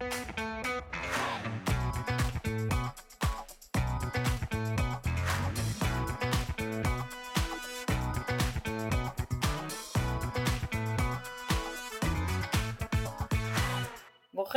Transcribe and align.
ברוכים 0.00 0.10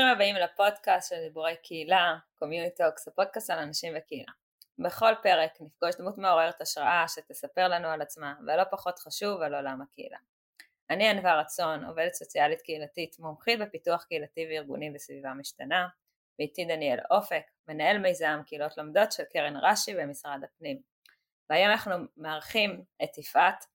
הבאים 0.06 0.36
לפודקאסט 0.36 1.10
של 1.10 1.16
דיבורי 1.20 1.56
קהילה, 1.64 2.18
Community 2.36 2.84
Talks, 2.84 3.08
הפודקאסט 3.08 3.50
על 3.50 3.60
אנשים 3.60 3.94
וקהילה. 3.98 4.32
בכל 4.80 5.14
פרק 5.24 5.52
נפגוש 5.62 5.96
דמות 5.96 6.18
מעוררת 6.18 6.62
השראה 6.62 7.06
שתספר 7.08 7.68
לנו 7.68 7.88
על 7.88 8.02
עצמה, 8.02 8.34
ולא 8.48 8.64
פחות 8.72 9.00
חשוב 9.00 9.42
על 9.42 9.56
עולם 9.56 9.82
הקהילה. 9.82 10.18
אני 10.90 11.10
ענווה 11.10 11.40
רצון, 11.40 11.86
עובדת 11.86 12.14
סוציאלית 12.14 12.62
קהילתית, 12.62 13.16
מומחית 13.20 13.60
בפיתוח 13.60 14.04
קהילתי 14.04 14.46
וארגוני 14.50 14.92
בסביבה 14.92 15.34
משתנה, 15.34 15.88
ואיתי 16.40 16.66
דניאל 16.66 17.00
אופק, 17.12 17.44
מנהל 17.68 17.98
מיזם 17.98 18.40
קהילות 18.46 18.78
לומדות 18.78 19.12
של 19.12 19.24
קרן 19.24 19.58
רש"י 19.58 19.96
במשרד 19.96 20.40
הפנים. 20.44 20.82
והיום 21.50 21.72
אנחנו 21.72 21.96
מארחים 22.18 22.84
את 23.04 23.18
יפעת 23.18 23.66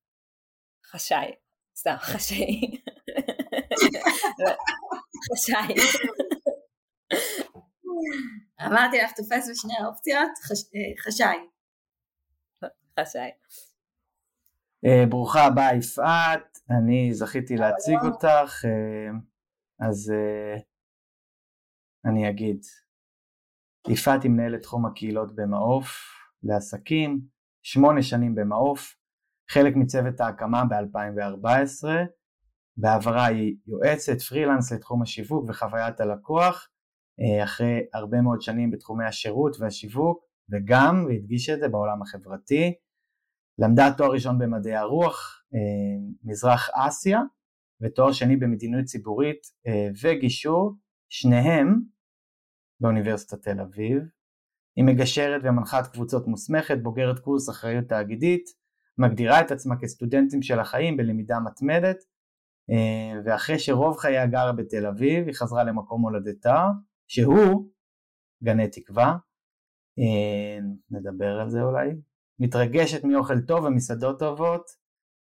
חשאי, 0.87 1.33
סתם 1.77 1.97
חשאי. 1.99 2.61
חשאי. 5.33 5.75
אמרתי 8.67 8.99
לך 8.99 9.13
תופס 9.17 9.51
בשני 9.51 9.75
האופציות, 9.85 10.31
חשאי. 11.05 11.49
חשאי. 13.01 13.31
אה, 14.87 15.07
ברוכה 15.09 15.45
הבאה 15.45 15.77
יפעת, 15.77 16.59
אני 16.71 17.15
זכיתי 17.15 17.57
להציג 17.57 17.99
אותך, 18.05 18.65
אה, 18.65 19.11
אז 19.89 20.13
אה, 20.15 20.57
אני 22.05 22.31
אגיד. 22.31 22.61
יפעת 23.89 24.23
היא 24.23 24.31
מנהלת 24.31 24.63
תחום 24.63 24.87
הקהילות 24.87 25.35
במעוף 25.35 25.89
לעסקים, 26.43 27.21
שמונה 27.63 28.03
שנים 28.03 28.35
במעוף, 28.35 28.95
חלק 29.51 29.77
מצוות 29.77 30.21
ההקמה 30.21 30.65
ב-2014, 30.65 31.89
בעברה 32.77 33.27
היא 33.27 33.57
יועצת 33.67 34.21
פרילנס 34.21 34.73
לתחום 34.73 35.03
השיווק 35.03 35.45
וחוויית 35.49 36.01
הלקוח, 36.01 36.69
אחרי 37.45 37.81
הרבה 37.95 38.21
מאוד 38.21 38.41
שנים 38.41 38.71
בתחומי 38.71 39.05
השירות 39.05 39.57
והשיווק, 39.61 40.25
וגם, 40.51 41.05
והדגיש 41.09 41.51
את 41.51 41.59
זה, 41.61 41.69
בעולם 41.69 42.03
החברתי. 42.03 42.75
למדה 43.59 43.91
תואר 43.97 44.11
ראשון 44.11 44.39
במדעי 44.39 44.77
הרוח, 44.77 45.43
מזרח 46.25 46.71
אסיה, 46.75 47.21
ותואר 47.81 48.13
שני 48.13 48.37
במדיניות 48.37 48.85
ציבורית 48.85 49.41
וגישור, 50.03 50.75
שניהם 51.09 51.81
באוניברסיטת 52.81 53.43
תל 53.43 53.61
אביב. 53.61 54.03
היא 54.77 54.85
מגשרת 54.85 55.41
ומנחת 55.45 55.87
קבוצות 55.87 56.27
מוסמכת, 56.27 56.79
בוגרת 56.83 57.19
קורס 57.19 57.51
אחריות 57.51 57.85
תאגידית, 57.89 58.45
מגדירה 58.99 59.41
את 59.41 59.51
עצמה 59.51 59.75
כסטודנטים 59.81 60.43
של 60.43 60.61
החיים 60.61 60.97
בלמידה 60.97 61.41
מתמדת, 61.41 61.97
ואחרי 63.25 63.59
שרוב 63.59 63.97
חייה 63.97 64.27
גרה 64.27 64.53
בתל 64.53 64.87
אביב, 64.87 65.27
היא 65.27 65.35
חזרה 65.35 65.65
למקום 65.65 66.03
הולדתה, 66.03 66.67
שהוא 67.09 67.71
גני 68.45 68.69
תקווה, 68.69 69.17
נדבר 70.91 71.41
על 71.41 71.51
זה 71.51 71.63
אולי, 71.63 71.89
מתרגשת 72.39 73.05
מאוכל 73.05 73.41
טוב 73.41 73.65
ומסעדות 73.65 74.19
טובות, 74.19 74.71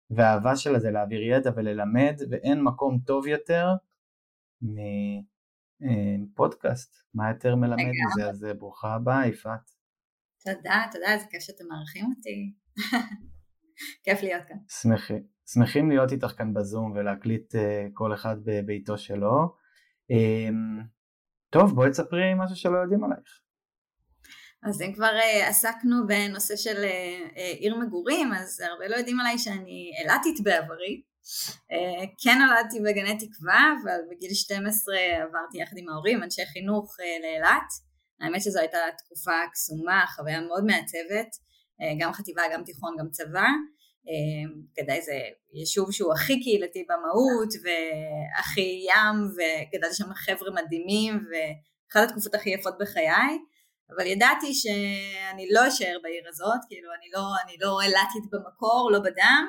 והאהבה 0.10 0.56
שלה 0.56 0.80
זה 0.80 0.92
להעביר 0.92 1.22
ידע 1.22 1.52
וללמד, 1.56 2.16
ואין 2.30 2.64
מקום 2.64 3.00
טוב 3.06 3.28
יותר 3.28 3.68
מפודקאסט, 5.82 6.96
מה 7.14 7.30
יותר 7.30 7.56
מלמד 7.56 7.92
מזה, 8.06 8.30
אז 8.30 8.48
ברוכה 8.58 8.94
הבאה 8.94 9.28
יפעת. 9.28 9.72
תודה, 10.46 10.84
תודה, 10.92 11.14
איזה 11.14 11.26
כיף 11.30 11.42
שאתם 11.42 11.64
מארחים 11.70 12.06
אותי, 12.06 12.54
כיף 14.04 14.24
להיות 14.24 14.44
כאן. 14.48 14.58
שמחים, 14.82 15.24
שמחים 15.46 15.90
להיות 15.90 16.12
איתך 16.12 16.28
כאן 16.38 16.54
בזום 16.54 16.92
ולהקליט 16.92 17.56
כל 17.94 18.14
אחד 18.14 18.36
בביתו 18.44 18.98
שלו. 18.98 19.56
טוב, 21.50 21.76
בואי 21.76 21.90
תספרי 21.90 22.34
משהו 22.38 22.56
שלא 22.56 22.78
יודעים 22.78 23.04
עלייך. 23.04 23.43
אז 24.66 24.82
אם 24.82 24.94
כבר 24.94 25.12
עסקנו 25.48 26.08
בנושא 26.08 26.56
של 26.56 26.86
עיר 27.60 27.76
מגורים, 27.76 28.34
אז 28.34 28.62
הרבה 28.62 28.88
לא 28.88 28.96
יודעים 28.96 29.20
עליי 29.20 29.38
שאני 29.38 29.92
אילתית 30.02 30.44
בעברי. 30.44 31.02
כן 32.24 32.38
נולדתי 32.42 32.80
בגני 32.80 33.18
תקווה, 33.18 33.74
אבל 33.84 34.00
בגיל 34.12 34.34
12 34.34 34.96
עברתי 34.98 35.58
יחד 35.58 35.78
עם 35.78 35.90
ההורים, 35.90 36.24
אנשי 36.24 36.46
חינוך 36.46 36.98
לאילת. 37.22 37.70
האמת 38.22 38.42
שזו 38.42 38.60
הייתה 38.60 38.78
תקופה 38.98 39.40
קסומה, 39.52 40.06
חוויה 40.16 40.42
מאוד 40.42 40.64
מעצבת, 40.66 41.30
גם 42.00 42.14
חטיבה, 42.14 42.42
גם 42.54 42.64
תיכון, 42.64 42.96
גם 43.00 43.10
צבא. 43.10 43.48
גדאי 44.80 45.02
זה 45.02 45.20
יישוב 45.54 45.92
שהוא 45.92 46.14
הכי 46.14 46.40
קהילתי 46.44 46.86
במהות 46.90 47.54
והכי 47.64 48.86
ים 48.90 49.18
וגדלתי 49.32 49.96
שם 49.96 50.14
חבר'ה 50.14 50.52
מדהימים 50.52 51.14
ואחת 51.14 52.10
התקופות 52.10 52.36
הכי 52.36 52.50
יפות 52.50 52.74
בחיי 52.80 53.38
אבל 53.96 54.08
ידעתי 54.08 54.54
שאני 54.54 55.48
לא 55.52 55.68
אשאר 55.68 55.98
בעיר 56.04 56.24
הזאת, 56.28 56.60
כאילו 56.70 56.90
אני 56.94 57.10
לא, 57.14 57.22
אני 57.46 57.58
לא 57.60 57.82
אילתית 57.82 58.32
במקור, 58.32 58.90
לא 58.92 59.00
בדם 59.00 59.48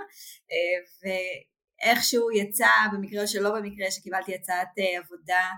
ואיכשהו 1.03 2.31
יצא, 2.31 2.69
במקרה 2.93 3.23
או 3.23 3.29
שלא 3.29 3.51
במקרה, 3.51 3.91
שקיבלתי 3.91 4.35
הצעת 4.35 4.69
עבודה 4.99 5.51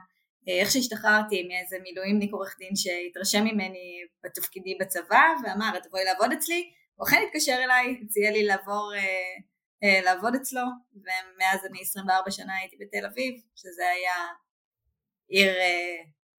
איך 0.46 0.70
שהשתחררתי 0.70 1.48
מאיזה 1.48 1.76
מילואימניק 1.82 2.32
עורך 2.32 2.56
דין 2.58 2.76
שהתרשם 2.76 3.44
ממני 3.44 4.00
בתפקידי 4.24 4.78
בצבא 4.80 5.22
ואמר 5.44 5.78
תבואי 5.78 6.04
לעבוד 6.04 6.32
אצלי? 6.32 6.70
הוא 6.94 7.08
אכן 7.08 7.22
התקשר 7.26 7.58
אליי, 7.64 8.00
הציע 8.04 8.30
לי 8.30 8.44
לעבור 8.44 8.92
אה, 8.94 9.34
אה, 9.84 10.00
לעבוד 10.00 10.34
אצלו, 10.34 10.62
ומאז 10.94 11.66
אני 11.70 11.80
24 11.82 12.30
שנה 12.30 12.56
הייתי 12.56 12.76
בתל 12.80 13.06
אביב, 13.06 13.34
שזה 13.56 13.82
היה 13.94 14.14
עיר, 15.28 15.56
אה, 15.56 15.96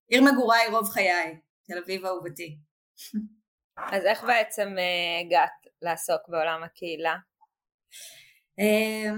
עיר 0.07 0.21
מגוריי 0.21 0.67
רוב 0.67 0.89
חיי, 0.89 1.39
תל 1.67 1.77
אביב 1.77 2.05
אהובתי. 2.05 2.57
אז 3.77 4.05
איך 4.05 4.23
בעצם 4.23 4.67
אה, 4.77 5.25
הגעת 5.25 5.51
לעסוק 5.81 6.21
בעולם 6.27 6.63
הקהילה? 6.63 7.15
אה, 8.59 9.11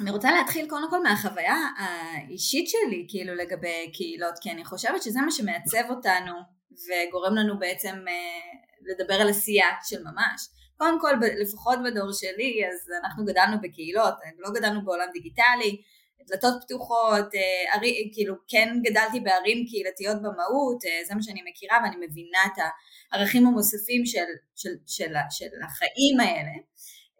אני 0.00 0.10
רוצה 0.10 0.30
להתחיל 0.32 0.68
קודם 0.68 0.90
כל 0.90 1.02
מהחוויה 1.02 1.56
האישית 1.78 2.68
שלי 2.68 3.06
כאילו 3.08 3.34
לגבי 3.34 3.92
קהילות 3.94 4.34
כי 4.40 4.50
אני 4.50 4.64
חושבת 4.64 5.02
שזה 5.02 5.20
מה 5.20 5.30
שמעצב 5.30 5.90
אותנו 5.90 6.32
וגורם 6.70 7.34
לנו 7.34 7.58
בעצם 7.58 7.94
אה, 8.08 8.58
לדבר 8.80 9.14
על 9.14 9.28
עשייה 9.28 9.68
של 9.84 10.02
ממש. 10.02 10.48
קודם 10.76 11.00
כל, 11.00 11.12
לפחות 11.42 11.78
בדור 11.84 12.12
שלי, 12.12 12.62
אז 12.68 12.90
אנחנו 13.04 13.24
גדלנו 13.24 13.56
בקהילות, 13.60 14.14
לא 14.38 14.50
גדלנו 14.50 14.84
בעולם 14.84 15.06
דיגיטלי, 15.12 15.82
דלתות 16.28 16.54
פתוחות, 16.64 17.28
ערי, 17.72 17.90
אה, 17.90 18.14
כאילו 18.14 18.34
כן 18.48 18.68
גדלתי 18.82 19.20
בערים 19.20 19.66
קהילתיות 19.68 20.16
במהות, 20.16 20.84
אה, 20.84 21.04
זה 21.06 21.14
מה 21.14 21.22
שאני 21.22 21.42
מכירה 21.50 21.78
ואני 21.82 22.06
מבינה 22.06 22.38
את 22.46 22.58
הערכים 23.12 23.46
המוספים 23.46 24.06
של, 24.06 24.28
של, 24.56 24.74
של, 24.86 25.12
של 25.30 25.50
החיים 25.66 26.20
האלה, 26.20 26.54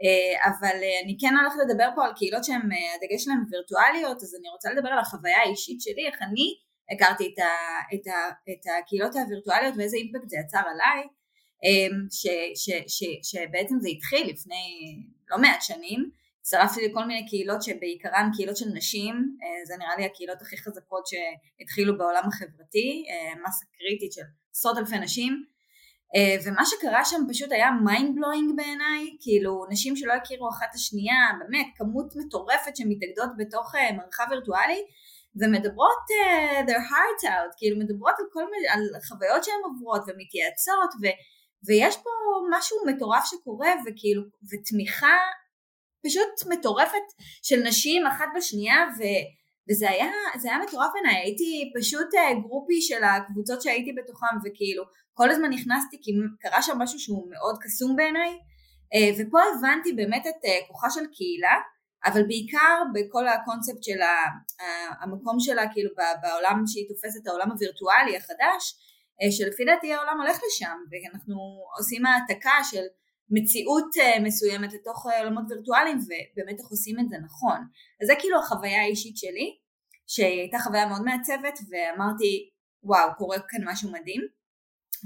אה, 0.02 0.48
אבל 0.48 0.76
אני 1.04 1.16
כן 1.20 1.34
הולכת 1.36 1.56
לדבר 1.64 1.88
פה 1.94 2.04
על 2.04 2.12
קהילות 2.16 2.44
שהן, 2.44 2.60
הדגש 2.96 3.24
שלהן 3.24 3.38
וירטואליות, 3.50 4.22
אז 4.22 4.34
אני 4.40 4.48
רוצה 4.48 4.72
לדבר 4.72 4.88
על 4.88 4.98
החוויה 4.98 5.38
האישית 5.38 5.80
שלי, 5.80 6.06
איך 6.06 6.22
אני 6.22 6.46
הכרתי 6.92 7.32
את, 7.34 7.38
ה, 7.38 7.52
את, 7.94 8.06
ה, 8.06 8.30
את 8.52 8.64
הקהילות 8.78 9.16
הווירטואליות 9.16 9.74
ואיזה 9.78 9.96
אימפקט 9.96 10.28
זה 10.28 10.36
יצר 10.40 10.62
עליי, 10.72 11.02
ש, 12.10 12.26
ש, 12.54 12.70
ש, 12.86 13.04
שבעצם 13.22 13.74
זה 13.80 13.88
התחיל 13.88 14.30
לפני 14.30 14.64
לא 15.30 15.38
מעט 15.38 15.62
שנים, 15.62 16.10
הצטרפתי 16.44 16.88
לכל 16.88 17.04
מיני 17.04 17.26
קהילות 17.28 17.62
שבעיקרן 17.62 18.30
קהילות 18.36 18.56
של 18.56 18.66
נשים, 18.74 19.14
אה, 19.14 19.66
זה 19.66 19.74
נראה 19.78 19.96
לי 19.96 20.04
הקהילות 20.04 20.42
הכי 20.42 20.56
חזקות 20.56 21.04
שהתחילו 21.06 21.98
בעולם 21.98 22.22
החברתי, 22.28 23.04
אה, 23.10 23.34
מסה 23.44 23.64
קריטית 23.78 24.12
של 24.12 24.22
עשרות 24.54 24.78
אלפי 24.78 24.98
נשים, 24.98 25.44
אה, 26.16 26.36
ומה 26.44 26.62
שקרה 26.66 27.04
שם 27.04 27.20
פשוט 27.28 27.52
היה 27.52 27.68
mind 27.86 28.10
blowing 28.16 28.56
בעיניי, 28.56 29.16
כאילו 29.20 29.64
נשים 29.70 29.96
שלא 29.96 30.12
הכירו 30.12 30.48
אחת 30.48 30.66
את 30.70 30.74
השנייה, 30.74 31.16
באמת 31.38 31.66
כמות 31.76 32.12
מטורפת 32.16 32.76
שמתאגדות 32.76 33.30
בתוך 33.38 33.74
מרחב 33.96 34.24
וירטואלי, 34.30 34.82
ומדברות 35.40 36.04
uh, 36.10 36.68
their 36.68 36.84
heart 36.90 37.24
out, 37.24 37.52
כאילו 37.56 37.78
מדברות 37.78 38.14
על 38.18 38.24
כל 38.32 38.42
על 38.72 39.00
חוויות 39.08 39.44
שהן 39.44 39.60
עוברות 39.64 40.02
ומתייעצות, 40.06 40.90
ו... 41.02 41.04
ויש 41.66 41.96
פה 41.96 42.10
משהו 42.50 42.76
מטורף 42.86 43.24
שקורה 43.24 43.70
וכאילו, 43.86 44.22
ותמיכה 44.52 45.16
פשוט 46.04 46.52
מטורפת 46.52 47.06
של 47.42 47.62
נשים 47.62 48.06
אחת 48.06 48.26
בשנייה 48.36 48.76
ו, 48.98 49.02
וזה 49.70 49.90
היה, 49.90 50.10
היה 50.44 50.58
מטורף 50.58 50.90
בעיניי, 50.94 51.22
הייתי 51.22 51.72
פשוט 51.78 52.14
אה, 52.14 52.40
גרופי 52.40 52.80
של 52.80 53.04
הקבוצות 53.04 53.62
שהייתי 53.62 53.92
בתוכם 53.92 54.36
וכאילו 54.44 54.84
כל 55.14 55.30
הזמן 55.30 55.50
נכנסתי 55.50 55.96
כי 56.02 56.12
קרה 56.40 56.62
שם 56.62 56.78
משהו 56.78 56.98
שהוא 56.98 57.30
מאוד 57.30 57.56
קסום 57.62 57.96
בעיניי. 57.96 58.30
אה, 58.94 59.10
ופה 59.18 59.38
הבנתי 59.42 59.92
באמת 59.92 60.26
את 60.26 60.44
אה, 60.44 60.58
כוחה 60.68 60.90
של 60.90 61.06
קהילה 61.16 61.56
אבל 62.04 62.22
בעיקר 62.26 62.82
בכל 62.94 63.28
הקונספט 63.28 63.82
של 63.82 64.00
המקום 65.00 65.36
שלה 65.40 65.62
כאילו 65.72 65.90
בעולם 66.22 66.62
שהיא 66.66 66.88
תופסת 66.88 67.26
העולם 67.26 67.50
הווירטואלי 67.50 68.16
החדש 68.16 68.74
שלפי 69.30 69.64
דעתי 69.64 69.92
העולם 69.92 70.20
הולך 70.20 70.38
לשם 70.46 70.76
ואנחנו 70.90 71.36
עושים 71.78 72.06
העתקה 72.06 72.58
של 72.70 72.84
מציאות 73.30 73.90
מסוימת 74.22 74.72
לתוך 74.72 75.06
עולמות 75.06 75.44
וירטואליים 75.50 75.98
ובאמת 75.98 76.58
איך 76.60 76.68
עושים 76.68 76.96
את 77.00 77.08
זה 77.08 77.16
נכון. 77.24 77.58
אז 78.02 78.06
זה 78.06 78.14
כאילו 78.18 78.38
החוויה 78.38 78.82
האישית 78.82 79.16
שלי 79.16 79.56
שהייתה 80.06 80.58
חוויה 80.58 80.86
מאוד 80.86 81.02
מעצבת 81.02 81.58
ואמרתי 81.70 82.50
וואו 82.82 83.08
קורה 83.18 83.36
כאן 83.48 83.60
משהו 83.64 83.92
מדהים. 83.92 84.20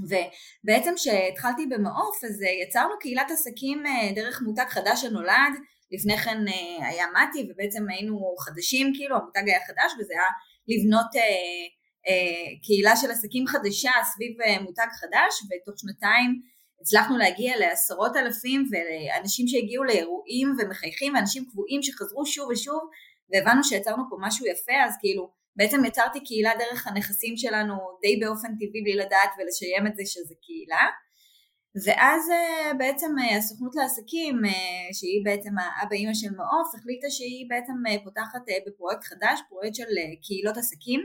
ובעצם 0.09 0.93
כשהתחלתי 0.97 1.67
במעוף 1.67 2.25
אז 2.25 2.43
יצרנו 2.63 2.95
קהילת 3.01 3.31
עסקים 3.31 3.83
דרך 4.15 4.43
מותג 4.43 4.67
חדש 4.69 5.03
שנולד. 5.03 5.55
לפני 5.93 6.17
כן 6.19 6.39
היה 6.81 7.07
מתי 7.07 7.49
ובעצם 7.51 7.89
היינו 7.89 8.35
חדשים 8.39 8.93
כאילו 8.95 9.17
המותג 9.17 9.43
היה 9.47 9.61
חדש 9.67 9.93
וזה 9.99 10.13
היה 10.15 10.31
לבנות 10.69 11.17
אה, 11.17 11.23
אה, 12.09 12.59
קהילה 12.63 12.97
של 12.97 13.11
עסקים 13.11 13.47
חדשה 13.47 13.91
סביב 14.15 14.41
אה, 14.41 14.63
מותג 14.63 14.87
חדש 15.01 15.33
ותוך 15.49 15.75
שנתיים 15.81 16.31
הצלחנו 16.81 17.19
להגיע 17.19 17.57
לעשרות 17.57 18.17
אלפים 18.17 18.69
ואנשים 18.71 19.49
שהגיעו 19.49 19.85
לאירועים 19.85 20.57
ומחייכים 20.59 21.15
ואנשים 21.15 21.45
קבועים 21.51 21.83
שחזרו 21.83 22.27
שוב 22.27 22.49
ושוב 22.51 22.81
והבנו 23.31 23.65
שיצרנו 23.65 24.03
פה 24.11 24.17
משהו 24.21 24.47
יפה 24.47 24.73
אז 24.87 24.95
כאילו 25.01 25.31
בעצם 25.57 25.85
יצרתי 25.85 26.25
קהילה 26.25 26.51
דרך 26.59 26.87
הנכסים 26.87 27.37
שלנו 27.37 27.75
די 28.03 28.17
באופן 28.21 28.49
טבעי 28.55 28.83
בלי 28.85 28.97
לדעת 28.97 29.31
ולשיים 29.39 29.87
את 29.87 29.97
זה 29.97 30.03
שזה 30.07 30.35
קהילה 30.43 30.85
ואז 31.85 32.31
אה, 32.31 32.75
בעצם 32.79 33.11
אה, 33.21 33.37
הסוכנות 33.37 33.75
לעסקים 33.75 34.45
אה, 34.45 34.89
שהיא 34.93 35.25
בעצם 35.25 35.51
האבא 35.59 35.95
אימא 35.97 36.15
של 36.15 36.31
מעוף 36.37 36.75
החליטה 36.75 37.11
שהיא 37.11 37.47
בעצם 37.49 37.73
פותחת 38.05 38.43
בפרויקט 38.67 39.05
חדש 39.05 39.41
פרויקט 39.49 39.75
של 39.75 39.93
קהילות 40.23 40.57
עסקים. 40.57 41.01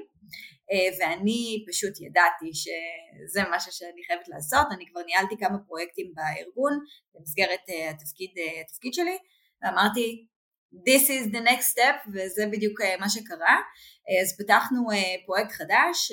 ואני 1.00 1.66
פשוט 1.68 2.02
ידעתי 2.02 2.52
שזה 2.54 3.42
משהו 3.52 3.72
שאני 3.72 4.02
חייבת 4.08 4.28
לעשות. 4.28 4.68
אני 4.72 4.86
כבר 4.90 5.02
ניהלתי 5.06 5.36
כמה 5.38 5.58
פרויקטים 5.68 6.14
בארגון 6.16 6.74
במסגרת 7.16 7.66
התפקיד, 7.90 8.30
התפקיד 8.62 8.94
שלי. 8.94 9.18
ואמרתי 9.62 10.26
this 10.90 11.06
is 11.16 11.36
the 11.36 11.44
next 11.50 11.68
step 11.76 12.10
וזה 12.14 12.46
בדיוק 12.52 12.82
מה 13.00 13.10
שקרה. 13.10 13.58
אז 14.22 14.38
פתחנו 14.38 14.88
פרויקט 15.26 15.52
חדש 15.52 16.12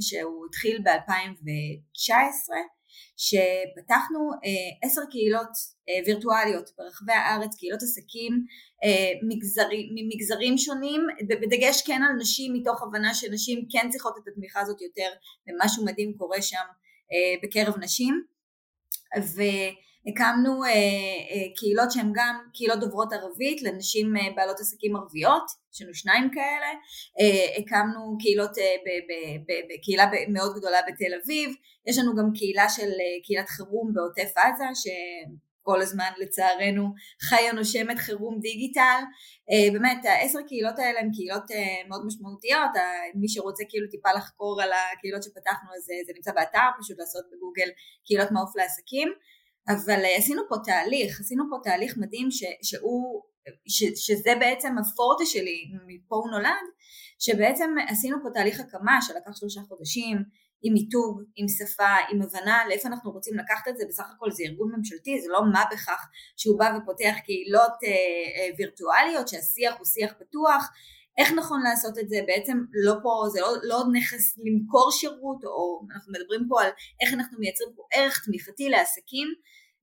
שהוא 0.00 0.46
התחיל 0.46 0.82
ב-2019 0.82 2.75
שפתחנו 3.16 4.30
אה, 4.44 4.88
עשר 4.88 5.00
קהילות 5.10 5.50
אה, 5.88 5.94
וירטואליות 6.06 6.70
ברחבי 6.78 7.12
הארץ, 7.12 7.56
קהילות 7.58 7.82
עסקים 7.82 8.32
אה, 8.84 9.12
מגזרים, 9.28 9.86
ממגזרים 9.94 10.58
שונים, 10.58 11.06
בדגש 11.28 11.82
כן 11.86 12.02
על 12.02 12.16
נשים 12.20 12.52
מתוך 12.52 12.82
הבנה 12.82 13.14
שנשים 13.14 13.66
כן 13.72 13.90
צריכות 13.90 14.14
את 14.22 14.28
התמיכה 14.28 14.60
הזאת 14.60 14.80
יותר 14.80 15.08
ומשהו 15.48 15.84
מדהים 15.84 16.14
קורה 16.18 16.42
שם 16.42 16.66
בקרב 17.42 17.74
נשים 17.80 18.22
והקמנו 20.06 20.62
קהילות 21.56 21.92
שהן 21.92 22.12
גם 22.14 22.38
קהילות 22.54 22.80
דוברות 22.80 23.12
ערבית 23.12 23.62
לנשים 23.62 24.14
בעלות 24.36 24.60
עסקים 24.60 24.96
ערביות, 24.96 25.46
יש 25.74 25.82
לנו 25.82 25.94
שניים 25.94 26.30
כאלה, 26.30 26.66
הקמנו 27.58 28.16
קהילות 28.18 28.50
בקהילה 29.68 30.10
מאוד 30.28 30.56
גדולה 30.56 30.78
בתל 30.88 31.14
אביב, 31.24 31.50
יש 31.86 31.98
לנו 31.98 32.16
גם 32.16 32.32
קהילה 32.34 32.68
של 32.68 32.90
אה, 33.02 33.16
קהילת 33.24 33.48
חירום 33.48 33.92
בעוטף 33.94 34.30
עזה 34.36 34.64
שכל 34.74 35.80
הזמן 35.82 36.10
לצערנו 36.18 36.84
חיה 37.28 37.52
נושמת 37.52 37.98
חירום 37.98 38.40
דיגיטל. 38.40 39.00
אה, 39.50 39.72
באמת 39.72 40.04
העשר 40.04 40.38
קהילות 40.48 40.78
האלה 40.78 41.00
הן 41.00 41.10
קהילות 41.14 41.50
אה, 41.50 41.88
מאוד 41.88 42.06
משמעותיות. 42.06 42.70
מי 43.14 43.28
שרוצה 43.28 43.64
כאילו 43.68 43.86
טיפה 43.90 44.12
לחקור 44.12 44.62
על 44.62 44.70
הקהילות 44.72 45.22
שפתחנו 45.22 45.68
אז 45.76 45.82
זה 46.06 46.12
נמצא 46.16 46.32
באתר 46.32 46.68
פשוט 46.80 46.98
לעשות 46.98 47.24
בגוגל 47.32 47.68
קהילות 48.06 48.30
מעוף 48.30 48.56
לעסקים 48.56 49.08
אבל 49.68 50.02
עשינו 50.16 50.42
פה 50.48 50.56
תהליך 50.64 51.20
עשינו 51.20 51.44
פה 51.50 51.56
תהליך 51.62 51.94
מדהים 51.96 52.30
ש, 52.30 52.44
שהוא 52.62 53.22
ש, 53.68 53.84
שזה 54.06 54.34
בעצם 54.40 54.74
הפורטה 54.78 55.26
שלי 55.26 55.64
מפה 55.86 56.16
הוא 56.16 56.30
נולד 56.30 56.66
שבעצם 57.18 57.74
עשינו 57.88 58.16
פה 58.22 58.28
תהליך 58.34 58.60
הקמה 58.60 58.98
שלקח 59.02 59.36
שלושה 59.36 59.60
חודשים 59.68 60.16
עם 60.62 60.72
מיתוג, 60.72 61.22
עם 61.36 61.46
שפה, 61.48 61.94
עם 62.10 62.22
הבנה 62.22 62.62
לאיפה 62.68 62.88
אנחנו 62.88 63.10
רוצים 63.10 63.38
לקחת 63.38 63.68
את 63.68 63.76
זה, 63.76 63.84
בסך 63.88 64.04
הכל 64.16 64.30
זה 64.30 64.42
ארגון 64.46 64.72
ממשלתי, 64.76 65.20
זה 65.20 65.28
לא 65.28 65.40
מה 65.52 65.64
בכך 65.72 66.08
שהוא 66.36 66.58
בא 66.58 66.78
ופותח 66.78 67.14
קהילות 67.24 67.72
אה, 67.84 67.88
אה, 67.88 68.48
וירטואליות 68.58 69.28
שהשיח 69.28 69.74
הוא 69.78 69.86
שיח 69.86 70.12
פתוח, 70.20 70.70
איך 71.18 71.32
נכון 71.32 71.62
לעשות 71.62 71.98
את 71.98 72.08
זה, 72.08 72.16
בעצם 72.26 72.58
לא 72.84 72.94
פה, 73.02 73.24
זה 73.32 73.40
לא, 73.40 73.52
לא 73.62 73.84
נכס 73.92 74.38
למכור 74.44 74.90
שירות, 74.92 75.44
או 75.44 75.86
אנחנו 75.94 76.12
מדברים 76.12 76.46
פה 76.48 76.62
על 76.62 76.70
איך 77.00 77.14
אנחנו 77.14 77.38
מייצרים 77.38 77.70
פה 77.76 77.82
ערך 77.92 78.24
תמיכתי 78.26 78.68
לעסקים, 78.68 79.28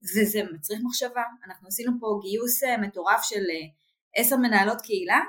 וזה 0.04 0.40
מצריך 0.54 0.80
מחשבה, 0.84 1.22
אנחנו 1.46 1.68
עשינו 1.68 1.92
פה 2.00 2.06
גיוס 2.22 2.64
אה, 2.64 2.76
מטורף 2.78 3.22
של 3.22 3.40
אה, 3.50 3.66
עשר 4.16 4.36
מנהלות 4.36 4.80
קהילה, 4.80 5.20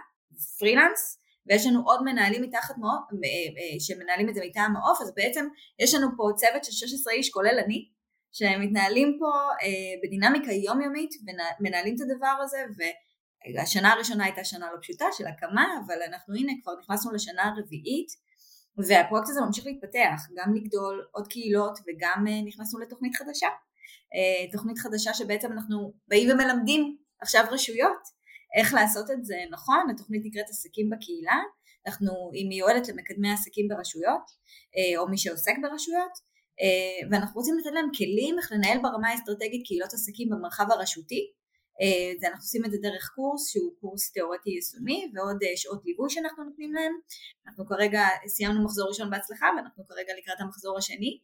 פרילנס, 0.59 1.19
ויש 1.47 1.67
לנו 1.67 1.81
עוד 1.85 2.03
מנהלים 2.03 2.41
מתחת 2.41 2.77
מעוף, 2.77 3.03
אה, 3.11 3.79
שמנהלים 3.79 4.29
את 4.29 4.35
זה 4.35 4.41
מטעם 4.45 4.73
מעוף, 4.73 5.01
אז 5.01 5.13
בעצם 5.15 5.47
יש 5.79 5.93
לנו 5.93 6.07
פה 6.17 6.23
צוות 6.35 6.63
של 6.63 6.71
16 6.71 7.13
איש 7.13 7.29
כולל 7.29 7.59
אני, 7.65 7.89
שמתנהלים 8.31 9.17
פה 9.19 9.31
בדינמיקה 10.03 10.51
יומיומית 10.51 11.11
ומנהלים 11.59 11.95
את 11.95 12.01
הדבר 12.01 12.35
הזה 12.43 12.57
והשנה 13.55 13.93
הראשונה 13.93 14.25
הייתה 14.25 14.43
שנה 14.43 14.71
לא 14.73 14.77
פשוטה 14.81 15.05
של 15.17 15.27
הקמה 15.27 15.65
אבל 15.85 15.95
אנחנו 16.07 16.35
הנה 16.35 16.51
כבר 16.63 16.73
נכנסנו 16.79 17.11
לשנה 17.11 17.43
הרביעית 17.43 18.07
והפרויקט 18.77 19.29
הזה 19.29 19.41
ממשיך 19.41 19.65
להתפתח 19.65 20.21
גם 20.35 20.53
לגדול 20.55 21.07
עוד 21.11 21.27
קהילות 21.27 21.79
וגם 21.79 22.25
נכנסנו 22.45 22.79
לתוכנית 22.79 23.15
חדשה 23.15 23.47
תוכנית 24.51 24.77
חדשה 24.77 25.13
שבעצם 25.13 25.51
אנחנו 25.51 25.93
באים 26.07 26.29
ומלמדים 26.29 26.97
עכשיו 27.21 27.45
רשויות 27.51 28.15
איך 28.55 28.73
לעשות 28.73 29.11
את 29.11 29.25
זה 29.25 29.35
נכון, 29.51 29.87
התוכנית 29.91 30.21
נקראת 30.25 30.49
עסקים 30.49 30.89
בקהילה, 30.89 31.39
אנחנו, 31.87 32.11
היא 32.33 32.49
מיועדת 32.49 32.87
למקדמי 32.87 33.31
עסקים 33.31 33.67
ברשויות, 33.67 34.25
אה, 34.77 34.99
או 34.99 35.07
מי 35.07 35.17
שעוסק 35.17 35.55
ברשויות, 35.61 36.15
אה, 36.61 37.07
ואנחנו 37.11 37.39
רוצים 37.39 37.55
לתת 37.59 37.73
להם 37.73 37.89
כלים 37.97 38.39
איך 38.39 38.51
לנהל 38.51 38.79
ברמה 38.83 39.09
האסטרטגית 39.09 39.63
קהילות 39.67 39.93
עסקים 39.93 40.29
במרחב 40.29 40.65
הרשותי, 40.71 41.31
אה, 41.81 42.29
אנחנו 42.29 42.43
עושים 42.43 42.65
את 42.65 42.71
זה 42.71 42.77
דרך 42.81 43.11
קורס 43.15 43.51
שהוא 43.51 43.71
קורס 43.81 44.11
תיאורטי 44.11 44.49
יישומי 44.49 45.11
ועוד 45.13 45.39
שעות 45.55 45.81
ליווי 45.85 46.09
שאנחנו 46.09 46.43
נותנים 46.43 46.73
להם. 46.73 46.93
אנחנו 47.47 47.65
כרגע 47.65 48.03
סיימנו 48.27 48.63
מחזור 48.65 48.89
ראשון 48.89 49.09
בהצלחה 49.09 49.47
ואנחנו 49.57 49.83
כרגע 49.87 50.13
לקראת 50.19 50.39
המחזור 50.39 50.77
השני. 50.77 51.19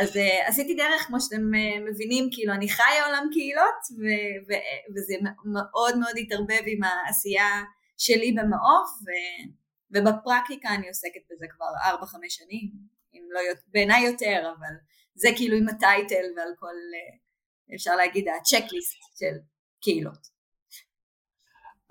אז 0.00 0.16
uh, 0.16 0.48
עשיתי 0.48 0.74
דרך, 0.74 1.02
כמו 1.06 1.20
שאתם 1.20 1.36
uh, 1.36 1.90
מבינים, 1.90 2.28
כאילו 2.32 2.52
אני 2.52 2.68
חיה 2.68 3.06
עולם 3.06 3.28
קהילות, 3.32 3.80
ו- 3.98 4.38
ו- 4.48 4.92
וזה 4.94 5.14
מאוד 5.44 5.98
מאוד 5.98 6.14
התערבב 6.18 6.62
עם 6.66 6.80
העשייה 6.84 7.62
שלי 7.98 8.32
במעוף, 8.32 8.90
ו- 9.04 9.44
ובפרקטיקה 9.90 10.68
אני 10.74 10.88
עוסקת 10.88 11.20
בזה 11.30 11.46
כבר 11.50 11.66
4-5 12.02 12.16
שנים, 12.28 12.70
אם 13.14 13.22
לא, 13.30 13.40
בעיניי 13.68 14.06
יותר, 14.06 14.52
אבל 14.58 14.74
זה 15.14 15.28
כאילו 15.36 15.56
עם 15.56 15.68
הטייטל 15.68 16.24
ועל 16.36 16.52
כל, 16.58 16.74
uh, 16.74 17.74
אפשר 17.74 17.96
להגיד, 17.96 18.28
הצ'קליסט 18.28 19.18
של 19.18 19.34
קהילות. 19.82 20.31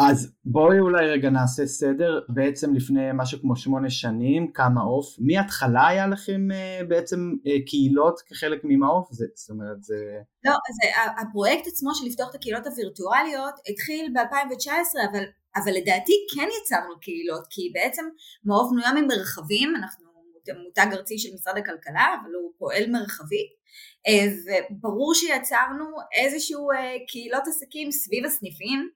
אז 0.10 0.32
בואי 0.46 0.80
אולי 0.80 1.08
רגע 1.08 1.30
נעשה 1.30 1.66
סדר, 1.66 2.20
בעצם 2.30 2.74
לפני 2.74 3.10
משהו 3.14 3.42
כמו 3.42 3.56
שמונה 3.56 3.90
שנים 3.90 4.52
קם 4.54 4.72
מעוף, 4.74 5.16
מהתחלה 5.20 5.88
היה 5.88 6.08
לכם 6.08 6.48
uh, 6.52 6.86
בעצם 6.88 7.32
uh, 7.46 7.70
קהילות 7.70 8.22
כחלק 8.26 8.62
ממעוף? 8.64 9.10
זאת 9.12 9.50
אומרת 9.50 9.84
זה... 9.84 9.96
לא, 10.46 10.52
זה, 10.52 10.88
הפרויקט 11.22 11.68
עצמו 11.68 11.96
של 11.96 12.06
לפתוח 12.08 12.30
את 12.30 12.36
הקהילות 12.36 12.68
הווירטואליות 12.68 13.54
התחיל 13.70 14.14
ב-2019 14.14 14.70
אבל, 15.12 15.24
אבל 15.56 15.72
לדעתי 15.72 16.14
כן 16.36 16.48
יצרנו 16.62 17.00
קהילות 17.02 17.48
כי 17.50 17.72
בעצם 17.74 18.06
מעוף 18.46 18.72
בנויה 18.72 18.94
ממרחבים, 18.94 19.76
אנחנו 19.76 20.06
מותג 20.64 20.88
ארצי 20.94 21.18
של 21.18 21.30
משרד 21.34 21.58
הכלכלה 21.58 22.16
אבל 22.22 22.34
הוא 22.34 22.52
פועל 22.58 22.92
מרחבי 22.92 23.46
אה, 24.08 24.26
וברור 24.72 25.14
שיצרנו 25.16 25.86
איזשהו 26.24 26.68
קהילות 27.08 27.44
עסקים 27.48 27.92
סביב 27.92 28.26
הסניפים 28.26 28.90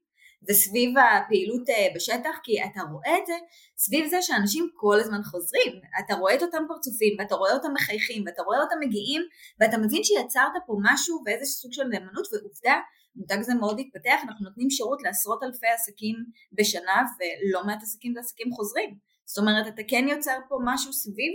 וסביב 0.49 0.93
הפעילות 0.97 1.69
אה, 1.69 1.87
בשטח, 1.95 2.35
כי 2.43 2.63
אתה 2.63 2.81
רואה 2.91 3.17
את 3.17 3.25
זה 3.25 3.33
סביב 3.77 4.07
זה 4.07 4.21
שאנשים 4.21 4.69
כל 4.75 4.99
הזמן 4.99 5.23
חוזרים, 5.23 5.73
אתה 6.05 6.13
רואה 6.15 6.35
את 6.35 6.41
אותם 6.41 6.63
פרצופים 6.67 7.15
ואתה 7.19 7.35
רואה 7.35 7.53
אותם 7.53 7.73
מחייכים 7.73 8.23
ואתה 8.25 8.41
רואה 8.41 8.61
אותם 8.61 8.75
מגיעים 8.79 9.21
ואתה 9.59 9.77
מבין 9.77 10.03
שיצרת 10.03 10.51
פה 10.67 10.73
משהו 10.81 11.23
ואיזה 11.25 11.45
סוג 11.45 11.73
של 11.73 11.83
נאמנות 11.83 12.27
ועובדה 12.33 12.75
מותג 13.15 13.41
זה 13.41 13.53
מאוד 13.53 13.79
התפתח, 13.79 14.19
אנחנו 14.23 14.45
נותנים 14.45 14.69
שירות 14.69 15.03
לעשרות 15.03 15.43
אלפי 15.43 15.67
עסקים 15.67 16.15
בשנה 16.53 17.03
ולא 17.19 17.65
מעט 17.65 17.81
עסקים 17.81 18.13
ועסקים 18.15 18.51
חוזרים, 18.51 18.97
זאת 19.25 19.37
אומרת 19.37 19.67
אתה 19.67 19.81
כן 19.87 20.05
יוצר 20.07 20.37
פה 20.49 20.55
משהו 20.63 20.93
סביב 20.93 21.33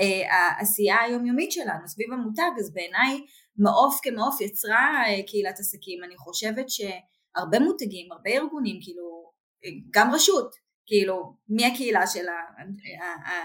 אה, 0.00 0.34
העשייה 0.34 1.02
היומיומית 1.02 1.52
שלנו, 1.52 1.88
סביב 1.88 2.12
המותג, 2.12 2.50
אז 2.58 2.74
בעיניי 2.74 3.20
מעוף 3.56 3.98
כמעוף 4.02 4.40
יצרה 4.40 5.02
אה, 5.06 5.22
קהילת 5.26 5.58
עסקים, 5.58 6.04
אני 6.04 6.16
חושבת 6.16 6.70
ש... 6.70 6.80
הרבה 7.36 7.58
מותגים, 7.58 8.12
הרבה 8.12 8.30
ארגונים, 8.30 8.78
כאילו 8.82 9.32
גם 9.90 10.14
רשות, 10.14 10.54
כאילו 10.86 11.36
מי 11.48 11.66
הקהילה 11.66 12.06
של 12.06 12.26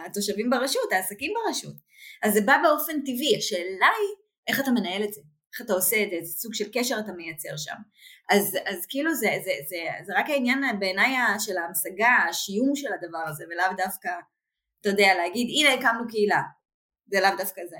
התושבים 0.05 0.49
ברשות, 0.49 0.91
העסקים 0.91 1.33
ברשות, 1.33 1.75
אז 2.23 2.33
זה 2.33 2.41
בא 2.41 2.57
באופן 2.63 3.01
טבעי, 3.01 3.37
השאלה 3.37 3.87
היא 3.99 4.15
איך 4.47 4.59
אתה 4.59 4.71
מנהל 4.71 5.03
את 5.03 5.13
זה, 5.13 5.21
איך 5.53 5.61
אתה 5.61 5.73
עושה 5.73 6.03
את 6.03 6.09
זה, 6.09 6.15
איזה 6.15 6.33
סוג 6.33 6.53
של 6.53 6.65
קשר 6.73 6.95
אתה 6.99 7.11
מייצר 7.11 7.57
שם. 7.57 7.75
אז, 8.29 8.57
אז 8.65 8.85
כאילו 8.89 9.13
זה, 9.13 9.29
זה, 9.45 9.51
זה, 9.69 9.77
זה 10.05 10.13
רק 10.19 10.29
העניין 10.29 10.79
בעיניי 10.79 11.15
של 11.39 11.57
ההמשגה, 11.57 12.15
השיום 12.29 12.75
של 12.75 12.89
הדבר 12.93 13.23
הזה, 13.27 13.43
ולאו 13.49 13.77
דווקא, 13.77 14.09
אתה 14.81 14.89
יודע, 14.89 15.13
להגיד 15.17 15.47
הנה 15.49 15.73
הקמנו 15.73 16.07
קהילה, 16.07 16.41
זה 17.07 17.19
לאו 17.19 17.37
דווקא 17.37 17.61
זה. 17.69 17.77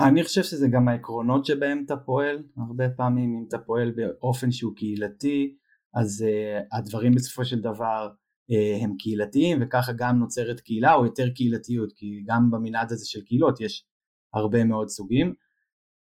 אני 0.00 0.24
חושב 0.24 0.42
שזה 0.42 0.68
גם 0.68 0.88
העקרונות 0.88 1.46
שבהם 1.46 1.82
אתה 1.86 1.96
פועל, 1.96 2.42
הרבה 2.56 2.90
פעמים 2.90 3.34
אם 3.34 3.44
אתה 3.48 3.58
פועל 3.58 3.90
באופן 3.90 4.52
שהוא 4.52 4.76
קהילתי, 4.76 5.56
אז 5.94 6.24
uh, 6.26 6.76
הדברים 6.76 7.14
בסופו 7.14 7.44
של 7.44 7.60
דבר 7.60 8.08
uh, 8.50 8.84
הם 8.84 8.96
קהילתיים 8.98 9.58
וככה 9.62 9.92
גם 9.92 10.18
נוצרת 10.18 10.60
קהילה 10.60 10.94
או 10.94 11.04
יותר 11.04 11.30
קהילתיות, 11.30 11.92
כי 11.92 12.22
גם 12.26 12.50
במנעד 12.50 12.92
הזה 12.92 13.06
של 13.06 13.20
קהילות 13.24 13.60
יש 13.60 13.86
הרבה 14.34 14.64
מאוד 14.64 14.88
סוגים. 14.88 15.34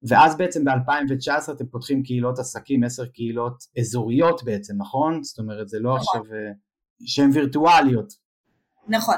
ואז 0.04 0.38
בעצם 0.38 0.66
ב-2019 0.66 1.52
אתם 1.52 1.66
פותחים 1.66 2.04
קהילות 2.04 2.40
עסקים, 2.40 2.84
עשר 2.84 3.06
קהילות 3.06 3.64
אזוריות 3.80 4.44
בעצם, 4.44 4.74
נכון? 4.78 5.24
זאת 5.24 5.40
אומרת 5.40 5.70
זה 5.70 5.80
לא 5.80 5.96
נכון. 5.96 6.20
עכשיו 6.22 6.36
אה, 6.36 6.52
שהן 7.06 7.30
וירטואליות. 7.34 8.14
נכון, 8.88 9.16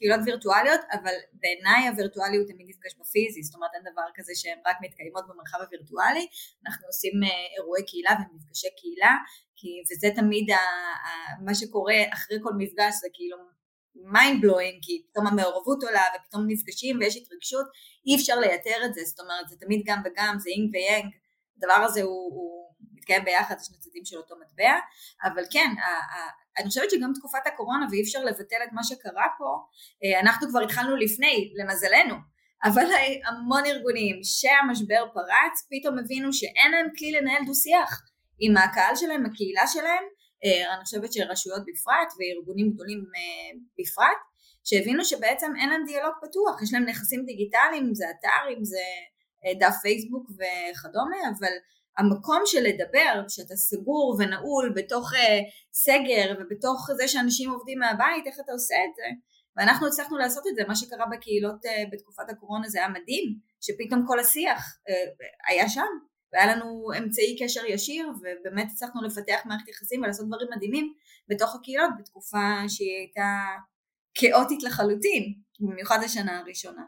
קהילות 0.00 0.20
וירטואליות, 0.26 0.80
אבל 0.92 1.14
בעיניי 1.32 1.88
הווירטואליות 1.88 2.46
תמיד 2.50 2.66
נפגש 2.68 2.92
בפיזי, 3.00 3.42
זאת 3.42 3.54
אומרת 3.54 3.70
אין 3.74 3.84
דבר 3.92 4.06
כזה 4.16 4.32
שהן 4.34 4.58
רק 4.66 4.76
מתקיימות 4.84 5.24
במרחב 5.28 5.58
הווירטואלי, 5.60 6.26
אנחנו 6.66 6.86
עושים 6.86 7.14
אה, 7.24 7.28
אירועי 7.56 7.84
קהילה 7.86 8.12
ומפגשי 8.20 8.68
קהילה, 8.80 9.14
כי, 9.56 9.68
וזה 9.88 10.08
תמיד 10.20 10.50
ה, 10.50 10.62
ה, 11.06 11.08
מה 11.46 11.54
שקורה 11.54 12.00
אחרי 12.14 12.38
כל 12.42 12.52
מפגש 12.58 12.94
זה 13.02 13.08
כאילו 13.12 13.36
mind 14.14 14.36
blowing 14.42 14.78
כי 14.82 15.02
פתאום 15.10 15.26
המעורבות 15.26 15.82
עולה 15.82 16.02
ופתאום 16.14 16.44
נפגשים 16.46 16.98
ויש 17.00 17.16
התרגשות 17.16 17.66
אי 18.06 18.16
אפשר 18.16 18.36
לייתר 18.38 18.78
את 18.84 18.94
זה. 18.94 19.00
זאת 19.04 19.20
אומרת 19.20 19.48
זה 19.48 19.56
תמיד 19.56 19.82
גם 19.86 20.02
וגם 20.04 20.36
זה 20.38 20.50
אינג 20.50 20.70
ויאנג. 20.74 21.12
הדבר 21.56 21.84
הזה 21.84 22.02
הוא, 22.02 22.34
הוא 22.34 22.74
מתקיים 22.92 23.24
ביחד 23.24 23.58
זה 23.58 23.64
שני 23.64 24.04
של 24.04 24.16
אותו 24.16 24.34
מטבע. 24.40 24.78
אבל 25.24 25.44
כן 25.50 25.70
אני 26.58 26.68
חושבת 26.68 26.90
שגם 26.90 27.12
תקופת 27.14 27.46
הקורונה 27.46 27.86
ואי 27.90 28.02
אפשר 28.02 28.24
לבטל 28.24 28.62
את 28.64 28.72
מה 28.72 28.84
שקרה 28.84 29.26
פה 29.38 29.50
אה, 30.04 30.20
אנחנו 30.20 30.48
כבר 30.48 30.60
התחלנו 30.60 30.96
לפני 30.96 31.52
למזלנו. 31.56 32.14
אבל 32.64 32.86
המון 33.26 33.66
ארגונים 33.66 34.16
שהמשבר 34.22 35.02
פרץ 35.14 35.54
פתאום 35.70 35.98
הבינו 35.98 36.32
שאין 36.32 36.70
להם 36.72 36.88
כלי 36.98 37.12
לנהל 37.12 37.42
דו 37.46 37.54
שיח 37.54 38.02
עם 38.38 38.56
הקהל 38.56 38.96
שלהם, 38.96 39.26
הקהילה 39.26 39.66
שלהם. 39.66 40.04
אה, 40.44 40.74
אני 40.74 40.84
חושבת 40.84 41.12
שרשויות 41.12 41.62
בפרט 41.68 42.10
וארגונים 42.16 42.70
גדולים 42.72 43.02
אה, 43.16 43.50
בפרט, 43.78 44.20
שהבינו 44.64 45.04
שבעצם 45.04 45.52
אין 45.60 45.68
להם 45.68 45.84
דיאלוג 45.86 46.14
פתוח, 46.22 46.62
יש 46.62 46.72
להם 46.72 46.84
נכסים 46.84 47.24
דיגיטליים, 47.24 47.84
אם 47.86 47.94
זה 47.94 48.04
אתר, 48.10 48.42
אם 48.58 48.64
זה 48.64 48.84
דף 49.60 49.74
פייסבוק 49.82 50.26
וכדומה, 50.38 51.16
אבל 51.38 51.54
המקום 52.00 52.42
של 52.46 52.62
לדבר, 52.62 53.24
שאתה 53.28 53.56
סגור 53.56 54.16
ונעול 54.18 54.72
בתוך 54.76 55.12
סגר 55.72 56.34
ובתוך 56.38 56.90
זה 56.96 57.08
שאנשים 57.08 57.50
עובדים 57.50 57.78
מהבית, 57.78 58.26
איך 58.26 58.36
אתה 58.44 58.52
עושה 58.52 58.74
את 58.74 58.94
זה? 58.96 59.08
ואנחנו 59.56 59.86
הצלחנו 59.86 60.18
לעשות 60.18 60.44
את 60.50 60.54
זה, 60.56 60.62
מה 60.68 60.76
שקרה 60.76 61.06
בקהילות 61.12 61.60
בתקופת 61.92 62.30
הקורונה 62.30 62.68
זה 62.68 62.78
היה 62.78 62.88
מדהים, 62.88 63.38
שפתאום 63.60 64.06
כל 64.06 64.20
השיח 64.20 64.62
היה 65.48 65.68
שם, 65.68 65.90
והיה 66.32 66.56
לנו 66.56 66.90
אמצעי 66.98 67.36
קשר 67.42 67.64
ישיר 67.66 68.08
ובאמת 68.08 68.68
הצלחנו 68.72 69.02
לפתח 69.02 69.40
מערכת 69.44 69.68
יחסים 69.68 70.02
ולעשות 70.02 70.26
דברים 70.26 70.48
מדהימים 70.56 70.92
בתוך 71.28 71.54
הקהילות 71.54 71.90
בתקופה 71.98 72.68
שהיא 72.68 72.96
הייתה 72.98 73.38
כאוטית 74.14 74.62
לחלוטין, 74.62 75.34
במיוחד 75.60 75.98
השנה 76.04 76.38
הראשונה. 76.38 76.82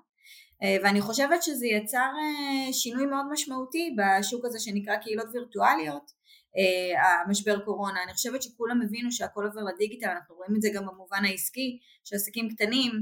אה, 0.62 0.76
ואני 0.82 1.00
חושבת 1.00 1.42
שזה 1.42 1.66
יצר 1.66 1.98
אה, 1.98 2.72
שינוי 2.72 3.06
מאוד 3.06 3.26
משמעותי 3.30 3.96
בשוק 3.98 4.44
הזה 4.44 4.60
שנקרא 4.60 4.96
קהילות 4.96 5.26
וירטואליות, 5.32 6.10
אה, 6.56 7.22
המשבר 7.26 7.64
קורונה. 7.64 8.02
אני 8.02 8.12
חושבת 8.12 8.42
שכולם 8.42 8.82
הבינו 8.82 9.12
שהכל 9.12 9.44
עובר 9.44 9.60
לדיגיטל, 9.62 10.06
אנחנו 10.06 10.34
רואים 10.34 10.56
את 10.56 10.62
זה 10.62 10.68
גם 10.74 10.86
במובן 10.86 11.24
העסקי, 11.24 11.78
שעסקים 12.04 12.48
קטנים 12.54 12.92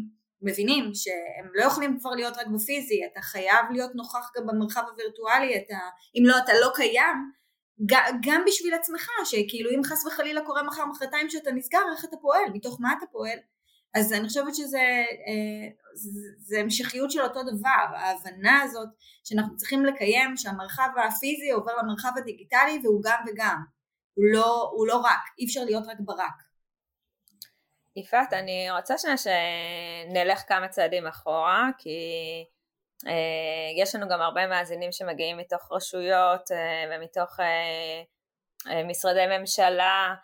מבינים 0.43 0.91
שהם 0.95 1.51
לא 1.55 1.65
יכולים 1.65 1.99
כבר 1.99 2.11
להיות 2.11 2.37
רק 2.37 2.47
בפיזי, 2.47 3.01
אתה 3.13 3.21
חייב 3.21 3.65
להיות 3.73 3.95
נוכח 3.95 4.31
גם 4.37 4.47
במרחב 4.47 4.83
הווירטואלי, 4.91 5.57
אתה, 5.57 5.79
אם 6.15 6.23
לא 6.27 6.39
אתה 6.39 6.53
לא 6.61 6.71
קיים, 6.75 7.17
גם 8.23 8.43
בשביל 8.47 8.75
עצמך, 8.75 9.09
שכאילו 9.25 9.71
אם 9.71 9.85
חס 9.85 10.07
וחלילה 10.07 10.41
קורה 10.47 10.63
מחר 10.63 10.87
מחרתיים 10.87 11.31
שאתה 11.31 11.53
נזכר, 11.53 11.83
איך 11.93 12.05
אתה 12.05 12.17
פועל, 12.17 12.43
מתוך 12.53 12.81
מה 12.81 12.93
אתה 12.99 13.07
פועל, 13.07 13.39
אז 13.95 14.13
אני 14.13 14.29
חושבת 14.29 14.55
שזה 14.55 14.79
אה, 15.27 15.69
זה, 16.39 16.61
המשכיות 16.61 17.11
של 17.11 17.21
אותו 17.21 17.43
דבר, 17.43 17.97
ההבנה 17.97 18.63
הזאת 18.63 18.89
שאנחנו 19.25 19.57
צריכים 19.57 19.85
לקיים 19.85 20.37
שהמרחב 20.37 20.89
הפיזי 21.09 21.51
עובר 21.51 21.73
למרחב 21.77 22.13
הדיגיטלי 22.17 22.81
והוא 22.85 23.01
גם 23.05 23.25
וגם, 23.27 23.57
הוא 24.15 24.25
לא, 24.33 24.71
הוא 24.73 24.87
לא 24.87 24.97
רק, 24.97 25.21
אי 25.39 25.45
אפשר 25.45 25.61
להיות 25.65 25.87
רק 25.87 25.97
ברק. 26.01 26.43
יפעת, 27.97 28.33
אני 28.33 28.71
רוצה 28.71 28.99
שנייה 28.99 29.17
שנלך 29.17 30.43
כמה 30.49 30.69
צעדים 30.69 31.07
אחורה, 31.07 31.71
כי 31.79 31.91
אה, 33.07 33.83
יש 33.83 33.95
לנו 33.95 34.09
גם 34.09 34.21
הרבה 34.21 34.47
מאזינים 34.47 34.93
שמגיעים 34.93 35.37
מתוך 35.37 35.73
רשויות 35.73 36.51
אה, 36.51 36.85
ומתוך 36.91 37.41
משרדי 38.87 39.39
ממשלה, 39.39 40.15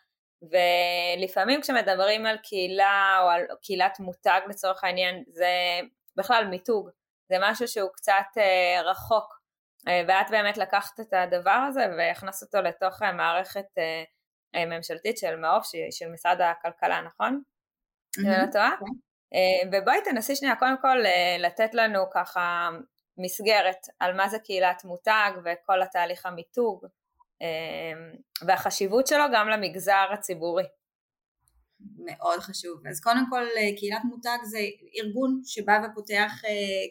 ולפעמים 0.43 1.61
כשמדברים 1.61 2.27
על 2.27 2.37
קהילה 2.43 3.19
או 3.23 3.29
על 3.29 3.43
קהילת 3.63 4.01
מותג 4.01 4.41
לצורך 4.49 4.85
העניין, 4.85 5.25
זה 5.29 5.81
בכלל 6.17 6.45
מיתוג, 6.51 6.91
זה 7.29 7.37
משהו 7.41 7.69
שהוא 7.69 7.91
קצת 7.93 8.27
אה, 8.39 8.83
רחוק, 8.83 9.37
אה, 9.89 10.03
ואת 10.09 10.31
באמת 10.31 10.57
לקחת 10.57 11.01
את 11.01 11.13
הדבר 11.13 11.65
הזה 11.69 11.87
והכנסת 11.99 12.55
אותו 12.55 12.69
לתוך 12.69 13.03
אה, 13.03 13.13
מערכת 13.13 13.67
אה, 13.79 14.03
אה 14.55 14.67
ממשלתית 14.67 15.19
של 15.19 15.37
מעוף, 15.37 15.67
של 15.91 16.09
משרד 16.09 16.41
הכלכלה, 16.41 17.01
נכון? 17.01 17.43
אם 18.19 18.31
אני 18.31 18.47
לא 18.47 18.53
טועה. 18.53 18.71
כן. 18.81 18.87
ובואי 19.73 19.99
תנסי 20.05 20.37
שנייה 20.37 20.57
קודם 20.57 20.77
כל 20.83 20.97
לתת 21.39 21.75
לנו 21.75 22.05
ככה 22.15 22.69
מסגרת 23.19 23.79
על 24.01 24.17
מה 24.17 24.29
זה 24.29 24.39
קהילת 24.39 24.85
מותג 24.85 25.31
וכל 25.45 25.83
התהליך 25.83 26.27
המיתוג 26.27 26.87
והחשיבות 28.47 29.07
שלו 29.07 29.25
גם 29.35 29.49
למגזר 29.49 30.07
הציבורי. 30.13 30.65
מאוד 32.05 32.41
חשוב. 32.41 32.87
אז 32.91 33.01
קודם 33.01 33.25
כל 33.31 33.45
קהילת 33.77 34.01
מותג 34.05 34.39
זה 34.45 34.59
ארגון 34.99 35.41
שבא 35.45 35.79
ופותח 35.85 36.33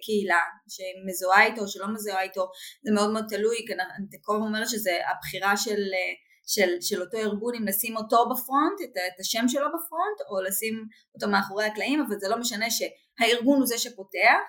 קהילה 0.06 0.40
שמזוהה 0.68 1.46
איתו 1.46 1.62
או 1.62 1.68
שלא 1.68 1.88
מזוהה 1.94 2.22
איתו, 2.22 2.48
זה 2.84 2.92
מאוד 2.94 3.14
מאוד 3.14 3.26
תלוי, 3.30 3.58
אני 3.98 4.06
כל 4.22 4.36
הזמן 4.36 4.48
אומרת 4.48 4.70
שזה 4.70 4.92
הבחירה 5.12 5.58
של 5.58 5.82
של, 6.48 6.70
של 6.82 7.02
אותו 7.02 7.18
ארגון 7.18 7.56
אם 7.56 7.68
לשים 7.68 7.98
אותו 7.98 8.30
בפרונט, 8.30 8.82
את, 8.84 8.98
את 8.98 9.20
השם 9.20 9.48
שלו 9.48 9.68
בפרונט, 9.68 10.20
או 10.30 10.42
לשים 10.42 10.86
אותו 11.16 11.28
מאחורי 11.28 11.66
הקלעים, 11.66 12.02
אבל 12.02 12.20
זה 12.20 12.28
לא 12.30 12.38
משנה 12.38 12.66
שהארגון 12.70 13.58
הוא 13.58 13.68
זה 13.68 13.78
שפותח, 13.78 14.46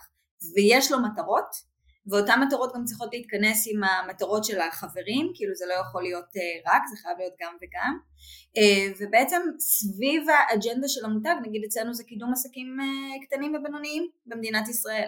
ויש 0.54 0.92
לו 0.92 0.98
מטרות, 1.02 1.75
ואותן 2.10 2.40
מטרות 2.46 2.74
גם 2.74 2.84
צריכות 2.84 3.08
להתכנס 3.12 3.64
עם 3.70 3.84
המטרות 3.84 4.44
של 4.44 4.60
החברים, 4.60 5.32
כאילו 5.34 5.54
זה 5.54 5.64
לא 5.68 5.74
יכול 5.74 6.02
להיות 6.02 6.24
uh, 6.24 6.70
רק, 6.70 6.82
זה 6.90 6.96
חייב 7.02 7.18
להיות 7.18 7.34
גם 7.40 7.52
וגם. 7.56 7.98
Uh, 8.58 8.96
ובעצם 9.00 9.42
סביב 9.58 10.22
האג'נדה 10.30 10.88
של 10.88 11.04
המותג, 11.04 11.34
נגיד 11.42 11.62
אצלנו 11.64 11.94
זה 11.94 12.04
קידום 12.04 12.32
עסקים 12.32 12.76
uh, 12.80 13.26
קטנים 13.26 13.54
ובינוניים 13.54 14.08
במדינת 14.26 14.68
ישראל. 14.68 15.06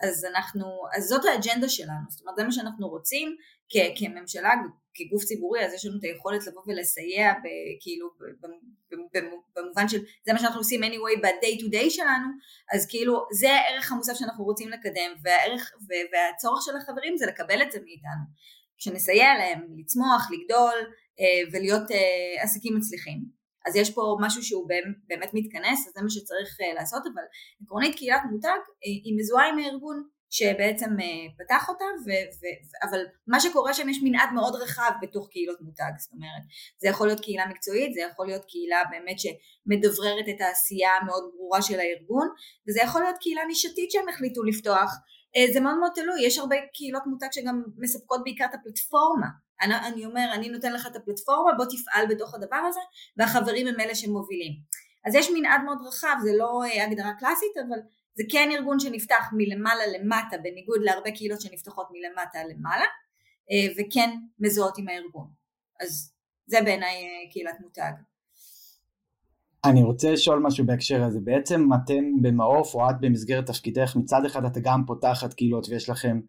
אז 0.00 0.24
אנחנו, 0.24 0.66
אז 0.96 1.04
זאת 1.04 1.24
האג'נדה 1.24 1.68
שלנו, 1.68 2.06
זאת 2.08 2.20
אומרת 2.20 2.36
זה 2.36 2.44
מה 2.44 2.52
שאנחנו 2.52 2.88
רוצים 2.88 3.36
כ- 3.68 3.92
כממשלה, 3.98 4.50
כגוף 4.94 5.24
ציבורי, 5.24 5.64
אז 5.64 5.72
יש 5.72 5.86
לנו 5.86 5.98
את 5.98 6.04
היכולת 6.04 6.46
לבוא 6.46 6.62
ולסייע 6.66 7.32
כאילו 7.80 8.08
במובן 9.56 9.88
של 9.88 9.98
זה 10.26 10.32
מה 10.32 10.38
שאנחנו 10.38 10.60
עושים 10.60 10.82
anyway 10.82 11.20
ב-day 11.22 11.60
to 11.60 11.72
day 11.72 11.90
שלנו, 11.90 12.26
אז 12.72 12.86
כאילו 12.86 13.26
זה 13.32 13.52
הערך 13.52 13.92
המוסף 13.92 14.12
שאנחנו 14.14 14.44
רוצים 14.44 14.68
לקדם 14.68 15.10
והערך 15.22 15.72
והצורך 16.12 16.62
של 16.64 16.76
החברים 16.76 17.16
זה 17.16 17.26
לקבל 17.26 17.62
את 17.62 17.72
זה 17.72 17.78
מאיתנו, 17.84 18.24
כשנסייע 18.78 19.34
להם 19.38 19.60
לצמוח, 19.78 20.28
לגדול 20.30 20.78
אה, 21.20 21.50
ולהיות 21.52 21.90
אה, 21.90 22.42
עסקים 22.42 22.76
מצליחים. 22.76 23.36
אז 23.66 23.76
יש 23.76 23.94
פה 23.94 24.16
משהו 24.20 24.42
שהוא 24.42 24.68
באמת 25.06 25.30
מתכנס, 25.34 25.86
אז 25.88 25.92
זה 25.94 26.02
מה 26.02 26.10
שצריך 26.10 26.60
אה, 26.60 26.74
לעשות, 26.74 27.02
אבל 27.14 27.22
עקרונית 27.62 27.96
קהילת 27.96 28.20
מותג 28.30 28.58
היא 28.82 29.14
מזוהה 29.18 29.48
עם 29.48 29.58
הארגון 29.58 30.08
שבעצם 30.30 30.90
אה, 31.00 31.26
פתח 31.38 31.68
אותה, 31.68 31.84
ו, 32.06 32.08
ו, 32.10 32.42
אבל 32.88 33.00
מה 33.26 33.40
שקורה 33.40 33.74
שם 33.74 33.88
יש 33.88 33.98
מנעד 34.02 34.28
מאוד 34.34 34.54
רחב 34.54 34.90
בתוך 35.02 35.28
קהילות 35.30 35.60
מותג, 35.60 35.92
זאת 35.98 36.12
אומרת, 36.12 36.42
זה 36.78 36.88
יכול 36.88 37.06
להיות 37.06 37.20
קהילה 37.20 37.46
מקצועית, 37.46 37.94
זה 37.94 38.00
יכול 38.00 38.26
להיות 38.26 38.44
קהילה 38.44 38.82
באמת 38.90 39.16
שמדבררת 39.18 40.24
את 40.28 40.40
העשייה 40.40 40.90
המאוד 41.00 41.30
ברורה 41.34 41.62
של 41.62 41.80
הארגון, 41.80 42.28
וזה 42.68 42.80
יכול 42.80 43.02
להיות 43.02 43.16
קהילה 43.20 43.42
נישתית 43.46 43.90
שהם 43.90 44.08
החליטו 44.08 44.42
לפתוח, 44.42 44.90
אה, 45.36 45.52
זה 45.52 45.60
מאוד 45.60 45.78
מאוד 45.78 45.92
תלוי, 45.94 46.26
יש 46.26 46.38
הרבה 46.38 46.56
קהילות 46.74 47.02
מותג 47.06 47.28
שגם 47.32 47.62
מספקות 47.78 48.20
בעיקר 48.24 48.44
את 48.44 48.54
הפלטפורמה. 48.54 49.26
אני, 49.62 49.74
אני 49.74 50.06
אומר, 50.06 50.28
אני 50.34 50.48
נותן 50.48 50.72
לך 50.72 50.86
את 50.86 50.96
הפלטפורמה, 50.96 51.52
בוא 51.56 51.64
תפעל 51.64 52.06
בתוך 52.06 52.34
הדבר 52.34 52.62
הזה, 52.68 52.80
והחברים 53.16 53.66
הם 53.66 53.80
אלה 53.80 53.94
שמובילים. 53.94 54.52
אז 55.06 55.14
יש 55.14 55.30
מנעד 55.30 55.60
מאוד 55.64 55.78
רחב, 55.88 56.16
זה 56.22 56.30
לא 56.38 56.62
אה, 56.64 56.84
הגדרה 56.84 57.12
קלאסית, 57.18 57.56
אבל 57.68 57.78
זה 58.16 58.24
כן 58.32 58.48
ארגון 58.52 58.80
שנפתח 58.80 59.24
מלמעלה 59.32 59.86
למטה, 59.98 60.36
בניגוד 60.42 60.80
להרבה 60.82 61.10
קהילות 61.10 61.40
שנפתחות 61.40 61.88
מלמטה 61.90 62.38
למעלה, 62.44 62.84
אה, 63.50 63.72
וכן 63.72 64.10
מזוהות 64.38 64.78
עם 64.78 64.88
הארגון. 64.88 65.28
אז 65.80 66.12
זה 66.46 66.58
בעיניי 66.64 66.96
קהילת 67.32 67.60
מותג. 67.60 67.92
אני 69.64 69.82
רוצה 69.82 70.10
לשאול 70.10 70.38
משהו 70.38 70.66
בהקשר 70.66 71.02
הזה, 71.02 71.18
בעצם 71.20 71.68
אתם 71.74 72.04
במעוף 72.22 72.74
או 72.74 72.90
את 72.90 72.94
במסגרת 73.00 73.46
תפקידך, 73.46 73.96
מצד 73.96 74.24
אחד 74.26 74.44
אתה 74.44 74.60
גם 74.60 74.84
פותחת 74.86 75.34
קהילות 75.34 75.66
ויש 75.68 75.88
לכם 75.88 76.20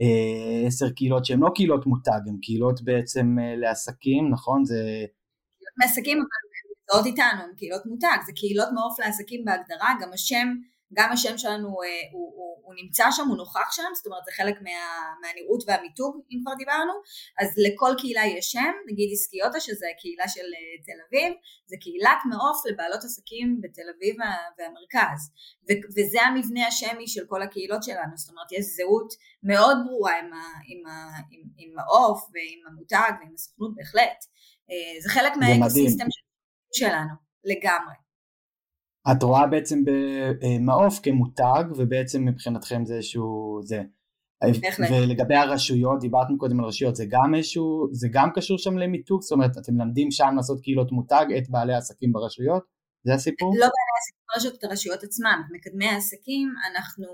אה, 0.00 0.66
עשר 0.66 0.86
אה, 0.86 0.90
קהילות 0.92 1.24
שהן 1.24 1.40
לא 1.40 1.50
קהילות 1.54 1.86
מותג, 1.86 2.20
הן 2.26 2.36
קהילות 2.42 2.82
בעצם 2.82 3.36
אה, 3.38 3.56
לעסקים, 3.56 4.30
נכון? 4.30 4.64
זה... 4.64 4.76
מעסקים 5.78 6.18
אבל 6.18 6.26
נמצאות 6.70 7.06
איתנו, 7.06 7.42
הן 7.48 7.56
קהילות 7.56 7.86
מותג, 7.86 8.18
זה 8.26 8.32
קהילות 8.36 8.68
מעוף 8.74 9.00
לעסקים 9.00 9.44
בהגדרה, 9.44 9.92
גם 10.00 10.12
השם 10.12 10.48
גם 10.94 11.12
השם 11.12 11.38
שלנו 11.38 11.68
אה, 11.82 11.88
הוא, 12.12 12.32
הוא, 12.36 12.56
הוא 12.64 12.74
נמצא 12.82 13.04
שם, 13.10 13.28
הוא 13.28 13.36
נוכח 13.36 13.72
שם, 13.72 13.90
זאת 13.94 14.06
אומרת 14.06 14.24
זה 14.24 14.32
חלק 14.32 14.56
מה, 14.62 14.78
מהנראות 15.20 15.62
והמיתוג 15.66 16.20
אם 16.30 16.38
כבר 16.42 16.54
דיברנו, 16.54 16.92
אז 17.40 17.48
לכל 17.56 17.92
קהילה 17.98 18.22
יש 18.26 18.46
שם, 18.52 18.72
נגיד 18.86 19.08
עסקיוטה 19.12 19.60
שזה 19.60 19.86
הקהילה 19.94 20.28
של 20.28 20.48
אה, 20.56 20.74
תל 20.86 20.98
אביב, 21.08 21.32
זה 21.66 21.76
קהילת 21.80 22.20
מעוף 22.30 22.58
לבעלות 22.66 23.04
עסקים 23.04 23.60
בתל 23.62 23.88
אביב 23.96 24.16
והמרכז, 24.58 25.20
ו, 25.66 25.68
וזה 25.94 26.22
המבנה 26.22 26.66
השמי 26.66 27.08
של 27.08 27.24
כל 27.28 27.42
הקהילות 27.42 27.82
שלנו, 27.82 28.16
זאת 28.16 28.30
אומרת 28.30 28.52
יש 28.52 28.64
זהות 28.76 29.12
מאוד 29.42 29.76
ברורה 29.86 30.18
עם, 30.18 30.32
ה, 30.32 30.44
עם, 30.70 30.86
ה, 30.86 30.90
עם, 31.30 31.42
עם 31.56 31.78
העוף 31.78 32.20
ועם 32.32 32.60
המותג 32.66 33.12
ועם 33.20 33.34
הסוכנות 33.34 33.74
בהחלט, 33.74 34.20
אה, 34.70 35.00
זה 35.02 35.08
חלק 35.08 35.32
מהאקוסיסטם 35.36 36.06
שלנו 36.72 37.14
לגמרי. 37.44 38.03
את 39.12 39.22
רואה 39.22 39.46
בעצם 39.46 39.82
במעוף 40.40 41.00
כמותג 41.02 41.64
ובעצם 41.76 42.24
מבחינתכם 42.24 42.84
זה 42.84 42.94
איזשהו 42.94 43.60
זה. 43.62 43.82
ולגבי 44.90 45.34
הרשויות, 45.34 46.00
דיברתם 46.00 46.36
קודם 46.36 46.60
על 46.60 46.66
רשויות, 46.66 46.96
זה 46.96 47.04
גם 47.08 47.34
איזשהו, 47.34 47.88
זה 47.92 48.08
גם 48.12 48.30
קשור 48.34 48.58
שם 48.58 48.78
למיתוג? 48.78 49.22
זאת 49.22 49.32
אומרת, 49.32 49.58
אתם 49.58 49.74
מלמדים 49.74 50.10
שם 50.10 50.32
לעשות 50.36 50.60
קהילות 50.60 50.92
מותג 50.92 51.26
את 51.38 51.50
בעלי 51.50 51.74
העסקים 51.74 52.12
ברשויות? 52.12 52.62
זה 53.06 53.14
הסיפור? 53.14 53.48
לא 53.48 53.66
בעלי 53.66 53.92
העסקים 53.96 54.24
ברשויות, 54.34 54.58
את 54.58 54.64
הרשויות 54.64 55.02
עצמם. 55.02 55.42
מקדמי 55.50 55.86
העסקים, 55.86 56.48
אנחנו, 56.70 57.06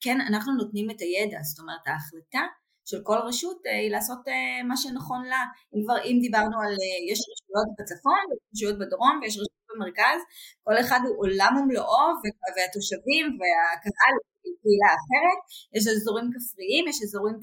כן, 0.00 0.18
אנחנו 0.20 0.52
נותנים 0.54 0.90
את 0.90 1.00
הידע, 1.00 1.38
זאת 1.42 1.58
אומרת, 1.58 1.86
ההחלטה 1.86 2.46
של 2.84 3.00
כל 3.02 3.18
רשות 3.28 3.60
אה, 3.66 3.78
היא 3.78 3.90
לעשות 3.90 4.28
אה, 4.28 4.62
מה 4.68 4.76
שנכון 4.76 5.24
לה. 5.24 5.42
אם 5.74 5.82
כבר, 5.84 5.98
אם 6.04 6.18
דיברנו 6.20 6.56
על, 6.64 6.72
אה, 6.82 6.98
יש 7.10 7.18
רשויות 7.30 7.68
בצפון, 7.78 8.22
יש 8.32 8.38
רשויות 8.54 8.78
בדרום 8.78 9.18
ויש 9.22 9.32
רשויות 9.32 9.51
במרכז, 9.74 10.20
כל 10.64 10.76
אחד 10.80 11.00
הוא 11.06 11.16
עולם 11.22 11.52
ומלואו 11.56 12.08
והתושבים 12.56 13.26
והקהל 13.38 14.14
היא 14.44 14.54
קהילה 14.62 14.90
אחרת, 14.98 15.38
יש 15.76 15.84
אזורים 15.86 16.26
כפריים, 16.34 16.84
יש 16.88 16.98
אזורים 17.04 17.36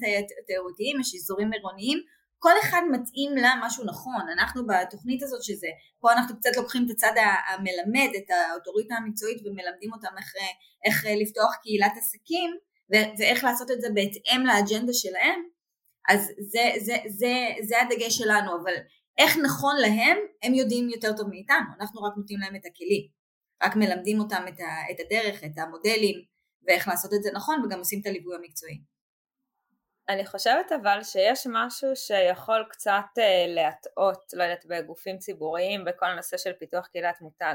תיירותיים, 0.46 1.00
יש 1.00 1.10
אזורים 1.14 1.52
עירוניים, 1.52 1.98
כל 2.44 2.56
אחד 2.62 2.82
מתאים 2.90 3.36
לה 3.36 3.52
משהו 3.64 3.84
נכון, 3.84 4.24
אנחנו 4.34 4.66
בתוכנית 4.66 5.22
הזאת 5.22 5.42
שזה, 5.42 5.66
פה 6.00 6.12
אנחנו 6.12 6.36
קצת 6.38 6.56
לוקחים 6.56 6.82
את 6.86 6.90
הצד 6.90 7.14
המלמד, 7.48 8.10
את 8.18 8.28
האוטוריטה 8.30 8.94
המקצועית 8.94 9.38
ומלמדים 9.40 9.92
אותם 9.92 10.14
איך, 10.18 10.32
איך 10.86 10.96
לפתוח 11.22 11.52
קהילת 11.62 11.92
עסקים 11.96 12.50
ואיך 12.90 13.44
לעשות 13.44 13.70
את 13.70 13.80
זה 13.80 13.88
בהתאם 13.94 14.40
לאג'נדה 14.46 14.92
שלהם, 14.92 15.40
אז 16.08 16.20
זה, 16.52 16.64
זה, 16.84 16.96
זה, 17.18 17.32
זה 17.68 17.82
הדגש 17.82 18.18
שלנו, 18.18 18.50
אבל 18.62 18.72
איך 19.18 19.36
נכון 19.44 19.76
להם, 19.76 20.16
הם 20.42 20.54
יודעים 20.54 20.88
יותר 20.88 21.16
טוב 21.16 21.28
מאיתנו, 21.28 21.66
אנחנו 21.80 22.02
רק 22.02 22.12
נותנים 22.16 22.40
להם 22.40 22.56
את 22.56 22.66
הכלים, 22.66 23.06
רק 23.62 23.76
מלמדים 23.76 24.20
אותם 24.20 24.44
את, 24.48 24.60
ה, 24.60 24.90
את 24.90 25.00
הדרך, 25.00 25.44
את 25.44 25.58
המודלים, 25.58 26.24
ואיך 26.66 26.88
לעשות 26.88 27.10
את 27.14 27.22
זה 27.22 27.30
נכון, 27.34 27.64
וגם 27.64 27.78
עושים 27.78 28.00
את 28.00 28.06
הליווי 28.06 28.36
המקצועי. 28.36 28.80
אני 30.08 30.26
חושבת 30.26 30.72
אבל 30.72 31.02
שיש 31.02 31.46
משהו 31.50 31.96
שיכול 31.96 32.64
קצת 32.70 33.04
uh, 33.18 33.48
להטעות, 33.48 34.22
לא 34.32 34.42
יודעת, 34.42 34.66
בגופים 34.66 35.18
ציבוריים 35.18 35.84
בכל 35.84 36.06
הנושא 36.06 36.36
של 36.36 36.52
פיתוח 36.52 36.86
קהילת 36.86 37.20
מותג. 37.20 37.54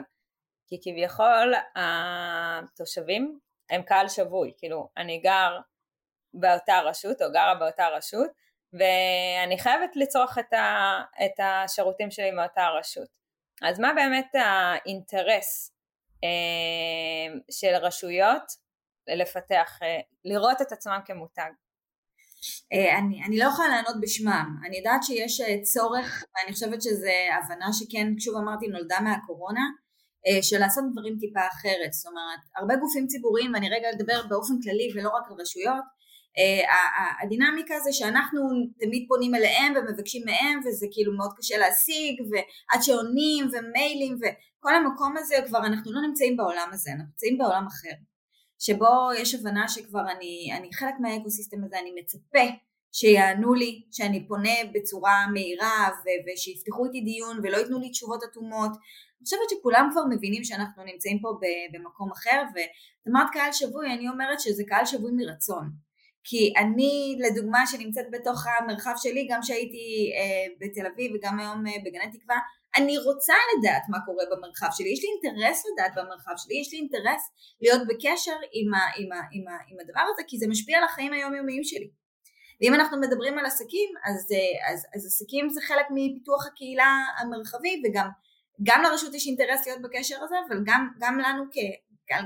כי 0.68 0.80
כביכול 0.84 1.54
התושבים 1.76 3.40
הם 3.70 3.82
קהל 3.82 4.10
שבוי, 4.10 4.54
כאילו 4.58 4.90
אני 4.98 5.20
גר 5.20 5.60
באותה 6.34 6.80
רשות 6.80 7.22
או 7.22 7.32
גרה 7.32 7.56
באותה 7.56 7.88
רשות 7.88 8.30
ואני 8.74 9.60
חייבת 9.60 9.96
לצרוך 9.96 10.38
את, 10.38 10.54
ה, 10.54 11.02
את 11.26 11.40
השירותים 11.40 12.12
שלי 12.12 12.32
מאותה 12.32 12.68
רשות. 12.80 13.10
אז 13.62 13.80
מה 13.80 13.94
באמת 13.94 14.32
האינטרס 14.34 15.72
אה, 16.24 17.40
של 17.52 17.76
רשויות 17.76 18.44
לפתח, 19.08 19.80
אה, 19.84 20.00
לראות 20.26 20.62
את 20.62 20.72
עצמם 20.72 21.00
כמותג? 21.06 21.52
אה, 22.74 22.98
אני, 22.98 23.24
אני 23.24 23.38
לא 23.40 23.46
יכולה 23.46 23.68
לענות 23.68 24.02
בשמם, 24.02 24.58
אני 24.68 24.78
יודעת 24.78 25.04
שיש 25.04 25.42
אה, 25.42 25.62
צורך 25.64 26.24
ואני 26.36 26.54
חושבת 26.54 26.82
שזו 26.82 27.08
הבנה 27.38 27.74
שכן, 27.74 28.08
שוב 28.20 28.36
אמרתי, 28.36 28.68
נולדה 28.68 29.00
מהקורונה, 29.02 29.66
אה, 30.28 30.44
של 30.44 30.60
לעשות 30.60 30.84
דברים 30.92 31.18
טיפה 31.20 31.48
אחרת, 31.48 31.94
זאת 31.94 32.08
אומרת, 32.08 32.40
הרבה 32.56 32.76
גופים 32.76 33.08
ציבוריים, 33.08 33.54
ואני 33.54 33.70
רגע 33.70 33.88
אדבר 33.96 34.28
באופן 34.30 34.54
כללי 34.64 34.88
ולא 34.96 35.10
רק 35.10 35.24
על 35.30 35.36
רשויות, 35.42 35.86
הדינמיקה 37.24 37.80
זה 37.80 37.94
שאנחנו 37.94 38.42
תמיד 38.80 39.06
פונים 39.08 39.36
אליהם 39.36 39.74
ומבקשים 39.76 40.22
מהם 40.26 40.60
וזה 40.66 40.88
כאילו 40.92 41.14
מאוד 41.18 41.32
קשה 41.38 41.58
להשיג 41.58 42.22
ועד 42.22 42.82
שעונים 42.84 43.46
ומיילים 43.54 44.16
וכל 44.16 44.76
המקום 44.76 45.18
הזה 45.18 45.36
כבר 45.48 45.60
אנחנו 45.60 45.92
לא 45.94 46.02
נמצאים 46.02 46.38
בעולם 46.38 46.70
הזה, 46.72 46.92
אנחנו 46.92 47.06
נמצאים 47.06 47.38
בעולם 47.38 47.68
אחר 47.68 47.96
שבו 48.60 49.10
יש 49.18 49.36
הבנה 49.36 49.68
שכבר 49.68 50.12
אני, 50.18 50.50
אני 50.58 50.70
חלק 50.74 50.94
מהאקוסיסטם 51.00 51.64
הזה, 51.64 51.80
אני 51.80 51.92
מצפה 52.02 52.56
שיענו 52.92 53.54
לי, 53.54 53.82
שאני 53.92 54.28
פונה 54.28 54.56
בצורה 54.74 55.28
מהירה 55.34 55.90
ו- 55.90 56.32
ושיפתחו 56.34 56.86
איתי 56.86 57.02
דיון 57.02 57.40
ולא 57.44 57.58
ייתנו 57.58 57.80
לי 57.80 57.90
תשובות 57.90 58.24
אטומות. 58.24 58.72
אני 58.72 59.24
חושבת 59.24 59.50
שכולם 59.50 59.90
כבר 59.92 60.02
מבינים 60.10 60.44
שאנחנו 60.44 60.84
נמצאים 60.84 61.20
פה 61.20 61.30
במקום 61.74 62.12
אחר 62.12 62.44
ואת 62.56 62.70
אמרת 63.10 63.28
קהל 63.34 63.52
שבוי, 63.52 63.94
אני 63.94 64.10
אומרת 64.10 64.40
שזה 64.40 64.64
קהל 64.68 64.86
שבוי 64.86 65.12
מרצון. 65.16 65.72
כי 66.28 66.54
אני 66.58 67.18
לדוגמה 67.20 67.68
שנמצאת 67.68 68.06
בתוך 68.12 68.46
המרחב 68.48 68.94
שלי 68.98 69.28
גם 69.32 69.44
שהייתי 69.44 70.12
אה, 70.18 70.54
בתל 70.60 70.88
אביב 70.94 71.12
וגם 71.16 71.40
היום 71.40 71.68
אה, 71.68 71.74
בגני 71.86 72.12
תקווה 72.12 72.38
אני 72.78 72.98
רוצה 72.98 73.34
לדעת 73.52 73.82
מה 73.90 73.98
קורה 74.06 74.24
במרחב 74.32 74.68
שלי, 74.72 74.90
יש 74.90 75.00
לי 75.04 75.10
אינטרס 75.14 75.64
לדעת 75.74 75.92
במרחב 75.96 76.32
שלי, 76.38 76.56
יש 76.62 76.74
לי 76.74 76.80
אינטרס 76.80 77.24
להיות 77.62 77.82
בקשר 77.88 78.38
עם, 78.54 78.74
ה, 78.74 78.80
עם, 78.98 79.12
ה, 79.12 79.20
עם, 79.32 79.48
ה, 79.48 79.58
עם 79.72 79.78
הדבר 79.80 80.06
הזה 80.14 80.24
כי 80.28 80.38
זה 80.38 80.48
משפיע 80.48 80.78
על 80.78 80.84
החיים 80.84 81.14
היומיומיים 81.14 81.64
שלי. 81.64 81.90
ואם 82.62 82.74
אנחנו 82.74 83.00
מדברים 83.02 83.38
על 83.38 83.46
עסקים 83.46 83.90
אז, 84.06 84.32
אה, 84.32 84.74
אז, 84.74 84.86
אז 84.96 85.06
עסקים 85.06 85.50
זה 85.50 85.62
חלק 85.62 85.86
מפיתוח 85.90 86.48
הקהילה 86.48 86.98
המרחבי 87.18 87.82
וגם 87.86 88.10
גם 88.64 88.82
לרשות 88.84 89.14
יש 89.14 89.28
אינטרס 89.28 89.68
להיות 89.68 89.82
בקשר 89.82 90.24
הזה 90.24 90.36
אבל 90.48 90.60
גם, 90.66 90.88
גם, 91.00 91.20
לנו, 91.20 91.44
כ, 91.52 91.58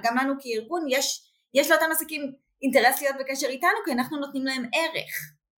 גם 0.04 0.18
לנו 0.18 0.34
כארגון 0.40 0.86
יש, 0.90 1.32
יש 1.54 1.72
לאותם 1.72 1.92
עסקים 1.92 2.34
אינטרס 2.62 3.02
להיות 3.02 3.16
בקשר 3.20 3.48
איתנו 3.48 3.80
כי 3.86 3.92
אנחנו 3.92 4.18
נותנים 4.18 4.46
להם 4.46 4.64
ערך. 4.74 5.14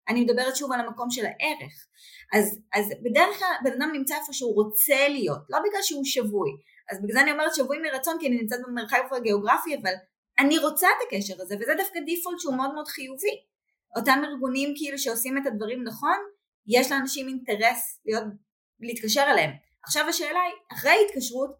אני 0.08 0.24
מדברת 0.24 0.56
שוב 0.56 0.72
על 0.72 0.80
המקום 0.80 1.10
של 1.10 1.24
הערך. 1.26 1.86
אז, 2.32 2.58
אז 2.74 2.86
בדרך 3.02 3.38
כלל 3.38 3.54
בן 3.64 3.72
אדם 3.72 3.90
נמצא 3.92 4.14
איפה 4.16 4.32
שהוא 4.32 4.54
רוצה 4.54 5.08
להיות, 5.08 5.38
לא 5.50 5.58
בגלל 5.58 5.82
שהוא 5.82 6.04
שבוי. 6.04 6.50
אז 6.90 7.02
בגלל 7.02 7.12
זה 7.12 7.20
אני 7.20 7.32
אומרת 7.32 7.54
שבוי 7.54 7.78
מרצון 7.78 8.16
כי 8.20 8.26
אני 8.26 8.36
נמצאת 8.36 8.60
במרחב 8.66 8.98
הגיאוגרפי, 9.16 9.76
אבל 9.82 9.92
אני 10.38 10.58
רוצה 10.58 10.86
את 10.86 11.06
הקשר 11.06 11.34
הזה, 11.42 11.56
וזה 11.60 11.74
דווקא 11.78 12.00
דיפולט 12.00 12.38
שהוא 12.40 12.56
מאוד 12.56 12.74
מאוד 12.74 12.88
חיובי. 12.88 13.36
אותם 13.96 14.22
ארגונים 14.24 14.74
כאילו 14.76 14.98
שעושים 14.98 15.38
את 15.38 15.46
הדברים 15.46 15.84
נכון, 15.84 16.18
יש 16.66 16.92
לאנשים 16.92 17.28
אינטרס 17.28 18.00
להיות, 18.06 18.24
להתקשר 18.80 19.24
אליהם. 19.30 19.50
עכשיו 19.84 20.08
השאלה 20.08 20.40
היא, 20.40 20.78
אחרי 20.78 20.96
התקשרות, 21.06 21.50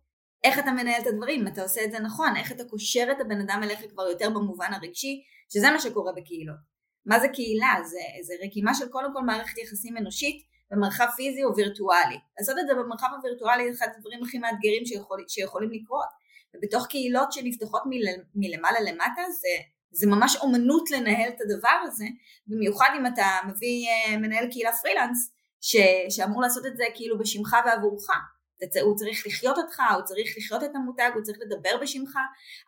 איך 0.45 0.59
אתה 0.59 0.73
מנהל 0.73 1.03
את 1.03 1.07
הדברים, 1.07 1.49
אתה 1.49 1.63
עושה 1.63 1.85
את 1.85 1.91
זה 1.91 1.99
נכון, 1.99 2.37
איך 2.37 2.53
אתה 2.53 2.65
קושר 2.65 3.09
את 3.13 3.21
הבן 3.21 3.41
אדם 3.41 3.61
אליך 3.63 3.81
כבר 3.91 4.03
יותר 4.03 4.31
במובן 4.31 4.73
הרגשי, 4.73 5.23
שזה 5.53 5.71
מה 5.71 5.81
שקורה 5.81 6.13
בקהילות. 6.13 6.71
מה 7.07 7.21
זה 7.21 7.29
קהילה? 7.29 7.75
זה, 7.85 7.99
זה 8.23 8.35
רקימה 8.45 8.75
של 8.75 8.89
קודם 8.89 9.13
כל 9.13 9.23
מערכת 9.23 9.59
יחסים 9.59 9.97
אנושית 9.97 10.43
במרחב 10.71 11.07
פיזי 11.17 11.45
או 11.45 11.57
וירטואלי. 11.57 12.19
לעשות 12.39 12.59
את 12.59 12.67
זה 12.67 12.75
במרחב 12.75 13.09
הווירטואלי 13.17 13.73
זה 13.73 13.79
אחד 13.79 13.93
הדברים 13.97 14.23
הכי 14.23 14.39
מאתגרים 14.39 14.87
שיכול, 14.87 15.25
שיכולים 15.29 15.71
לקרות. 15.71 16.09
ובתוך 16.55 16.87
קהילות 16.87 17.33
שנפתחות 17.33 17.83
מל, 17.87 18.05
מלמעלה 18.35 18.81
למטה 18.81 19.23
זה, 19.31 19.49
זה 19.91 20.07
ממש 20.07 20.37
אומנות 20.37 20.91
לנהל 20.91 21.29
את 21.29 21.41
הדבר 21.41 21.79
הזה, 21.83 22.05
במיוחד 22.47 22.91
אם 22.99 23.07
אתה 23.07 23.27
מביא 23.49 23.89
אה, 23.89 24.17
מנהל 24.17 24.51
קהילה 24.51 24.73
פרילנס 24.73 25.33
ש, 25.61 25.77
שאמור 26.11 26.43
לעשות 26.43 26.67
את 26.67 26.77
זה 26.77 26.85
כאילו 26.95 27.19
בשמך 27.19 27.57
ועבורך. 27.67 28.11
הוא 28.83 28.97
צריך 28.97 29.27
לחיות 29.27 29.59
אותך, 29.59 29.83
הוא 29.95 30.03
צריך 30.05 30.35
לחיות 30.37 30.65
את 30.65 30.75
המותג, 30.75 31.11
הוא 31.15 31.23
צריך 31.23 31.39
לדבר 31.41 31.77
בשמך, 31.83 32.17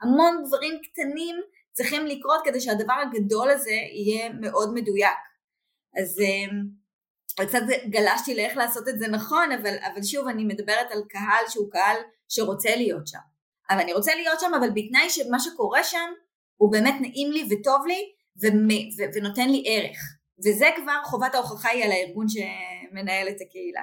המון 0.02 0.42
דברים 0.46 0.80
קטנים 0.82 1.36
צריכים 1.72 2.06
לקרות 2.06 2.40
כדי 2.44 2.60
שהדבר 2.60 2.94
הגדול 2.94 3.50
הזה 3.50 3.70
יהיה 3.70 4.28
מאוד 4.40 4.74
מדויק. 4.74 5.18
אז 6.02 6.20
אה, 6.20 7.46
קצת 7.46 7.62
גלשתי 7.88 8.34
לאיך 8.34 8.56
לעשות 8.56 8.88
את 8.88 8.98
זה 8.98 9.08
נכון, 9.08 9.52
אבל, 9.52 9.76
אבל 9.92 10.02
שוב 10.02 10.28
אני 10.28 10.44
מדברת 10.44 10.90
על 10.90 11.02
קהל 11.08 11.44
שהוא 11.48 11.70
קהל 11.70 11.96
שרוצה 12.28 12.76
להיות 12.76 13.06
שם. 13.06 13.18
אבל 13.70 13.80
אני 13.80 13.92
רוצה 13.92 14.14
להיות 14.14 14.40
שם, 14.40 14.52
אבל 14.60 14.70
בתנאי 14.70 15.10
שמה 15.10 15.40
שקורה 15.40 15.84
שם 15.84 16.10
הוא 16.56 16.72
באמת 16.72 16.94
נעים 17.00 17.32
לי 17.32 17.48
וטוב 17.50 17.86
לי 17.86 18.12
ונותן 19.14 19.48
לי 19.48 19.64
ערך. 19.66 19.98
וזה 20.44 20.66
כבר 20.76 21.00
חובת 21.04 21.34
ההוכחה 21.34 21.68
היא 21.68 21.84
על 21.84 21.92
הארגון 21.92 22.26
שמנהל 22.28 23.28
את 23.28 23.36
הקהילה. 23.46 23.82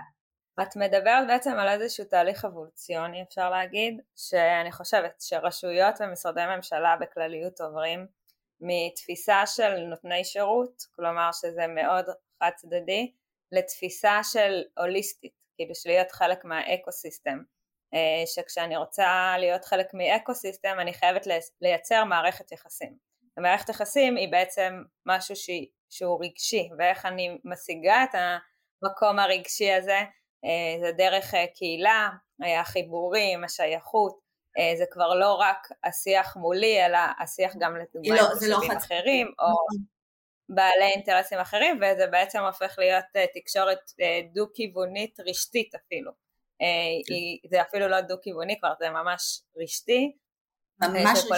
את 0.61 0.75
מדברת 0.75 1.27
בעצם 1.27 1.51
על 1.51 1.69
איזשהו 1.69 2.05
תהליך 2.05 2.45
אבולוציוני 2.45 3.23
אפשר 3.23 3.49
להגיד, 3.49 4.01
שאני 4.15 4.71
חושבת 4.71 5.21
שרשויות 5.21 5.95
ומשרדי 5.99 6.45
ממשלה 6.55 6.95
בכלליות 7.01 7.61
עוברים 7.61 8.07
מתפיסה 8.61 9.45
של 9.45 9.77
נותני 9.77 10.25
שירות, 10.25 10.83
כלומר 10.95 11.29
שזה 11.31 11.67
מאוד 11.67 12.05
חד 12.39 12.49
צדדי, 12.55 13.11
לתפיסה 13.51 14.19
של 14.23 14.63
הוליסטית, 14.77 15.33
כאילו 15.55 15.75
של 15.75 15.89
להיות 15.89 16.11
חלק 16.11 16.45
מה 16.45 16.91
ecosystem. 16.91 17.39
אה, 17.93 18.23
שכשאני 18.25 18.77
רוצה 18.77 19.35
להיות 19.39 19.65
חלק 19.65 19.87
מ 19.93 20.35
ecosystem 20.35 20.75
אני 20.79 20.93
חייבת 20.93 21.27
לייצר 21.61 22.03
מערכת 22.03 22.51
יחסים. 22.51 22.97
ומערכת 23.37 23.69
יחסים 23.69 24.15
היא 24.15 24.31
בעצם 24.31 24.83
משהו 25.05 25.35
שהוא 25.89 26.25
רגשי, 26.25 26.69
ואיך 26.77 27.05
אני 27.05 27.37
משיגה 27.45 28.03
את 28.03 28.15
המקום 28.15 29.19
הרגשי 29.19 29.71
הזה 29.71 29.99
זה 30.81 30.91
דרך 30.97 31.33
אה, 31.33 31.45
קהילה, 31.55 32.09
החיבורים, 32.59 33.43
השייכות, 33.43 34.19
זה 34.77 34.85
כבר 34.91 35.15
לא 35.15 35.33
רק 35.33 35.67
השיח 35.83 36.37
מולי 36.37 36.85
אלא 36.85 36.97
השיח 37.19 37.53
גם 37.59 37.75
לדוגמה 37.77 38.15
לא, 38.15 38.21
עם 38.21 38.49
לא 38.49 38.77
אחרים 38.77 39.27
או 39.27 39.47
נכון. 39.47 39.83
בעלי 40.49 40.91
אינטרסים 40.95 41.39
אחרים 41.39 41.77
וזה 41.81 42.07
בעצם 42.07 42.43
הופך 42.43 42.75
להיות 42.77 43.05
תקשורת 43.33 43.79
דו-כיוונית 44.33 45.19
רשתית 45.19 45.75
אפילו. 45.75 46.11
כן. 46.59 47.49
זה 47.49 47.61
אפילו 47.61 47.87
לא 47.87 48.01
דו-כיווני 48.01 48.59
כבר, 48.59 48.73
זה 48.79 48.89
ממש 48.89 49.41
רשתי. 49.57 50.11
ממש 50.81 51.19
רשתי. 51.19 51.29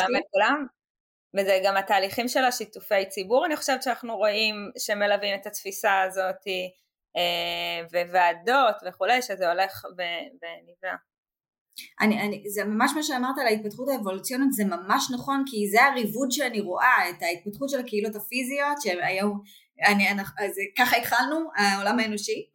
וזה 1.37 1.59
גם 1.65 1.77
התהליכים 1.77 2.27
של 2.27 2.43
השיתופי 2.43 3.05
ציבור, 3.09 3.45
אני 3.45 3.55
חושבת 3.55 3.83
שאנחנו 3.83 4.17
רואים 4.17 4.71
שמלווים 4.77 5.35
את 5.41 5.47
התפיסה 5.47 6.01
הזאת, 6.01 6.47
אה, 6.47 6.67
וועדות 7.91 8.75
וכולי, 8.87 9.21
שזה 9.21 9.51
הולך 9.51 9.85
ונבנה. 9.97 10.97
אני, 12.01 12.21
אני, 12.21 12.43
זה 12.49 12.63
ממש 12.63 12.91
מה 12.95 13.03
שאמרת 13.03 13.37
על 13.41 13.47
ההתפתחות 13.47 13.89
האבולוציונית, 13.89 14.51
זה 14.51 14.65
ממש 14.65 15.11
נכון, 15.13 15.43
כי 15.47 15.69
זה 15.71 15.83
הריבוד 15.83 16.31
שאני 16.31 16.61
רואה, 16.61 17.09
את 17.09 17.21
ההתפתחות 17.21 17.69
של 17.69 17.79
הקהילות 17.79 18.15
הפיזיות, 18.15 18.81
שהיום, 18.81 19.41
אני, 19.87 20.11
אני, 20.11 20.21
אז 20.21 20.55
ככה 20.77 20.97
התחלנו, 20.97 21.35
העולם 21.55 21.99
האנושי, 21.99 22.49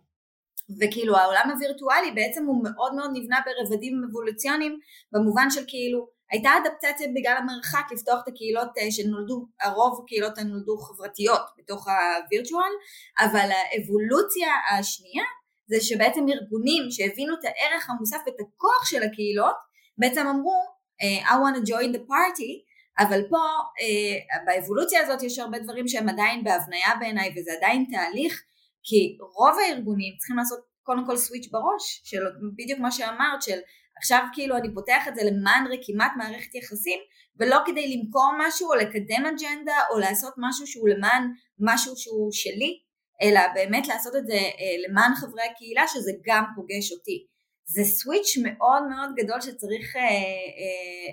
וכאילו 0.80 1.16
העולם 1.16 1.50
הווירטואלי 1.50 2.10
בעצם 2.10 2.44
הוא 2.46 2.64
מאוד 2.64 2.94
מאוד 2.94 3.10
נבנה 3.14 3.40
ברבדים 3.46 4.02
אבולוציוניים 4.10 4.78
במובן 5.12 5.50
של 5.50 5.60
כאילו 5.68 6.08
הייתה 6.30 6.50
אדפטציה 6.58 7.08
בגלל 7.14 7.36
המרחק 7.36 7.92
לפתוח 7.92 8.20
את 8.22 8.28
הקהילות 8.28 8.68
אה, 8.78 8.90
שנולדו, 8.90 9.46
הרוב 9.62 10.00
הקהילות 10.04 10.38
הנולדו 10.38 10.78
חברתיות 10.78 11.42
בתוך 11.58 11.86
הווירטואל, 11.88 12.72
אבל 13.20 13.48
האבולוציה 13.50 14.48
השנייה 14.78 15.24
זה 15.68 15.76
שבעצם 15.80 16.20
ארגונים 16.28 16.90
שהבינו 16.90 17.34
את 17.34 17.44
הערך 17.44 17.90
המוסף 17.90 18.18
ואת 18.26 18.40
הכוח 18.40 18.86
של 18.86 19.02
הקהילות 19.02 19.56
בעצם 19.98 20.26
אמרו 20.26 20.76
I 21.02 21.34
want 21.42 21.56
to 21.58 21.70
join 21.70 21.96
the 21.96 22.02
party 22.10 22.52
אבל 22.98 23.20
פה 23.30 23.36
uh, 23.36 24.46
באבולוציה 24.46 25.00
הזאת 25.00 25.22
יש 25.22 25.38
הרבה 25.38 25.58
דברים 25.58 25.88
שהם 25.88 26.08
עדיין 26.08 26.44
בהבניה 26.44 26.88
בעיניי 27.00 27.34
וזה 27.36 27.50
עדיין 27.56 27.84
תהליך 27.92 28.42
כי 28.82 29.18
רוב 29.20 29.58
הארגונים 29.58 30.16
צריכים 30.18 30.36
לעשות 30.36 30.60
קודם 30.82 31.06
כל 31.06 31.16
סוויץ' 31.16 31.48
בראש, 31.52 32.02
של 32.04 32.22
בדיוק 32.56 32.80
מה 32.80 32.90
שאמרת, 32.90 33.42
של 33.42 33.58
עכשיו 33.96 34.22
כאילו 34.32 34.56
אני 34.56 34.74
פותח 34.74 35.08
את 35.08 35.14
זה 35.14 35.22
למען 35.24 35.66
רקימת 35.66 36.10
מערכת 36.16 36.54
יחסים, 36.54 36.98
ולא 37.38 37.58
כדי 37.66 37.96
למכור 37.96 38.30
משהו 38.46 38.68
או 38.68 38.74
לקדם 38.74 39.24
אג'נדה 39.26 39.78
או 39.90 39.98
לעשות 39.98 40.34
משהו 40.38 40.66
שהוא 40.66 40.88
למען 40.88 41.22
משהו 41.60 41.96
שהוא 41.96 42.32
שלי, 42.32 42.80
אלא 43.22 43.40
באמת 43.54 43.88
לעשות 43.88 44.16
את 44.16 44.26
זה 44.26 44.34
אה, 44.34 44.88
למען 44.88 45.14
חברי 45.14 45.42
הקהילה 45.50 45.84
שזה 45.86 46.12
גם 46.26 46.44
פוגש 46.56 46.92
אותי. 46.92 47.26
זה 47.74 47.84
סוויץ' 47.84 48.32
מאוד 48.42 48.82
מאוד 48.90 49.10
גדול 49.16 49.40
שצריך 49.40 49.96
אה, 49.96 50.02
אה, 50.02 50.08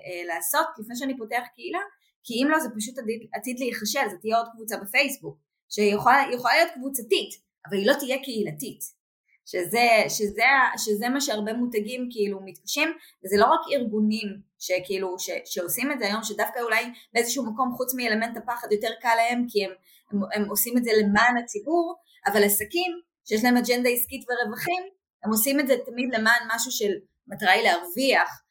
אה, 0.06 0.24
לעשות 0.28 0.68
לפני 0.80 0.96
שאני 0.96 1.18
פותח 1.18 1.44
קהילה, 1.56 1.84
כי 2.24 2.34
אם 2.34 2.48
לא 2.52 2.60
זה 2.60 2.70
פשוט 2.78 2.98
עתיד, 2.98 3.22
עתיד 3.34 3.60
להיכשל, 3.60 4.10
זה 4.12 4.18
תהיה 4.22 4.38
עוד 4.38 4.48
קבוצה 4.54 4.78
בפייסבוק, 4.78 5.38
שיכולה 5.70 6.28
להיות 6.28 6.72
קבוצתית, 6.74 7.32
אבל 7.68 7.78
היא 7.78 7.88
לא 7.88 7.94
תהיה 8.00 8.18
קהילתית. 8.24 9.03
שזה, 9.46 9.88
שזה, 10.10 10.46
שזה 10.78 11.10
מה 11.10 11.22
שהרבה 11.22 11.54
מותגים 11.54 12.08
כאילו 12.12 12.40
מתקשים, 12.46 12.90
וזה 13.26 13.38
לא 13.38 13.46
רק 13.46 13.60
ארגונים 13.74 14.28
שכאילו, 14.60 15.20
ש, 15.20 15.30
שעושים 15.46 15.92
את 15.92 16.00
זה 16.00 16.06
היום, 16.06 16.24
שדווקא 16.24 16.60
אולי 16.60 16.86
באיזשהו 17.14 17.46
מקום 17.46 17.72
חוץ 17.78 17.94
מאלמנט 17.94 18.38
הפחד 18.38 18.72
יותר 18.72 18.90
קל 19.02 19.16
להם 19.16 19.46
כי 19.50 19.66
הם, 19.66 19.72
הם, 20.12 20.20
הם 20.34 20.50
עושים 20.50 20.78
את 20.78 20.84
זה 20.84 20.92
למען 21.02 21.38
הציבור, 21.38 21.96
אבל 22.26 22.44
עסקים 22.44 22.92
שיש 23.26 23.44
להם 23.44 23.58
אג'נדה 23.58 23.90
עסקית 23.90 24.26
ורווחים, 24.30 24.84
הם 25.24 25.32
עושים 25.32 25.60
את 25.60 25.68
זה 25.68 25.76
תמיד 25.86 26.14
למען 26.14 26.42
משהו 26.56 26.72
של 26.72 26.92
מטרה 27.28 27.52
היא 27.52 27.64
להרוויח, 27.64 28.44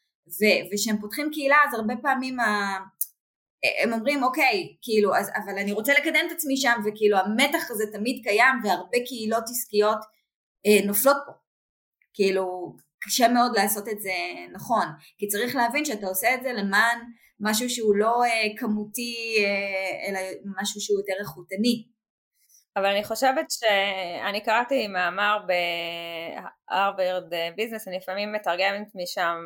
וכשהם 0.72 1.00
פותחים 1.00 1.31
קהילה 1.33 1.57
אז 1.68 1.74
הרבה 1.74 1.94
פעמים 2.02 2.40
ה, 2.40 2.44
הם 3.83 3.92
אומרים 3.92 4.22
אוקיי, 4.22 4.76
כאילו, 4.83 5.16
אז, 5.16 5.31
אבל 5.37 5.59
אני 5.59 5.72
רוצה 5.72 5.92
לקדם 5.92 6.24
את 6.26 6.33
עצמי 6.33 6.57
שם, 6.57 6.81
וכאילו 6.85 7.18
המתח 7.18 7.70
הזה 7.70 7.85
תמיד 7.92 8.20
קיים, 8.24 8.55
והרבה 8.64 8.98
קהילות 9.07 9.44
עסקיות 9.44 9.98
נופלות 10.87 11.16
פה. 11.27 11.33
כאילו, 12.14 12.77
קשה 13.05 13.29
מאוד 13.29 13.57
לעשות 13.57 13.88
את 13.88 14.01
זה 14.01 14.12
נכון, 14.53 14.87
כי 15.18 15.29
צריך 15.29 15.57
להבין 15.57 15.85
שאתה 15.85 16.07
עושה 16.07 16.35
את 16.35 16.42
זה 16.42 16.53
למען 16.53 16.98
משהו 17.40 17.70
שהוא 17.70 17.96
לא 17.96 18.25
אה, 18.25 18.59
כמותי, 18.59 19.37
אה, 19.38 20.09
אלא 20.09 20.20
משהו 20.61 20.81
שהוא 20.81 21.01
יותר 21.01 21.12
איכותני. 21.20 21.88
אבל 22.77 22.87
אני 22.87 23.05
חושבת 23.05 23.46
שאני 23.51 24.40
קראתי 24.44 24.88
מאמר 24.88 25.38
בהרווארד 26.70 27.35
ביזנס, 27.57 27.88
אני 27.88 27.96
לפעמים 27.96 28.33
מתרגמת 28.33 28.88
משם 28.94 29.37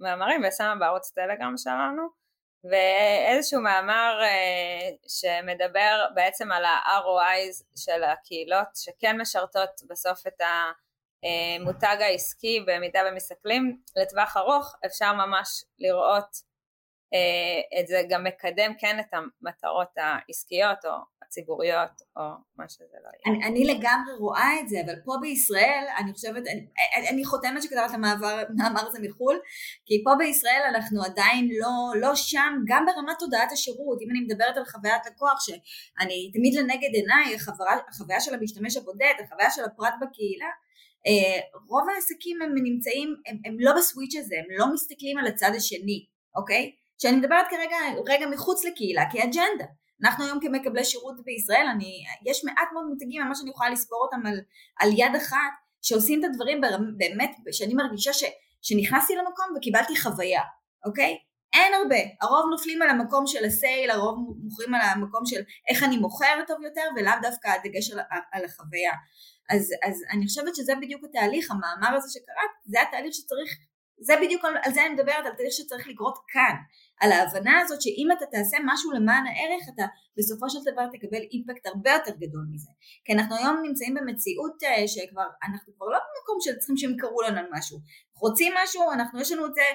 מאמרים 0.00 0.40
ושמה 0.48 0.76
בערוץ 0.80 1.10
טלגרם 1.10 1.54
שלנו, 1.56 2.02
ואיזשהו 2.64 3.60
מאמר 3.60 4.20
אה, 4.22 4.90
שמדבר 5.08 6.06
בעצם 6.14 6.52
על 6.52 6.64
ה-ROIs 6.64 7.64
של 7.76 8.04
הקהילות 8.04 8.68
שכן 8.74 9.20
משרתות 9.20 9.70
בסוף 9.88 10.26
את 10.26 10.40
המותג 10.40 11.96
העסקי 12.00 12.64
במידה 12.66 13.00
ומסתכלים 13.10 13.78
לטווח 13.96 14.36
ארוך 14.36 14.76
אפשר 14.86 15.12
ממש 15.12 15.64
לראות 15.78 16.48
אה, 17.14 17.80
את 17.80 17.86
זה 17.86 18.02
גם 18.08 18.24
מקדם 18.24 18.72
כן 18.78 19.00
את 19.00 19.14
המטרות 19.14 19.90
העסקיות 19.96 20.84
או 20.84 20.90
הציבוריות 21.28 21.90
או 22.16 22.22
מה 22.56 22.68
שזה 22.68 22.98
לא 23.04 23.08
יהיה. 23.08 23.38
אני, 23.38 23.46
אני 23.46 23.64
לגמרי 23.64 24.12
רואה 24.18 24.60
את 24.60 24.68
זה, 24.68 24.80
אבל 24.84 24.94
פה 25.04 25.12
בישראל 25.20 25.84
אני 25.98 26.12
חושבת, 26.12 26.42
אני, 26.46 26.66
אני 27.10 27.24
חותמת 27.24 27.62
שכתבת 27.62 27.90
המאמר 27.92 28.86
הזה 28.88 28.98
מחו"ל, 29.02 29.38
כי 29.86 30.02
פה 30.04 30.10
בישראל 30.18 30.62
אנחנו 30.74 31.02
עדיין 31.04 31.48
לא, 31.60 32.00
לא 32.00 32.14
שם, 32.14 32.54
גם 32.66 32.86
ברמת 32.86 33.16
תודעת 33.18 33.52
השירות, 33.52 33.98
אם 34.02 34.10
אני 34.10 34.20
מדברת 34.20 34.56
על 34.56 34.64
חוויית 34.64 35.06
לקוח, 35.06 35.40
שאני 35.40 36.30
תמיד 36.34 36.54
לנגד 36.54 36.92
עיניי, 36.92 37.34
החוויה, 37.34 37.76
החוויה 37.88 38.20
של 38.20 38.34
המשתמש 38.34 38.76
הבודד, 38.76 39.14
החוויה 39.24 39.50
של 39.50 39.64
הפרט 39.64 39.94
בקהילה, 40.00 40.50
אה, 41.06 41.40
רוב 41.68 41.88
העסקים 41.94 42.42
הם 42.42 42.54
נמצאים, 42.54 43.16
הם, 43.26 43.36
הם 43.44 43.56
לא 43.60 43.72
בסוויץ' 43.76 44.16
הזה, 44.16 44.34
הם 44.38 44.46
לא 44.58 44.72
מסתכלים 44.72 45.18
על 45.18 45.26
הצד 45.26 45.50
השני, 45.56 46.06
אוקיי? 46.36 46.72
שאני 46.98 47.16
מדברת 47.16 47.46
כרגע 47.50 47.76
רגע 48.06 48.26
מחוץ 48.26 48.64
לקהילה 48.64 49.02
כאג'נדה. 49.12 49.64
אנחנו 50.02 50.24
היום 50.24 50.38
כמקבלי 50.40 50.84
שירות 50.84 51.24
בישראל, 51.24 51.66
אני, 51.74 52.04
יש 52.26 52.44
מעט 52.44 52.68
מאוד 52.72 52.86
מותגים, 52.86 53.22
ממש 53.22 53.38
אני 53.42 53.50
יכולה 53.50 53.70
לספור 53.70 53.98
אותם 54.02 54.26
על, 54.26 54.40
על 54.80 54.88
יד 54.92 55.16
אחת, 55.16 55.52
שעושים 55.82 56.20
את 56.20 56.24
הדברים 56.30 56.60
באמת, 56.96 57.30
שאני 57.52 57.74
מרגישה 57.74 58.12
ש, 58.12 58.24
שנכנסתי 58.62 59.14
למקום 59.14 59.46
וקיבלתי 59.56 60.00
חוויה, 60.00 60.42
אוקיי? 60.86 61.18
אין 61.52 61.74
הרבה, 61.74 61.96
הרוב 62.20 62.50
נופלים 62.50 62.82
על 62.82 62.88
המקום 62.88 63.26
של 63.26 63.44
הסייל, 63.44 63.90
הרוב 63.90 64.18
מוכרים 64.44 64.74
על 64.74 64.80
המקום 64.80 65.26
של 65.26 65.40
איך 65.70 65.82
אני 65.82 65.96
מוכר 65.96 66.42
טוב 66.46 66.62
יותר, 66.62 66.82
ולאו 66.96 67.12
דווקא 67.22 67.48
הדגש 67.48 67.90
על, 67.90 67.98
על 68.32 68.44
החוויה. 68.44 68.92
אז, 69.50 69.72
אז 69.88 69.96
אני 70.12 70.26
חושבת 70.26 70.54
שזה 70.54 70.72
בדיוק 70.82 71.04
התהליך, 71.04 71.50
המאמר 71.50 71.96
הזה 71.96 72.08
שקראת, 72.12 72.50
זה 72.64 72.82
התהליך 72.82 73.14
שצריך, 73.14 73.50
זה 74.00 74.14
בדיוק 74.22 74.44
על, 74.44 74.72
זה 74.74 74.86
אני 74.86 74.94
מדברת, 74.94 75.26
על 75.26 75.32
תהליך 75.36 75.52
שצריך 75.52 75.88
לקרות 75.88 76.18
כאן. 76.28 76.54
על 77.00 77.12
ההבנה 77.12 77.60
הזאת 77.60 77.82
שאם 77.82 78.08
אתה 78.18 78.26
תעשה 78.26 78.56
משהו 78.64 78.92
למען 78.92 79.24
הערך 79.26 79.62
אתה 79.74 79.82
בסופו 80.18 80.50
של 80.50 80.58
דבר 80.72 80.86
תקבל 80.92 81.22
אימפקט 81.32 81.66
הרבה 81.66 81.90
יותר 81.90 82.10
גדול 82.10 82.46
מזה. 82.52 82.70
כי 83.04 83.12
אנחנו 83.12 83.36
היום 83.36 83.56
נמצאים 83.62 83.94
במציאות 83.94 84.62
אה, 84.62 84.88
שכבר 84.88 85.26
אנחנו 85.48 85.72
כבר 85.76 85.86
לא 85.86 85.98
במקום 85.98 86.36
שצריכים 86.40 86.76
שימכרו 86.76 87.22
לנו 87.22 87.40
משהו. 87.52 87.78
רוצים 88.16 88.52
משהו 88.62 88.92
אנחנו 88.92 89.20
יש 89.20 89.32
לנו 89.32 89.46
את 89.46 89.54
זה 89.54 89.66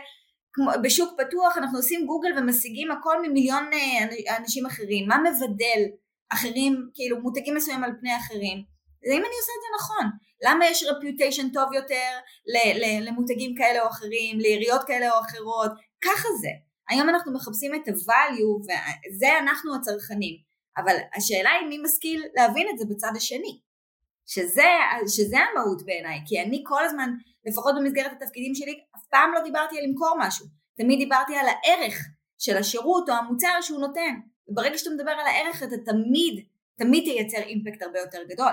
כמו, 0.54 0.72
בשוק 0.84 1.22
פתוח 1.22 1.58
אנחנו 1.58 1.78
עושים 1.78 2.06
גוגל 2.06 2.30
ומשיגים 2.38 2.92
הכל 2.92 3.28
ממיליון 3.28 3.70
אה, 3.74 4.38
אנשים 4.38 4.66
אחרים, 4.66 5.08
מה 5.08 5.18
מבדל 5.18 5.82
אחרים, 6.30 6.90
כאילו 6.94 7.20
מותגים 7.22 7.56
מסוימים 7.56 7.84
על 7.84 7.92
פני 8.00 8.18
אחרים, 8.18 8.58
זה 9.08 9.14
אם 9.14 9.24
אני 9.28 9.36
עושה 9.42 9.54
את 9.58 9.64
זה 9.64 9.70
נכון, 9.78 10.06
למה 10.44 10.66
יש 10.66 10.84
רפיוטיישן 10.84 11.50
טוב 11.50 11.74
יותר 11.74 12.12
למותגים 13.02 13.56
כאלה 13.56 13.82
או 13.82 13.88
אחרים, 13.88 14.40
לעיריות 14.40 14.84
כאלה 14.84 15.12
או 15.12 15.20
אחרות, 15.20 15.72
ככה 16.02 16.28
זה, 16.42 16.50
היום 16.90 17.10
אנחנו 17.10 17.34
מחפשים 17.34 17.76
את 17.76 17.88
ה-value 17.88 18.62
וזה 18.62 19.40
אנחנו 19.40 19.76
הצרכנים, 19.76 20.36
אבל 20.78 20.96
השאלה 21.16 21.50
היא 21.50 21.68
מי 21.70 21.78
משכיל 21.84 22.24
להבין 22.36 22.68
את 22.74 22.80
זה 22.80 22.86
בצד 22.90 23.12
השני, 23.16 23.60
שזה, 24.26 24.70
שזה 25.08 25.38
המהות 25.40 25.86
בעיניי, 25.86 26.20
כי 26.26 26.42
אני 26.42 26.64
כל 26.66 26.86
הזמן, 26.86 27.10
לפחות 27.46 27.76
במסגרת 27.80 28.12
התפקידים 28.12 28.56
שלי, 28.56 28.80
אף 28.96 29.06
פעם 29.10 29.34
לא 29.34 29.40
דיברתי 29.42 29.80
על 29.80 29.86
למכור 29.86 30.16
משהו, 30.20 30.46
תמיד 30.78 31.00
דיברתי 31.00 31.36
על 31.36 31.46
הערך 31.48 32.08
של 32.38 32.58
השירות 32.58 33.10
או 33.10 33.14
המוצר 33.14 33.58
שהוא 33.62 33.80
נותן, 33.80 34.16
וברגע 34.48 34.78
שאתה 34.78 34.90
מדבר 34.90 35.12
על 35.12 35.26
הערך 35.28 35.64
אתה 35.64 35.76
תמיד, 35.86 36.46
תמיד 36.78 37.04
תייצר 37.04 37.38
אימפקט 37.38 37.82
הרבה 37.82 38.00
יותר 38.00 38.24
גדול. 38.30 38.52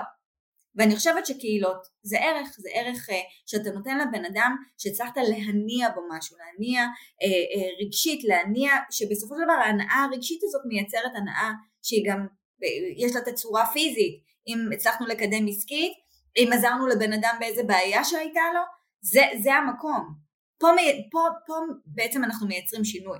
ואני 0.75 0.95
חושבת 0.95 1.25
שקהילות 1.25 1.87
זה 2.03 2.17
ערך, 2.19 2.47
זה 2.57 2.69
ערך 2.73 3.09
uh, 3.09 3.13
שאתה 3.45 3.69
נותן 3.71 3.97
לבן 3.97 4.25
אדם 4.25 4.55
שהצלחת 4.77 5.17
להניע 5.17 5.89
בו 5.89 6.01
משהו, 6.09 6.37
להניע 6.37 6.83
uh, 6.83 6.85
uh, 6.85 7.85
רגשית, 7.85 8.23
להניע, 8.23 8.71
שבסופו 8.91 9.35
של 9.35 9.43
דבר 9.43 9.53
ההנאה 9.53 10.07
הרגשית 10.11 10.39
הזאת 10.43 10.61
מייצרת 10.65 11.11
הנאה 11.15 11.51
שהיא 11.81 12.05
גם, 12.09 12.27
uh, 12.27 13.05
יש 13.05 13.15
לה 13.15 13.21
תצורה 13.21 13.65
פיזית, 13.73 14.23
אם 14.47 14.57
הצלחנו 14.73 15.05
לקדם 15.05 15.47
עסקית, 15.47 15.93
אם 16.37 16.49
עזרנו 16.53 16.87
לבן 16.87 17.13
אדם 17.13 17.35
באיזה 17.39 17.63
בעיה 17.63 18.03
שהייתה 18.03 18.41
לו, 18.53 18.61
זה, 19.01 19.21
זה 19.43 19.53
המקום. 19.53 20.13
פה, 20.59 20.67
פה, 21.11 21.19
פה 21.47 21.53
בעצם 21.85 22.23
אנחנו 22.23 22.47
מייצרים 22.47 22.85
שינוי. 22.85 23.17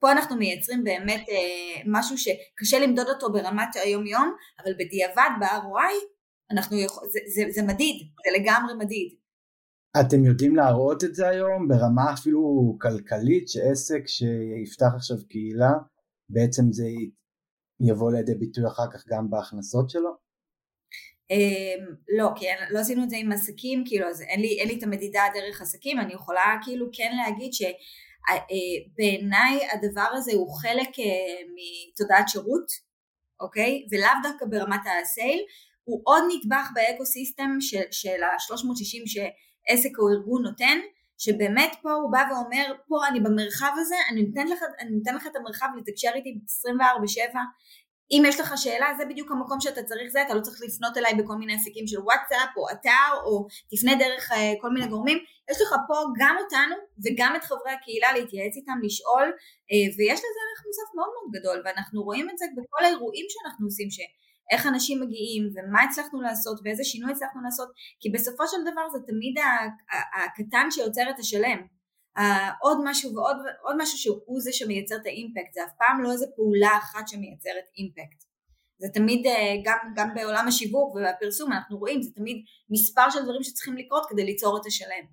פה 0.00 0.12
אנחנו 0.12 0.36
מייצרים 0.36 0.84
באמת 0.84 1.28
אה, 1.28 1.82
משהו 1.86 2.16
שקשה 2.18 2.78
למדוד 2.78 3.08
אותו 3.08 3.32
ברמת 3.32 3.68
היום 3.74 4.06
יום, 4.06 4.36
אבל 4.62 4.72
בדיעבד 4.78 5.30
ב-ROI 5.40 6.11
אנחנו 6.52 6.76
יכול, 6.76 7.08
זה, 7.08 7.18
זה, 7.34 7.42
זה 7.50 7.62
מדיד, 7.62 7.96
זה 8.24 8.40
לגמרי 8.40 8.74
מדיד. 8.84 9.14
אתם 10.00 10.24
יודעים 10.24 10.56
להראות 10.56 11.04
את 11.04 11.14
זה 11.14 11.28
היום 11.28 11.68
ברמה 11.68 12.12
אפילו 12.12 12.76
כלכלית 12.80 13.48
שעסק 13.48 14.02
שיפתח 14.06 14.94
עכשיו 14.96 15.16
קהילה 15.28 15.72
בעצם 16.28 16.72
זה 16.72 16.86
יבוא 17.80 18.12
לידי 18.12 18.34
ביטוי 18.34 18.66
אחר 18.66 18.90
כך 18.92 19.04
גם 19.08 19.30
בהכנסות 19.30 19.90
שלו? 19.90 20.10
אמ, 21.30 21.94
לא, 22.18 22.28
כי 22.36 22.46
לא 22.70 22.78
עשינו 22.78 23.04
את 23.04 23.10
זה 23.10 23.16
עם 23.16 23.32
עסקים, 23.32 23.84
כאילו 23.86 24.08
אז 24.08 24.22
אין 24.22 24.40
לי, 24.40 24.60
אין 24.60 24.68
לי 24.68 24.78
את 24.78 24.82
המדידה 24.82 25.22
דרך 25.34 25.62
עסקים, 25.62 26.00
אני 26.00 26.14
יכולה 26.14 26.56
כאילו 26.62 26.86
כן 26.92 27.12
להגיד 27.16 27.52
שבעיניי 27.52 29.58
אה, 29.62 29.72
הדבר 29.72 30.08
הזה 30.12 30.32
הוא 30.32 30.54
חלק 30.54 30.98
אה, 30.98 31.04
מתודעת 31.54 32.28
שירות, 32.28 32.66
אוקיי? 33.40 33.86
ולאו 33.90 34.08
דווקא 34.22 34.46
ברמת 34.46 34.80
ה 35.02 35.08
sale, 35.08 35.40
הוא 35.84 36.00
עוד 36.04 36.22
נדבך 36.28 36.70
ב 36.74 37.06
ecosystem 37.06 37.50
של, 37.60 37.82
של 37.90 38.22
ה-360 38.22 39.02
שעסק 39.06 39.98
או 39.98 40.08
ארגון 40.08 40.42
נותן, 40.42 40.78
שבאמת 41.18 41.72
פה 41.82 41.92
הוא 41.92 42.12
בא 42.12 42.22
ואומר, 42.30 42.74
פה 42.88 42.96
אני 43.08 43.20
במרחב 43.20 43.72
הזה, 43.80 43.94
אני 44.10 44.22
נותן 44.22 44.46
לך, 44.46 44.60
אני 44.80 44.90
נותן 44.90 45.14
לך 45.14 45.26
את 45.26 45.36
המרחב 45.36 45.66
לתקשר 45.78 46.10
איתי 46.14 46.38
24/7, 47.32 47.36
אם 48.12 48.22
יש 48.28 48.40
לך 48.40 48.52
שאלה 48.56 48.86
זה 48.98 49.04
בדיוק 49.10 49.30
המקום 49.30 49.60
שאתה 49.60 49.82
צריך 49.82 50.08
זה, 50.12 50.22
אתה 50.22 50.34
לא 50.34 50.40
צריך 50.40 50.56
לפנות 50.66 50.96
אליי 50.96 51.14
בכל 51.14 51.36
מיני 51.36 51.54
עסקים 51.54 51.86
של 51.86 52.00
וואטסאפ 52.00 52.52
או 52.56 52.64
אתר 52.72 53.08
או 53.26 53.46
תפנה 53.70 53.94
דרך 53.94 54.30
uh, 54.30 54.34
כל 54.60 54.70
מיני 54.70 54.86
גורמים, 54.86 55.18
יש 55.50 55.58
לך 55.62 55.70
פה 55.88 55.96
גם 56.20 56.36
אותנו 56.42 56.76
וגם 57.04 57.36
את 57.36 57.44
חברי 57.44 57.72
הקהילה 57.76 58.08
להתייעץ 58.12 58.54
איתם, 58.56 58.78
לשאול 58.82 59.26
uh, 59.70 59.88
ויש 59.96 60.18
לזה 60.24 60.40
ערך 60.46 60.60
מוסף 60.66 60.88
מאוד 60.96 61.10
מאוד 61.14 61.28
גדול 61.36 61.62
ואנחנו 61.64 62.02
רואים 62.02 62.30
את 62.30 62.38
זה 62.38 62.46
בכל 62.56 62.84
האירועים 62.84 63.26
שאנחנו 63.28 63.66
עושים, 63.66 63.88
שאיך 64.52 64.66
אנשים 64.66 65.00
מגיעים 65.00 65.42
ומה 65.54 65.82
הצלחנו 65.82 66.20
לעשות 66.20 66.60
ואיזה 66.64 66.84
שינוי 66.84 67.12
הצלחנו 67.12 67.42
לעשות, 67.42 67.68
כי 68.00 68.10
בסופו 68.10 68.44
של 68.46 68.56
דבר 68.72 68.88
זה 68.92 68.98
תמיד 69.06 69.34
הקטן 70.24 70.66
שיוצר 70.70 71.10
את 71.10 71.18
השלם 71.18 71.58
עוד 72.62 72.78
משהו 72.84 73.14
ועוד 73.14 73.36
עוד 73.62 73.76
משהו 73.78 73.98
שהוא 73.98 74.40
זה 74.40 74.52
שמייצר 74.52 74.96
את 74.96 75.06
האימפקט, 75.06 75.52
זה 75.54 75.60
אף 75.64 75.72
פעם 75.78 76.02
לא 76.02 76.12
איזה 76.12 76.26
פעולה 76.36 76.78
אחת 76.78 77.08
שמייצרת 77.08 77.66
אימפקט. 77.78 78.24
זה 78.78 78.88
תמיד 78.94 79.26
אה, 79.26 79.54
גם, 79.64 79.78
גם 79.96 80.14
בעולם 80.14 80.48
השיווק 80.48 80.94
והפרסום 80.94 81.52
אנחנו 81.52 81.78
רואים, 81.78 82.02
זה 82.02 82.10
תמיד 82.14 82.36
מספר 82.70 83.10
של 83.10 83.22
דברים 83.22 83.42
שצריכים 83.42 83.76
לקרות 83.76 84.06
כדי 84.08 84.24
ליצור 84.24 84.58
את 84.60 84.66
השלם. 84.66 85.04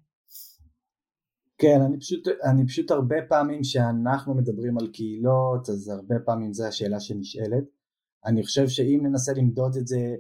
כן, 1.57 1.81
אני 1.87 1.99
פשוט, 1.99 2.27
אני 2.51 2.67
פשוט 2.67 2.91
הרבה 2.91 3.15
פעמים 3.29 3.63
שאנחנו 3.63 4.35
מדברים 4.35 4.77
על 4.77 4.87
קהילות, 4.93 5.69
אז 5.69 5.89
הרבה 5.89 6.15
פעמים 6.25 6.53
זו 6.53 6.65
השאלה 6.65 6.99
שנשאלת. 6.99 7.78
אני 8.25 8.43
חושב 8.43 8.67
שאם 8.67 8.99
ננסה 9.03 9.33
למדוד 9.33 9.75
את 9.75 9.87
זה 9.87 10.15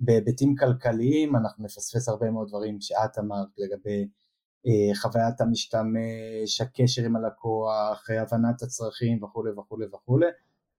בהיבטים 0.00 0.54
כלכליים, 0.56 1.36
אנחנו 1.36 1.64
נפספס 1.64 2.08
הרבה 2.08 2.30
מאוד 2.30 2.48
דברים 2.48 2.80
שאת 2.80 3.18
אמרת 3.18 3.48
לגבי 3.58 4.08
אה, 4.66 4.94
חוויית 4.94 5.40
המשתמש, 5.40 6.60
הקשר 6.60 7.04
עם 7.04 7.16
הלקוח, 7.16 8.10
הבנת 8.10 8.62
הצרכים 8.62 9.22
וכולי 9.22 9.50
וכולי 9.50 9.86
וכולי. 9.86 10.26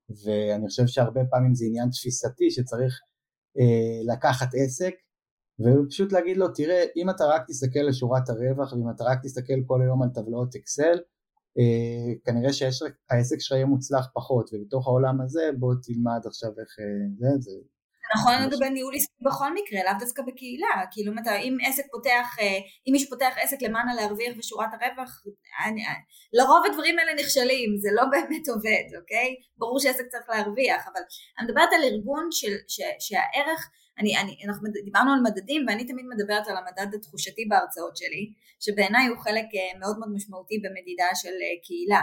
ואני 0.10 0.68
חושב 0.68 0.88
שהרבה 0.88 1.22
פעמים 1.30 1.56
זה 1.56 1.66
עניין 1.66 1.90
תפיסתי 1.90 2.52
שצריך 2.52 3.02
אה, 3.60 4.14
לקחת 4.14 4.48
עסק 4.54 4.94
ופשוט 5.60 6.12
להגיד 6.12 6.38
לו 6.38 6.48
תראה 6.48 6.84
אם 6.96 7.10
אתה 7.10 7.26
רק 7.26 7.42
תסתכל 7.48 7.80
לשורת 7.80 8.30
הרווח 8.30 8.74
ואם 8.74 8.90
אתה 8.90 9.04
רק 9.04 9.20
תסתכל 9.24 9.54
כל 9.68 9.82
היום 9.82 10.04
על 10.04 10.10
טבלאות 10.10 10.56
אקסל 10.56 10.98
כנראה 12.26 12.54
שהעסק 12.54 13.40
שלך 13.40 13.52
יהיה 13.52 13.66
מוצלח 13.66 14.08
פחות 14.14 14.50
ובתוך 14.54 14.88
העולם 14.88 15.22
הזה 15.22 15.50
בוא 15.60 15.74
תלמד 15.84 16.22
עכשיו 16.26 16.50
איך 16.50 16.76
זה, 17.20 17.28
זה. 17.40 17.52
נכון 18.16 18.34
לגבי 18.42 18.70
ניהול 18.70 18.96
עסקי 18.96 19.24
בכל 19.26 19.54
מקרה, 19.54 19.80
לאו 19.84 20.00
דווקא 20.00 20.22
בקהילה, 20.28 20.76
כאילו 20.92 21.14
אם, 21.14 21.20
אתה, 21.20 21.36
אם 21.36 21.58
עסק 21.68 21.84
פותח, 21.92 22.28
אה, 22.40 22.58
אם 22.88 22.92
מישהו 22.92 23.10
פותח 23.10 23.34
עסק 23.42 23.62
למען 23.62 23.90
הלהרוויח 23.90 24.38
ושורת 24.38 24.70
הרווח, 24.74 25.24
אני, 25.66 25.82
לרוב 26.34 26.66
הדברים 26.66 27.00
האלה 27.00 27.14
נכשלים, 27.22 27.78
זה 27.78 27.90
לא 27.94 28.04
באמת 28.12 28.48
עובד, 28.48 28.88
אוקיי? 29.00 29.36
ברור 29.58 29.80
שעסק 29.80 30.08
צריך 30.08 30.30
להרוויח, 30.30 30.88
אבל 30.88 31.02
אני 31.40 31.48
מדברת 31.48 31.70
על 31.76 31.84
ארגון 31.84 32.28
של, 32.32 32.54
ש, 32.68 32.82
שהערך, 33.00 33.70
אני, 34.00 34.18
אני, 34.18 34.38
אנחנו 34.48 34.68
דיברנו 34.86 35.14
על 35.14 35.20
מדדים 35.20 35.66
ואני 35.68 35.86
תמיד 35.86 36.06
מדברת 36.06 36.48
על 36.48 36.58
המדד 36.58 36.96
התחושתי 36.96 37.46
בהרצאות 37.50 37.98
שלי, 37.98 38.34
שבעיניי 38.60 39.08
הוא 39.08 39.18
חלק 39.18 39.46
אה, 39.56 39.80
מאוד 39.80 40.00
מאוד 40.00 40.10
משמעותי 40.16 40.60
במדידה 40.64 41.06
של 41.16 41.36
אה, 41.44 41.64
קהילה. 41.64 42.02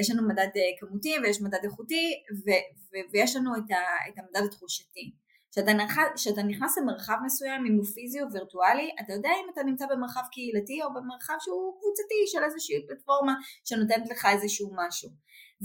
יש 0.00 0.10
לנו 0.10 0.28
מדד 0.28 0.48
כמותי 0.80 1.14
ויש 1.22 1.40
מדד 1.40 1.58
איכותי 1.64 2.12
ו, 2.44 2.50
ו, 2.90 2.94
ויש 3.12 3.36
לנו 3.36 3.50
את, 3.56 3.70
ה, 3.70 4.08
את 4.08 4.18
המדד 4.18 4.46
התחושתי. 4.46 5.12
כשאתה 6.16 6.42
נכנס 6.42 6.78
למרחב 6.78 7.16
מסוים, 7.24 7.66
אם 7.66 7.76
הוא 7.76 7.84
פיזי 7.84 8.22
או 8.22 8.26
וירטואלי, 8.32 8.90
אתה 9.00 9.12
יודע 9.12 9.30
אם 9.44 9.50
אתה 9.52 9.62
נמצא 9.62 9.86
במרחב 9.90 10.20
קהילתי 10.32 10.82
או 10.82 10.88
במרחב 10.94 11.34
שהוא 11.40 11.80
קבוצתי 11.80 12.20
של 12.26 12.44
איזושהי 12.44 12.86
פלטפורמה 12.88 13.34
שנותנת 13.64 14.10
לך 14.10 14.26
איזשהו 14.32 14.70
משהו. 14.76 15.10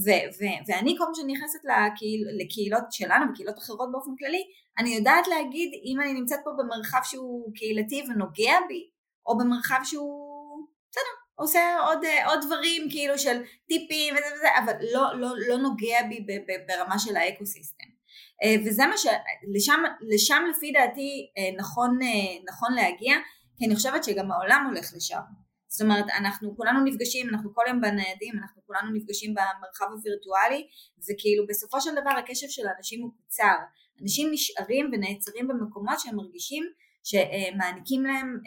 ו- 0.04 0.26
ו- 0.38 0.60
ואני 0.68 0.96
כל 0.98 1.04
פעם 1.04 1.13
שאני 1.15 1.34
נכנסת 1.34 1.60
לקהיל, 1.65 2.22
לקהילות 2.41 2.84
שלנו 2.91 3.26
וקהילות 3.32 3.58
אחרות 3.58 3.91
באופן 3.91 4.12
כללי, 4.20 4.44
אני 4.79 4.95
יודעת 4.95 5.27
להגיד 5.27 5.71
אם 5.85 6.01
אני 6.01 6.13
נמצאת 6.13 6.39
פה 6.43 6.51
במרחב 6.57 6.99
שהוא 7.03 7.51
קהילתי 7.55 8.03
ונוגע 8.09 8.53
בי, 8.67 8.89
או 9.25 9.38
במרחב 9.38 9.79
שהוא, 9.83 10.67
בסדר, 10.91 11.15
עושה 11.35 11.77
עוד, 11.88 11.99
עוד 12.25 12.39
דברים 12.45 12.88
כאילו 12.89 13.17
של 13.17 13.41
טיפים 13.67 14.13
וזה 14.13 14.35
וזה, 14.35 14.47
אבל 14.63 14.73
לא, 14.93 15.19
לא, 15.19 15.29
לא 15.47 15.57
נוגע 15.57 15.97
בי 16.09 16.25
ברמה 16.67 16.99
של 16.99 17.15
האקו-סיסטם. 17.15 17.95
אה, 18.43 18.55
וזה 18.65 18.83
מה 18.88 18.95
שלשם 18.97 19.83
לשם 20.01 20.43
לפי 20.51 20.71
דעתי 20.71 21.31
אה, 21.38 21.57
נכון, 21.57 21.99
אה, 22.01 22.43
נכון 22.49 22.73
להגיע 22.73 23.15
כי 23.57 23.65
אני 23.65 23.75
חושבת 23.75 24.03
שגם 24.03 24.31
העולם 24.31 24.65
הולך 24.69 24.91
לשם 24.95 25.21
זאת 25.67 25.81
אומרת 25.81 26.05
אנחנו 26.17 26.57
כולנו 26.57 26.83
נפגשים 26.83 27.29
אנחנו 27.29 27.53
כל 27.53 27.63
יום 27.67 27.81
בניידים 27.81 28.33
אנחנו 28.41 28.61
כולנו 28.67 28.91
נפגשים 28.93 29.33
במרחב 29.33 29.85
הווירטואלי 29.91 30.67
וכאילו 31.09 31.47
בסופו 31.47 31.81
של 31.81 31.91
דבר 31.91 32.09
הקשב 32.09 32.47
של 32.49 32.67
האנשים 32.67 33.01
הוא 33.01 33.11
קצר 33.17 33.55
אנשים 34.01 34.31
נשארים 34.31 34.89
ונעצרים 34.93 35.47
במקומות 35.47 35.99
שהם 35.99 36.15
מרגישים 36.15 36.63
שמעניקים 37.03 38.05
להם 38.05 38.39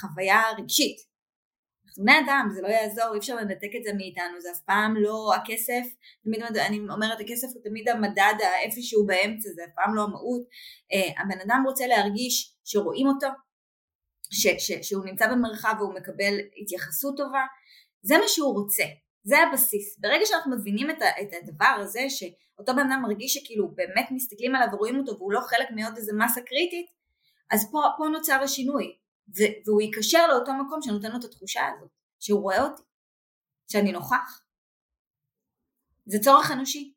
חוויה 0.00 0.42
רגשית. 0.58 1.14
אנחנו 1.94 2.04
בני 2.04 2.18
אדם, 2.24 2.48
זה 2.54 2.62
לא 2.62 2.68
יעזור, 2.68 3.14
אי 3.14 3.18
אפשר 3.18 3.36
לנתק 3.36 3.70
את 3.78 3.84
זה 3.84 3.92
מאיתנו, 3.96 4.40
זה 4.40 4.50
אף 4.52 4.60
פעם 4.60 4.96
לא 4.96 5.34
הכסף, 5.34 5.84
תמיד 6.24 6.42
אני 6.42 6.78
אומרת 6.78 7.20
הכסף 7.20 7.48
הוא 7.54 7.62
תמיד 7.64 7.88
המדד 7.88 8.34
האיפשהו 8.40 9.06
באמצע, 9.06 9.48
זה 9.54 9.62
אף 9.64 9.70
פעם 9.76 9.94
לא 9.94 10.02
המהות, 10.02 10.42
uh, 10.42 11.20
הבן 11.20 11.40
אדם 11.40 11.62
רוצה 11.66 11.86
להרגיש 11.86 12.56
שרואים 12.64 13.06
אותו, 13.06 13.26
ש, 14.30 14.46
ש, 14.46 14.72
שהוא 14.88 15.04
נמצא 15.04 15.26
במרחב 15.30 15.74
והוא 15.78 15.94
מקבל 15.94 16.34
התייחסות 16.62 17.16
טובה, 17.16 17.44
זה 18.02 18.18
מה 18.18 18.28
שהוא 18.28 18.54
רוצה, 18.54 18.84
זה 19.24 19.36
הבסיס. 19.38 19.98
ברגע 19.98 20.26
שאנחנו 20.26 20.56
מבינים 20.56 20.90
את, 20.90 20.96
הדבר 21.42 21.76
הזה, 21.80 22.00
שאותו 22.08 22.72
בן 22.72 22.90
אדם 22.90 23.02
מרגיש 23.02 23.34
שכאילו 23.34 23.68
באמת 23.74 24.06
מסתכלים 24.10 24.54
עליו 24.54 24.68
ורואים 24.72 24.98
אותו 24.98 25.18
והוא 25.18 25.32
לא 25.32 25.40
חלק 25.40 25.68
מעוד 25.70 25.96
איזה 25.96 26.12
מסה 26.12 26.40
קריטית, 26.40 26.86
אז 27.50 27.70
פה, 27.72 27.82
פה 27.98 28.04
נוצר 28.12 28.40
השינוי. 28.42 28.96
והוא 29.66 29.80
ייקשר 29.80 30.26
לאותו 30.26 30.52
מקום 30.52 30.82
שנותן 30.82 31.12
לו 31.12 31.18
את 31.18 31.24
התחושה 31.24 31.60
הזאת, 31.76 31.90
שהוא 32.20 32.40
רואה 32.42 32.62
אותי. 32.62 32.82
שאני 33.72 33.92
נוכח. 33.92 34.42
זה 36.06 36.18
צורך 36.18 36.50
אנושי. 36.50 36.94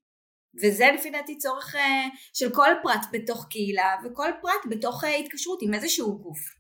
וזה 0.63 0.86
לפי 0.94 1.10
דעתי 1.10 1.38
צורך 1.38 1.76
uh, 1.76 1.80
של 2.34 2.56
כל 2.56 2.70
פרט 2.84 3.06
בתוך 3.12 3.48
קהילה 3.50 3.96
וכל 4.06 4.32
פרט 4.42 4.62
בתוך 4.70 5.04
uh, 5.04 5.08
התקשרות 5.08 5.60
עם 5.62 5.74
איזשהו 5.74 6.20
גוף. 6.20 6.57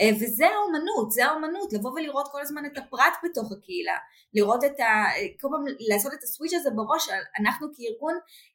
Uh, 0.00 0.14
וזה 0.20 0.46
האומנות, 0.46 1.10
זה 1.10 1.26
האומנות, 1.26 1.72
לבוא 1.72 1.90
ולראות 1.90 2.28
כל 2.32 2.40
הזמן 2.40 2.66
את 2.66 2.78
הפרט 2.78 3.14
בתוך 3.24 3.52
הקהילה, 3.52 3.96
לראות 4.34 4.64
את 4.64 4.80
ה... 4.80 5.04
כל 5.40 5.48
פעם 5.50 5.64
לעשות 5.88 6.12
את 6.14 6.22
הסוויץ' 6.22 6.54
הזה 6.54 6.70
בראש, 6.70 7.08
אנחנו 7.40 7.68
כארגון, 7.74 8.14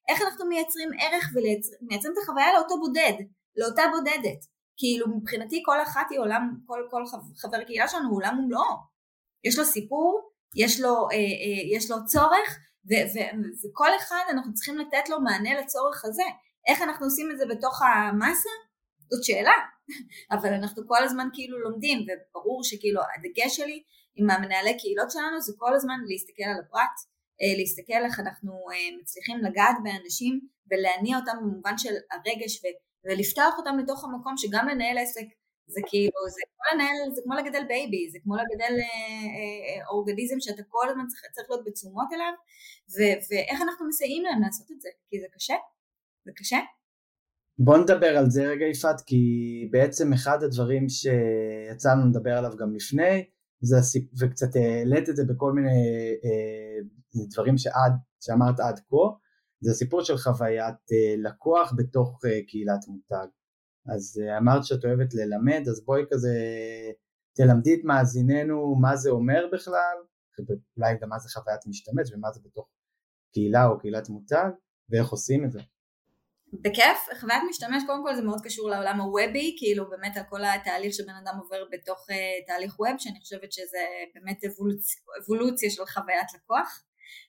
איך 0.10 0.22
אנחנו 0.22 0.46
מייצרים 0.46 0.90
ערך 1.00 1.30
ומייצרים 1.34 2.14
את 2.14 2.18
החוויה 2.24 2.54
לאותו 2.54 2.80
בודד, 2.80 3.14
לאותה 3.58 3.84
בודדת. 3.92 4.46
כאילו 4.78 5.08
מבחינתי 5.08 5.64
כל 5.66 5.82
אחת 5.84 6.08
היא 6.10 6.20
עולם, 6.20 6.56
כל, 6.66 6.88
כל 6.92 7.04
חבר 7.38 7.64
קהילה 7.64 7.88
שלנו 7.88 8.10
הוא 8.10 8.18
עולם 8.18 8.40
ומלואו. 8.40 8.76
יש 9.44 9.60
לו 9.60 9.66
סיפור, 9.66 10.30
יש 10.56 10.82
לו, 10.82 11.08
אה, 11.12 11.16
אה, 11.18 11.78
יש 11.78 11.92
לו 11.92 11.98
צורך, 12.06 12.60
ו- 12.90 13.06
ו- 13.14 13.70
וכל 13.70 13.90
אחד 13.98 14.24
אנחנו 14.30 14.54
צריכים 14.54 14.78
לתת 14.78 15.10
לו 15.10 15.22
מענה 15.22 15.62
לצורך 15.62 16.06
הזה. 16.06 16.24
איך 16.68 16.82
אנחנו 16.82 17.06
עושים 17.06 17.32
את 17.32 17.38
זה 17.38 17.46
בתוך 17.46 17.82
המסה? 17.82 18.50
זאת 19.12 19.24
שאלה, 19.24 19.58
אבל 20.36 20.54
אנחנו 20.54 20.88
כל 20.88 21.04
הזמן 21.04 21.28
כאילו 21.34 21.60
לומדים, 21.60 21.98
וברור 22.00 22.64
שכאילו 22.64 23.02
הדגש 23.02 23.58
שלי 23.58 23.84
עם 24.16 24.30
המנהלי 24.30 24.78
קהילות 24.78 25.12
שלנו 25.12 25.42
זה 25.42 25.54
כל 25.58 25.74
הזמן 25.76 26.00
להסתכל 26.10 26.44
על 26.44 26.60
הפרט, 26.66 26.96
אה, 27.42 27.58
להסתכל 27.58 28.02
איך 28.06 28.20
אנחנו 28.20 28.52
אה, 28.72 28.98
מצליחים 29.02 29.38
לגעת 29.38 29.78
באנשים 29.84 30.40
ולהניע 30.72 31.18
אותם 31.18 31.38
במובן 31.42 31.78
של 31.78 31.94
הרגש 32.12 32.62
ולפתוח 33.06 33.54
אותם 33.58 33.78
לתוך 33.78 34.04
המקום 34.04 34.34
שגם 34.38 34.68
לנהל 34.68 34.98
עסק 34.98 35.26
זה 35.68 35.82
כאילו, 35.90 36.20
זה 36.36 36.42
כמו 36.50 36.64
לנהל, 36.72 37.16
זה 37.16 37.22
כמו 37.24 37.34
לגדל 37.36 37.64
baby, 37.68 38.10
זה 38.12 38.18
כמו 38.24 38.36
לגדל 38.36 38.76
אה, 38.80 39.28
אה, 39.36 39.88
אורגניזם 39.88 40.40
שאתה 40.40 40.64
כל 40.70 40.90
הזמן 40.90 41.08
צריך, 41.08 41.22
צריך 41.36 41.50
להיות 41.50 41.66
בתשומות 41.66 42.08
אליו, 42.14 42.34
ו, 42.94 42.98
ואיך 43.30 43.62
אנחנו 43.62 43.88
מסייעים 43.88 44.24
להם 44.24 44.42
לעשות 44.42 44.72
את 44.72 44.82
זה, 44.82 44.90
כי 45.10 45.22
זה 45.22 45.28
קשה, 45.36 45.56
זה 46.26 46.32
קשה. 46.36 46.60
בוא 47.60 47.78
נדבר 47.78 48.18
על 48.18 48.30
זה 48.30 48.48
רגע 48.48 48.66
יפעת, 48.66 49.02
כי 49.02 49.24
בעצם 49.72 50.14
אחד 50.14 50.44
הדברים 50.44 50.90
שיצא 50.90 51.92
לנו 51.92 52.10
לדבר 52.10 52.38
עליו 52.38 52.52
גם 52.58 52.76
לפני, 52.76 53.26
זה 53.62 53.78
הסיפ... 53.78 54.10
וקצת 54.20 54.56
העלית 54.56 55.10
את 55.10 55.16
זה 55.16 55.24
בכל 55.26 55.54
מיני 55.54 55.78
אה, 56.26 57.26
דברים 57.32 57.58
שעד, 57.58 57.92
שאמרת 58.22 58.60
עד 58.60 58.80
כה, 58.90 59.26
זה 59.62 59.72
הסיפור 59.72 60.04
של 60.04 60.18
חוויית 60.18 60.76
אה, 60.92 61.16
לקוח 61.18 61.74
בתוך 61.78 62.20
אה, 62.26 62.40
קהילת 62.48 62.88
מותג. 62.88 63.28
אז 63.96 64.22
אה, 64.24 64.38
אמרת 64.38 64.64
שאת 64.64 64.86
אוהבת 64.86 65.14
ללמד, 65.14 65.64
אז 65.70 65.86
בואי 65.86 66.02
כזה 66.12 66.34
תלמדי 67.36 67.74
את 67.74 67.80
מאזיננו 67.84 68.76
מה 68.76 68.96
זה 68.96 69.10
אומר 69.10 69.50
בכלל, 69.54 69.98
אולי 70.78 70.98
גם 71.02 71.10
מה 71.10 71.20
זה 71.20 71.30
חוויית 71.30 71.68
משתמש 71.68 72.14
ומה 72.14 72.32
זה 72.32 72.40
בתוך 72.46 72.70
קהילה 73.34 73.68
או 73.68 73.80
קהילת 73.80 74.10
מותג, 74.10 74.50
ואיך 74.90 75.10
עושים 75.10 75.46
את 75.46 75.52
זה. 75.52 75.60
בכיף, 76.54 76.98
חוויית 77.20 77.44
משתמש 77.50 77.84
קודם 77.88 78.04
כל 78.04 78.16
זה 78.16 78.22
מאוד 78.22 78.42
קשור 78.44 78.70
לעולם 78.70 79.02
הוובי, 79.02 79.56
כאילו 79.60 79.90
באמת 79.90 80.18
על 80.18 80.24
כל 80.30 80.44
התהליך 80.44 80.94
שבן 80.94 81.14
אדם 81.24 81.38
עובר 81.38 81.66
בתוך 81.72 82.10
uh, 82.10 82.48
תהליך 82.48 82.80
ווב, 82.80 82.98
שאני 82.98 83.20
חושבת 83.20 83.52
שזה 83.52 83.86
באמת 84.14 84.44
אבולוצ... 84.44 84.96
אבולוציה 85.24 85.70
של 85.70 85.86
חוויית 85.86 86.28
לקוח. 86.34 86.84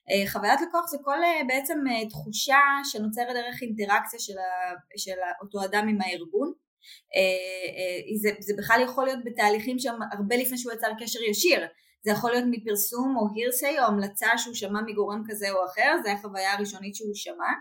Uh, 0.09 0.29
חוויית 0.31 0.59
לקוח 0.61 0.87
זה 0.87 0.97
כל 1.03 1.17
uh, 1.17 1.47
בעצם 1.47 1.77
uh, 1.87 2.09
תחושה 2.09 2.59
שנוצרת 2.83 3.33
דרך 3.33 3.61
אינטראקציה 3.61 4.19
של, 4.19 4.37
ה... 4.37 4.73
של 4.97 5.17
אותו 5.41 5.65
אדם 5.65 5.87
עם 5.87 6.01
הארגון. 6.01 6.53
Uh, 6.53 7.15
uh, 7.17 8.21
זה, 8.21 8.29
זה 8.39 8.53
בכלל 8.57 8.81
יכול 8.83 9.05
להיות 9.05 9.19
בתהליכים 9.25 9.79
שם 9.79 9.99
הרבה 10.11 10.35
לפני 10.35 10.57
שהוא 10.57 10.73
יצר 10.73 10.87
קשר 10.99 11.19
ישיר. 11.21 11.67
זה 12.07 12.11
יכול 12.11 12.31
להיות 12.31 12.45
מפרסום 12.51 13.15
או 13.17 13.27
הירסי 13.35 13.79
או 13.79 13.83
המלצה 13.83 14.27
שהוא 14.37 14.55
שמע 14.55 14.79
מגורם 14.87 15.23
כזה 15.27 15.51
או 15.51 15.65
אחר, 15.65 15.91
זו 16.03 16.09
החוויה 16.09 16.53
הראשונית 16.53 16.95
שהוא 16.95 17.15
שמע, 17.15 17.51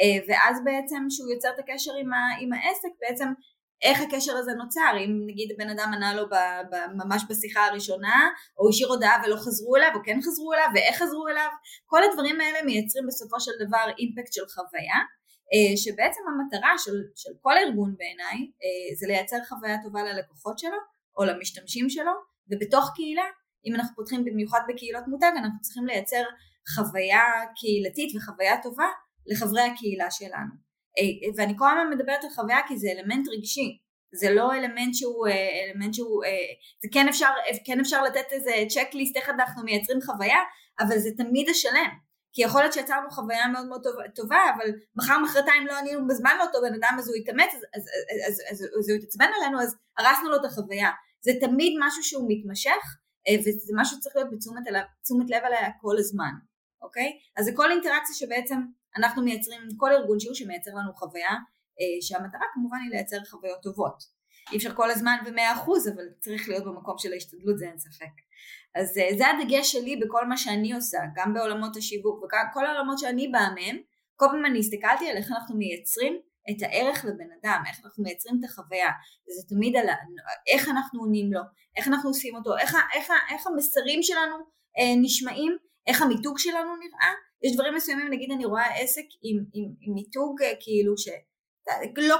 אה, 0.00 0.16
ואז 0.28 0.64
בעצם 0.64 1.00
שהוא 1.10 1.30
יוצר 1.32 1.48
את 1.54 1.58
הקשר 1.58 1.92
עם, 2.00 2.12
ה, 2.12 2.18
עם 2.40 2.52
העסק, 2.52 2.92
בעצם 3.00 3.28
איך 3.82 4.00
הקשר 4.00 4.36
הזה 4.36 4.52
נוצר, 4.52 4.92
אם 5.04 5.12
נגיד 5.26 5.48
בן 5.58 5.70
אדם 5.70 5.90
ענה 5.94 6.14
לו 6.14 6.28
ב, 6.28 6.34
ב, 6.70 6.74
ממש 7.00 7.22
בשיחה 7.28 7.66
הראשונה, 7.66 8.16
או 8.58 8.68
השאיר 8.68 8.88
הודעה 8.88 9.22
ולא 9.24 9.36
חזרו 9.36 9.76
אליו, 9.76 9.90
או 9.94 10.00
כן 10.04 10.18
חזרו 10.26 10.52
אליו, 10.52 10.68
ואיך 10.74 10.96
חזרו 11.02 11.28
אליו, 11.28 11.50
כל 11.86 12.00
הדברים 12.04 12.40
האלה 12.40 12.58
מייצרים 12.62 13.04
בסופו 13.06 13.40
של 13.40 13.52
דבר 13.66 13.86
אימפקט 13.98 14.32
של 14.32 14.46
חוויה, 14.54 14.98
אה, 15.52 15.76
שבעצם 15.76 16.22
המטרה 16.28 16.72
של, 16.78 16.96
של 17.16 17.32
כל 17.40 17.54
ארגון 17.58 17.94
בעיניי 17.98 18.38
אה, 18.62 18.88
זה 18.98 19.06
לייצר 19.06 19.36
חוויה 19.48 19.76
טובה 19.82 20.02
ללקוחות 20.02 20.58
שלו, 20.58 20.78
או 21.16 21.24
למשתמשים 21.24 21.88
שלו, 21.90 22.12
ובתוך 22.50 22.90
קהילה 22.94 23.28
אם 23.66 23.74
אנחנו 23.74 23.96
פותחים 23.96 24.24
במיוחד 24.24 24.60
בקהילות 24.68 25.04
מותג, 25.08 25.32
אנחנו 25.36 25.60
צריכים 25.60 25.86
לייצר 25.86 26.22
חוויה 26.74 27.22
קהילתית 27.56 28.16
וחוויה 28.16 28.62
טובה 28.62 28.88
לחברי 29.26 29.62
הקהילה 29.62 30.10
שלנו. 30.10 30.52
אה, 30.98 31.30
ואני 31.36 31.54
כל 31.58 31.64
הזמן 31.70 31.98
מדברת 31.98 32.24
על 32.24 32.30
חוויה 32.30 32.58
כי 32.68 32.78
זה 32.78 32.88
אלמנט 32.92 33.28
רגשי, 33.28 33.78
זה 34.14 34.30
לא 34.30 34.52
אלמנט 34.52 34.94
שהוא, 34.94 35.26
אה, 35.26 35.32
אלמנט 35.64 35.94
שהוא, 35.94 36.24
אה, 36.24 36.30
זה 36.82 36.88
כן 36.92 37.08
אפשר, 37.08 37.30
כן 37.64 37.80
אפשר 37.80 38.02
לתת 38.02 38.32
איזה 38.32 38.52
צ'קליסט 38.68 39.16
איך 39.16 39.28
אנחנו 39.28 39.64
מייצרים 39.64 40.00
חוויה, 40.00 40.38
אבל 40.80 40.98
זה 40.98 41.10
תמיד 41.16 41.48
השלם. 41.48 41.90
כי 42.32 42.42
יכול 42.42 42.60
להיות 42.60 42.72
שיצרנו 42.72 43.10
חוויה 43.10 43.48
מאוד 43.48 43.66
מאוד 43.66 43.82
טובה, 44.14 44.40
אבל 44.56 44.70
מחר 44.96 45.18
מחרתיים 45.18 45.66
לא 45.66 45.78
ענינו 45.78 46.06
בזמן 46.06 46.30
לאותו 46.38 46.58
בן 46.62 46.74
אדם 46.74 46.96
אז 46.98 47.08
הוא 47.08 47.16
יתאמץ, 47.16 47.54
אז, 47.54 47.62
אז, 47.76 47.82
אז, 48.28 48.32
אז, 48.32 48.40
אז, 48.50 48.68
אז 48.78 48.90
הוא 48.90 48.98
יתעצבן 48.98 49.30
עלינו, 49.40 49.62
אז 49.62 49.76
הרסנו 49.98 50.30
לו 50.30 50.36
את 50.36 50.44
החוויה. 50.44 50.90
זה 51.20 51.32
תמיד 51.40 51.72
משהו 51.80 52.02
שהוא 52.02 52.26
מתמשך, 52.28 52.70
אה, 52.70 53.05
וזה 53.40 53.72
משהו 53.76 53.96
שצריך 53.96 54.16
להיות 54.16 54.30
בתשומת 54.32 55.30
לב 55.30 55.42
עליה 55.44 55.70
כל 55.80 55.96
הזמן, 55.98 56.32
אוקיי? 56.82 57.18
אז 57.36 57.44
זה 57.44 57.50
כל 57.54 57.70
אינטראקציה 57.70 58.14
שבעצם 58.14 58.58
אנחנו 58.96 59.22
מייצרים, 59.22 59.60
כל 59.76 59.92
ארגון 59.92 60.20
שהוא 60.20 60.34
שמייצר 60.34 60.70
לנו 60.70 60.94
חוויה, 60.94 61.30
אה, 61.80 62.00
שהמטרה 62.00 62.46
כמובן 62.54 62.78
היא 62.82 62.90
לייצר 62.90 63.24
חוויות 63.30 63.62
טובות. 63.62 64.02
אי 64.52 64.56
אפשר 64.56 64.74
כל 64.74 64.90
הזמן 64.90 65.16
במאה 65.26 65.52
אחוז, 65.52 65.88
אבל 65.88 66.04
צריך 66.20 66.48
להיות 66.48 66.64
במקום 66.64 66.98
של 66.98 67.12
ההשתדלות, 67.12 67.58
זה 67.58 67.68
אין 67.68 67.78
ספק. 67.78 68.14
אז 68.74 68.98
אה, 68.98 69.08
זה 69.18 69.24
הדגש 69.28 69.72
שלי 69.72 69.96
בכל 69.96 70.26
מה 70.26 70.36
שאני 70.36 70.72
עושה, 70.72 70.98
גם 71.14 71.34
בעולמות 71.34 71.76
השיווק 71.76 72.24
וכל 72.24 72.66
העולמות 72.66 72.98
שאני 72.98 73.28
באה 73.28 73.54
מהם, 73.54 73.76
כל 74.16 74.26
פעם 74.30 74.46
אני 74.46 74.58
הסתכלתי 74.58 75.10
על 75.10 75.16
איך 75.16 75.32
אנחנו 75.32 75.56
מייצרים 75.56 76.20
את 76.50 76.62
הערך 76.62 77.04
לבן 77.04 77.30
אדם, 77.40 77.62
איך 77.68 77.80
אנחנו 77.84 78.04
מייצרים 78.04 78.36
את 78.40 78.44
החוויה, 78.44 78.88
וזה 79.28 79.48
תמיד 79.48 79.76
על 79.76 79.86
איך 80.52 80.68
אנחנו 80.68 81.00
עונים 81.00 81.32
לו, 81.32 81.40
איך 81.76 81.88
אנחנו 81.88 82.10
עושים 82.10 82.36
אותו, 82.36 82.56
איך, 82.58 82.76
איך, 82.94 83.10
איך 83.30 83.46
המסרים 83.46 84.02
שלנו 84.02 84.36
אה, 84.78 84.94
נשמעים, 85.02 85.56
איך 85.86 86.02
המיתוג 86.02 86.38
שלנו 86.38 86.76
נראה, 86.76 87.12
יש 87.42 87.54
דברים 87.54 87.74
מסוימים, 87.74 88.10
נגיד 88.10 88.32
אני 88.32 88.44
רואה 88.44 88.76
עסק 88.76 89.06
עם, 89.22 89.44
עם, 89.54 89.64
עם 89.80 89.94
מיתוג 89.94 90.42
אה, 90.42 90.52
כאילו 90.60 90.98
ש... 90.98 91.08
לא, 91.96 92.16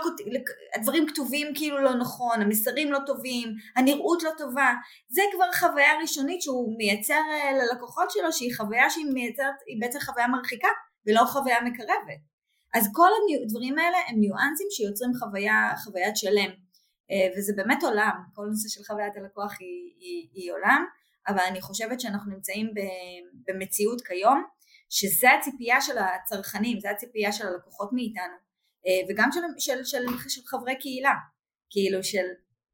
הדברים 0.74 1.06
כתובים 1.08 1.46
כאילו 1.54 1.82
לא 1.82 1.94
נכון, 1.94 2.42
המסרים 2.42 2.92
לא 2.92 2.98
טובים, 3.06 3.48
הנראות 3.76 4.22
לא 4.22 4.30
טובה, 4.38 4.74
זה 5.08 5.22
כבר 5.32 5.52
חוויה 5.52 5.98
ראשונית 6.00 6.42
שהוא 6.42 6.78
מייצר 6.78 7.22
אה, 7.30 7.52
ללקוחות 7.52 8.10
שלו 8.10 8.32
שהיא 8.32 8.56
חוויה 8.56 8.90
שהיא 8.90 9.06
מייצרת, 9.14 9.54
היא 9.66 9.80
בעצם 9.80 9.98
חוויה 10.00 10.26
מרחיקה 10.28 10.68
ולא 11.06 11.24
חוויה 11.24 11.60
מקרבת. 11.60 12.35
אז 12.76 12.88
כל 12.92 13.08
הדברים 13.42 13.78
האלה 13.78 13.96
הם 14.08 14.20
ניואנסים 14.20 14.66
שיוצרים 14.70 15.10
חוויה, 15.18 15.72
חוויית 15.84 16.16
שלם. 16.16 16.50
אה, 17.10 17.28
וזה 17.36 17.52
באמת 17.56 17.82
עולם, 17.82 18.16
כל 18.34 18.46
נושא 18.46 18.68
של 18.68 18.84
חוויית 18.84 19.16
הלקוח 19.16 19.52
היא, 19.60 19.94
היא, 20.00 20.28
היא 20.32 20.52
עולם. 20.52 20.84
אבל 21.28 21.40
אני 21.50 21.60
חושבת 21.60 22.00
שאנחנו 22.00 22.32
נמצאים 22.32 22.70
במציאות 23.46 24.00
כיום 24.00 24.44
שזה 24.90 25.28
הציפייה 25.30 25.80
של 25.80 25.98
הצרכנים, 25.98 26.80
זה 26.80 26.90
הציפייה 26.90 27.32
של 27.32 27.46
הלקוחות 27.46 27.92
מאיתנו. 27.92 28.36
אה, 28.86 29.00
וגם 29.08 29.28
של, 29.32 29.40
של, 29.58 29.84
של, 29.84 30.04
של 30.28 30.40
חברי 30.46 30.78
קהילה, 30.78 31.14
כאילו 31.70 32.02
של 32.02 32.26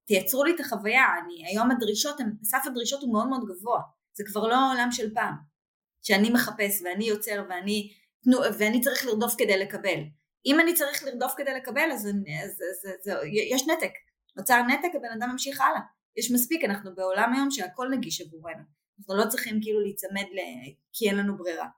תייצרו 0.06 0.44
לי 0.44 0.54
את 0.54 0.60
החוויה, 0.60 1.04
אני, 1.24 1.46
היום 1.46 1.70
הדרישות, 1.70 2.16
סף 2.42 2.62
הדרישות 2.66 3.02
הוא 3.02 3.12
מאוד 3.12 3.28
מאוד 3.28 3.44
גבוה, 3.44 3.80
זה 4.12 4.24
כבר 4.26 4.48
לא 4.48 4.54
העולם 4.54 4.88
של 4.92 5.14
פעם, 5.14 5.34
שאני 6.02 6.30
מחפש 6.30 6.82
ואני 6.84 7.04
יוצר 7.04 7.44
ואני 7.48 7.92
תנו, 8.22 8.38
ואני 8.58 8.80
צריך 8.80 9.06
לרדוף 9.06 9.34
כדי 9.38 9.58
לקבל. 9.58 9.98
אם 10.46 10.60
אני 10.60 10.74
צריך 10.74 11.04
לרדוף 11.04 11.34
כדי 11.36 11.54
לקבל 11.54 11.88
אז, 11.92 12.00
אז, 12.00 12.06
אז, 12.06 12.60
אז, 12.84 13.08
אז 13.08 13.20
יש 13.50 13.62
נתק, 13.68 13.92
נוצר 14.36 14.62
נתק 14.62 14.94
הבן 14.94 15.12
אדם 15.18 15.30
ממשיך 15.32 15.60
הלאה. 15.60 15.80
יש 16.16 16.30
מספיק, 16.30 16.64
אנחנו 16.64 16.94
בעולם 16.94 17.32
היום 17.32 17.50
שהכל 17.50 17.88
נגיש 17.90 18.20
עבורנו. 18.20 18.62
אנחנו 18.98 19.16
לא 19.16 19.28
צריכים 19.28 19.58
כאילו 19.62 19.80
להיצמד 19.80 20.26
ל... 20.32 20.38
כי 20.92 21.08
אין 21.08 21.16
לנו 21.16 21.36
ברירה. 21.36 21.68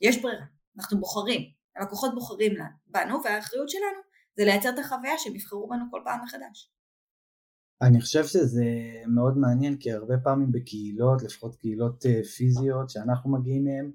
יש 0.00 0.22
ברירה, 0.22 0.44
אנחנו 0.78 1.00
בוחרים, 1.00 1.40
הלקוחות 1.76 2.14
בוחרים 2.14 2.56
לנו, 2.56 2.74
בנו, 2.86 3.24
והאחריות 3.24 3.68
שלנו 3.68 4.00
זה 4.36 4.44
לייצר 4.44 4.68
את 4.68 4.78
החוויה 4.78 5.18
שהם 5.18 5.36
יבחרו 5.36 5.68
בנו 5.68 5.84
כל 5.90 6.00
פעם 6.04 6.22
מחדש. 6.24 6.72
אני 7.82 8.00
חושב 8.00 8.24
שזה 8.26 8.64
מאוד 9.14 9.38
מעניין 9.38 9.76
כי 9.80 9.92
הרבה 9.92 10.14
פעמים 10.24 10.52
בקהילות, 10.52 11.22
לפחות 11.22 11.56
קהילות 11.56 12.06
אה, 12.06 12.24
פיזיות 12.36 12.90
שאנחנו 12.90 13.32
מגיעים 13.32 13.64
מהן, 13.64 13.92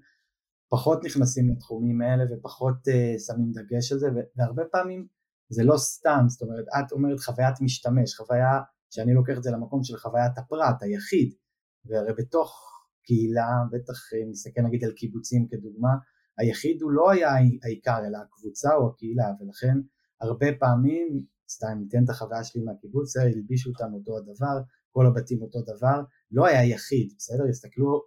פחות 0.70 1.04
נכנסים 1.04 1.50
לתחומים 1.50 2.02
האלה 2.02 2.24
ופחות 2.32 2.88
uh, 2.88 3.20
שמים 3.20 3.52
דגש 3.52 3.92
על 3.92 4.00
זה 4.00 4.08
והרבה 4.36 4.64
פעמים 4.72 5.08
זה 5.50 5.64
לא 5.64 5.78
סתם, 5.78 6.26
זאת 6.28 6.42
אומרת 6.42 6.66
את 6.80 6.92
אומרת 6.92 7.20
חוויית 7.20 7.62
משתמש, 7.62 8.16
חוויה 8.16 8.60
שאני 8.90 9.14
לוקח 9.14 9.38
את 9.38 9.44
זה 9.44 9.52
למקום 9.52 9.84
של 9.84 9.98
חוויית 9.98 10.38
הפרט, 10.38 10.84
היחיד, 10.84 11.34
והרי 11.86 12.14
בתוך 12.18 12.72
קהילה, 13.04 13.50
בטח 13.72 14.14
אם 14.24 14.30
נסתכל 14.30 14.62
נגיד 14.62 14.84
על 14.84 14.92
קיבוצים 14.92 15.48
כדוגמה, 15.48 15.90
היחיד 16.38 16.82
הוא 16.82 16.92
לא 16.92 17.12
היה 17.12 17.30
העיקר 17.64 18.00
אלא 18.08 18.18
הקבוצה 18.18 18.76
או 18.76 18.90
הקהילה 18.90 19.26
ולכן 19.40 19.78
הרבה 20.22 20.48
פעמים, 20.60 21.24
סתם 21.50 21.78
ניתן 21.80 22.04
את 22.04 22.10
החוויה 22.10 22.44
שלי 22.44 22.62
מהקיבוץ, 22.64 23.18
הלבישו 23.18 23.70
אותנו 23.70 23.98
אותו 23.98 24.18
הדבר, 24.18 24.62
כל 24.92 25.06
הבתים 25.06 25.42
אותו 25.42 25.60
דבר, 25.62 26.02
לא 26.32 26.46
היה 26.46 26.66
יחיד, 26.66 27.14
בסדר? 27.18 27.44
הסתכלו... 27.50 28.02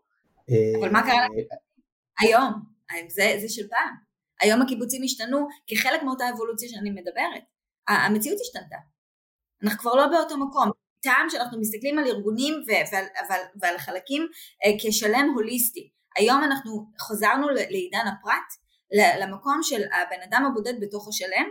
אבל 0.79 0.87
אה, 0.87 0.93
מה 0.93 1.03
קרה 1.03 1.13
אה, 1.13 1.57
היום? 2.21 2.53
זה, 3.09 3.37
זה 3.41 3.49
של 3.49 3.69
פעם. 3.69 3.95
היום 4.41 4.63
הקיבוצים 4.63 5.03
השתנו 5.05 5.49
כחלק 5.67 6.03
מאותה 6.03 6.25
אבולוציה 6.31 6.69
שאני 6.69 6.91
מדברת. 6.91 7.43
המציאות 7.89 8.41
השתנתה. 8.41 8.77
אנחנו 9.63 9.79
כבר 9.79 9.95
לא 9.95 10.07
באותו 10.07 10.39
מקום. 10.39 10.71
טעם 11.03 11.27
שאנחנו 11.31 11.61
מסתכלים 11.61 11.99
על 11.99 12.07
ארגונים 12.07 12.55
ועל, 12.67 13.05
ועל, 13.29 13.41
ועל 13.61 13.79
חלקים 13.79 14.27
אה, 14.65 14.71
כשלם 14.79 15.33
הוליסטי. 15.35 15.91
היום 16.17 16.45
אנחנו 16.45 16.87
חזרנו 17.01 17.49
לעידן 17.49 18.07
הפרט, 18.07 18.49
למקום 19.21 19.61
של 19.63 19.83
הבן 19.83 20.23
אדם 20.29 20.45
הבודד 20.51 20.75
בתוך 20.81 21.09
השלם, 21.09 21.47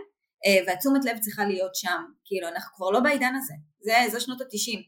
אה, 0.46 0.64
והתשומת 0.66 1.04
לב 1.04 1.18
צריכה 1.18 1.44
להיות 1.44 1.74
שם. 1.74 2.02
כאילו, 2.24 2.48
אנחנו 2.48 2.76
כבר 2.76 2.90
לא 2.90 3.00
בעידן 3.00 3.34
הזה. 3.34 3.54
זה, 3.80 3.92
זה 4.10 4.20
שנות 4.20 4.40
התשעים. 4.40 4.82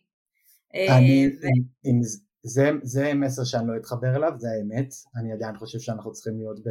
אה, 0.75 0.99
אני, 0.99 1.27
ו... 1.27 1.45
אם, 1.85 2.01
זה, 2.43 2.71
זה 2.83 3.15
מסר 3.15 3.45
שאני 3.45 3.69
לא 3.69 3.77
אתחבר 3.77 4.17
אליו, 4.17 4.33
זה 4.39 4.49
האמת. 4.51 4.95
אני 5.17 5.33
עדיין 5.33 5.57
חושב 5.57 5.79
שאנחנו 5.79 6.13
צריכים 6.13 6.37
להיות 6.39 6.61
ב... 6.61 6.69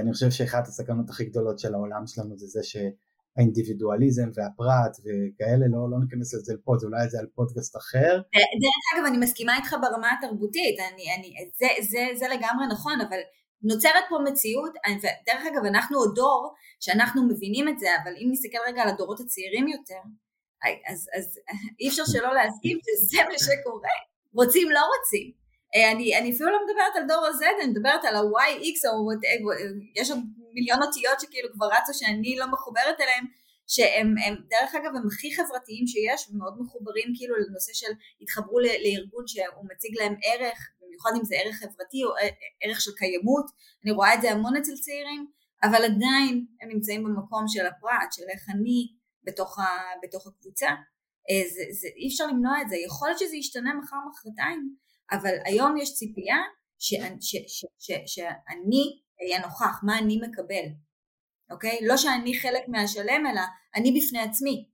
אני 0.00 0.12
חושב 0.12 0.30
שאחת 0.30 0.66
הסכנות 0.66 1.10
הכי 1.10 1.24
גדולות 1.24 1.58
של 1.58 1.74
העולם 1.74 2.06
שלנו 2.06 2.38
זה 2.38 2.46
זה 2.46 2.62
ש... 2.62 2.76
האינדיבידואליזם 3.36 4.28
והפרט 4.34 4.94
וכאלה, 5.04 5.66
לא, 5.74 5.90
לא 5.90 5.98
ניכנס 6.04 6.34
לזה 6.34 6.54
פה, 6.64 6.76
זה 6.78 6.86
אולי 6.86 7.08
זה 7.08 7.18
על 7.18 7.26
פודקאסט 7.34 7.76
אחר. 7.76 8.12
דרך 8.62 8.84
אגב, 8.92 9.04
אני 9.06 9.18
מסכימה 9.18 9.56
איתך 9.56 9.76
ברמה 9.82 10.08
התרבותית, 10.18 10.76
אני, 10.80 11.04
אני, 11.18 11.50
זה, 11.58 11.66
זה, 11.90 12.02
זה 12.18 12.26
לגמרי 12.34 12.66
נכון, 12.72 13.00
אבל 13.00 13.18
נוצרת 13.62 14.04
פה 14.08 14.16
מציאות, 14.24 14.72
ודרך 14.98 15.42
אגב, 15.52 15.64
אנחנו 15.64 15.98
עוד 15.98 16.14
דור 16.14 16.54
שאנחנו 16.80 17.28
מבינים 17.28 17.68
את 17.68 17.78
זה, 17.78 17.88
אבל 18.02 18.12
אם 18.16 18.28
נסתכל 18.32 18.58
רגע 18.68 18.82
על 18.82 18.88
הדורות 18.88 19.20
הצעירים 19.20 19.68
יותר, 19.68 20.02
אז, 20.92 21.08
אז 21.18 21.38
אי 21.80 21.88
אפשר 21.88 22.04
שלא 22.04 22.34
להסכים 22.34 22.78
שזה 22.82 23.18
מה 23.28 23.38
שקורה, 23.38 23.96
רוצים 24.36 24.70
לא 24.70 24.80
רוצים. 24.98 25.32
אה, 25.74 25.92
אני, 25.92 26.18
אני 26.18 26.32
אפילו 26.34 26.50
לא 26.50 26.58
מדברת 26.64 26.96
על 26.96 27.04
דור 27.08 27.26
ה-Z, 27.26 27.62
אני 27.62 27.70
מדברת 27.70 28.04
על 28.04 28.16
ה-YX 28.16 28.88
או 28.88 29.10
יש 29.96 30.10
עוד 30.10 30.20
מיליון 30.54 30.82
אותיות 30.82 31.20
שכאילו 31.20 31.48
כבר 31.52 31.66
רצו 31.66 31.94
שאני 31.94 32.36
לא 32.36 32.46
מחוברת 32.52 33.00
אליהם, 33.00 33.24
שהם 33.66 34.14
הם, 34.24 34.34
דרך 34.48 34.74
אגב 34.74 34.96
הם 34.96 35.06
הכי 35.06 35.36
חברתיים 35.36 35.86
שיש 35.86 36.30
ומאוד 36.30 36.54
מחוברים 36.60 37.08
כאילו 37.16 37.36
לנושא 37.36 37.72
של 37.74 37.92
התחברו 38.20 38.58
לארגון 38.60 39.24
שהוא 39.26 39.64
מציג 39.70 39.98
להם 39.98 40.14
ערך, 40.24 40.58
במיוחד 40.80 41.10
אם 41.16 41.24
זה 41.24 41.34
ערך 41.44 41.56
חברתי 41.56 42.04
או 42.04 42.10
אה, 42.16 42.28
ערך 42.62 42.80
של 42.80 42.90
קיימות, 42.96 43.46
אני 43.84 43.92
רואה 43.92 44.14
את 44.14 44.22
זה 44.22 44.30
המון 44.30 44.56
אצל 44.56 44.76
צעירים, 44.80 45.26
אבל 45.62 45.84
עדיין 45.84 46.46
הם 46.60 46.68
נמצאים 46.68 47.04
במקום 47.04 47.44
של 47.48 47.66
הפרט, 47.66 48.12
של 48.12 48.22
איך 48.34 48.42
אני 48.54 48.88
בתוך, 49.24 49.58
ה, 49.58 49.64
בתוך 50.02 50.26
הקבוצה. 50.26 50.68
אה, 51.30 51.48
זה, 51.54 51.62
זה, 51.80 51.88
אי 51.96 52.08
אפשר 52.08 52.26
למנוע 52.26 52.62
את 52.62 52.68
זה, 52.68 52.76
יכול 52.86 53.08
להיות 53.08 53.18
שזה 53.18 53.36
ישתנה 53.36 53.74
מחר 53.74 53.96
מחרתיים, 54.10 54.74
אבל 55.12 55.34
היום 55.44 55.76
יש 55.76 55.94
ציפייה 55.94 56.36
שאני, 56.78 57.16
ש, 57.20 57.36
ש, 57.36 57.64
ש, 57.78 57.90
שאני 58.06 59.00
אהיה 59.22 59.46
נוכח, 59.46 59.80
מה 59.82 59.98
אני 59.98 60.16
מקבל, 60.16 60.66
אוקיי? 61.50 61.78
לא 61.82 61.96
שאני 61.96 62.38
חלק 62.38 62.68
מהשלם, 62.68 63.26
אלא 63.32 63.40
אני 63.76 64.00
בפני 64.00 64.18
עצמי. 64.18 64.68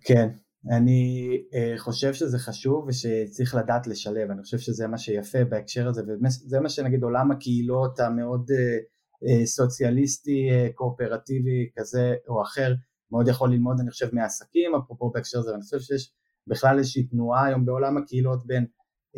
כן, 0.00 0.28
אני 0.76 1.30
uh, 1.50 1.78
חושב 1.78 2.14
שזה 2.14 2.38
חשוב 2.38 2.86
ושצריך 2.88 3.54
לדעת 3.54 3.86
לשלב, 3.86 4.30
אני 4.30 4.42
חושב 4.42 4.58
שזה 4.58 4.86
מה 4.86 4.98
שיפה 4.98 5.44
בהקשר 5.44 5.88
הזה, 5.88 6.02
וזה 6.02 6.60
מה 6.60 6.68
שנגיד 6.68 7.02
עולם 7.02 7.30
הקהילות 7.30 8.00
המאוד 8.00 8.50
uh, 8.50 8.54
uh, 8.54 9.46
סוציאליסטי, 9.46 10.48
uh, 10.50 10.72
קואופרטיבי 10.74 11.70
כזה 11.76 12.14
או 12.28 12.42
אחר, 12.42 12.72
מאוד 13.10 13.28
יכול 13.28 13.52
ללמוד 13.52 13.76
אני 13.80 13.90
חושב 13.90 14.14
מעסקים, 14.14 14.74
אפרופו 14.74 15.10
בהקשר 15.10 15.38
הזה, 15.38 15.50
ואני 15.50 15.62
חושב 15.62 15.78
שיש 15.78 16.12
בכלל 16.46 16.78
איזושהי 16.78 17.06
תנועה 17.06 17.46
היום 17.46 17.64
בעולם 17.64 17.96
הקהילות 17.96 18.46
בין 18.46 18.66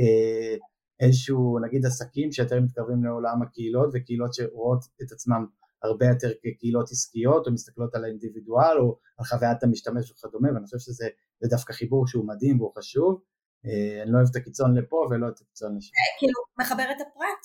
אה, 0.01 0.57
איזשהו 1.01 1.59
נגיד 1.59 1.87
עסקים 1.87 2.33
שיותר 2.33 2.61
מתקרבים 2.61 3.05
לעולם 3.05 3.43
הקהילות 3.43 3.91
וקהילות 3.95 4.35
שרואות 4.35 4.85
את 5.03 5.13
עצמם 5.13 5.47
הרבה 5.83 6.07
יותר 6.07 6.29
כקהילות 6.43 6.91
עסקיות 6.91 7.47
או 7.47 7.53
מסתכלות 7.53 7.95
על 7.95 8.05
האינדיבידואל 8.05 8.79
או 8.79 8.99
על 9.19 9.25
חוויית 9.25 9.63
המשתמש 9.63 10.13
וכדומה 10.13 10.49
ואני 10.55 10.65
חושב 10.65 10.79
שזה 10.79 11.09
דווקא 11.51 11.73
חיבור 11.73 12.07
שהוא 12.07 12.27
מדהים 12.27 12.61
והוא 12.61 12.73
חשוב 12.79 13.23
אה, 13.67 14.03
אני 14.03 14.13
לא 14.13 14.17
אוהב 14.17 14.29
את 14.31 14.37
הקיצון 14.37 14.79
לפה 14.79 15.09
ולא 15.11 15.29
את 15.29 15.41
הקיצון 15.41 15.77
לשם. 15.77 15.93
אה, 15.99 16.19
כאילו 16.19 16.41
מחבר 16.61 16.91
את 16.97 17.01
הפרט 17.01 17.43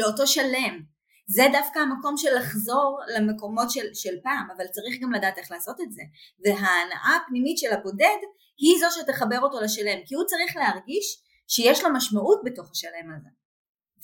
לאותו 0.00 0.26
שלם 0.26 0.82
זה 1.26 1.42
דווקא 1.52 1.78
המקום 1.78 2.16
של 2.16 2.34
לחזור 2.36 3.00
למקומות 3.16 3.70
של, 3.70 3.94
של 3.94 4.14
פעם, 4.22 4.48
אבל 4.56 4.66
צריך 4.66 5.00
גם 5.02 5.12
לדעת 5.12 5.38
איך 5.38 5.50
לעשות 5.50 5.80
את 5.80 5.92
זה. 5.92 6.02
וההנאה 6.44 7.16
הפנימית 7.16 7.58
של 7.58 7.72
הבודד 7.72 8.18
היא 8.58 8.78
זו 8.80 8.86
שתחבר 9.00 9.40
אותו 9.40 9.60
לשלם, 9.60 9.98
כי 10.06 10.14
הוא 10.14 10.24
צריך 10.24 10.56
להרגיש 10.56 11.22
שיש 11.48 11.84
לו 11.84 11.92
משמעות 11.92 12.40
בתוך 12.44 12.70
השלם 12.70 13.10
הזה. 13.16 13.28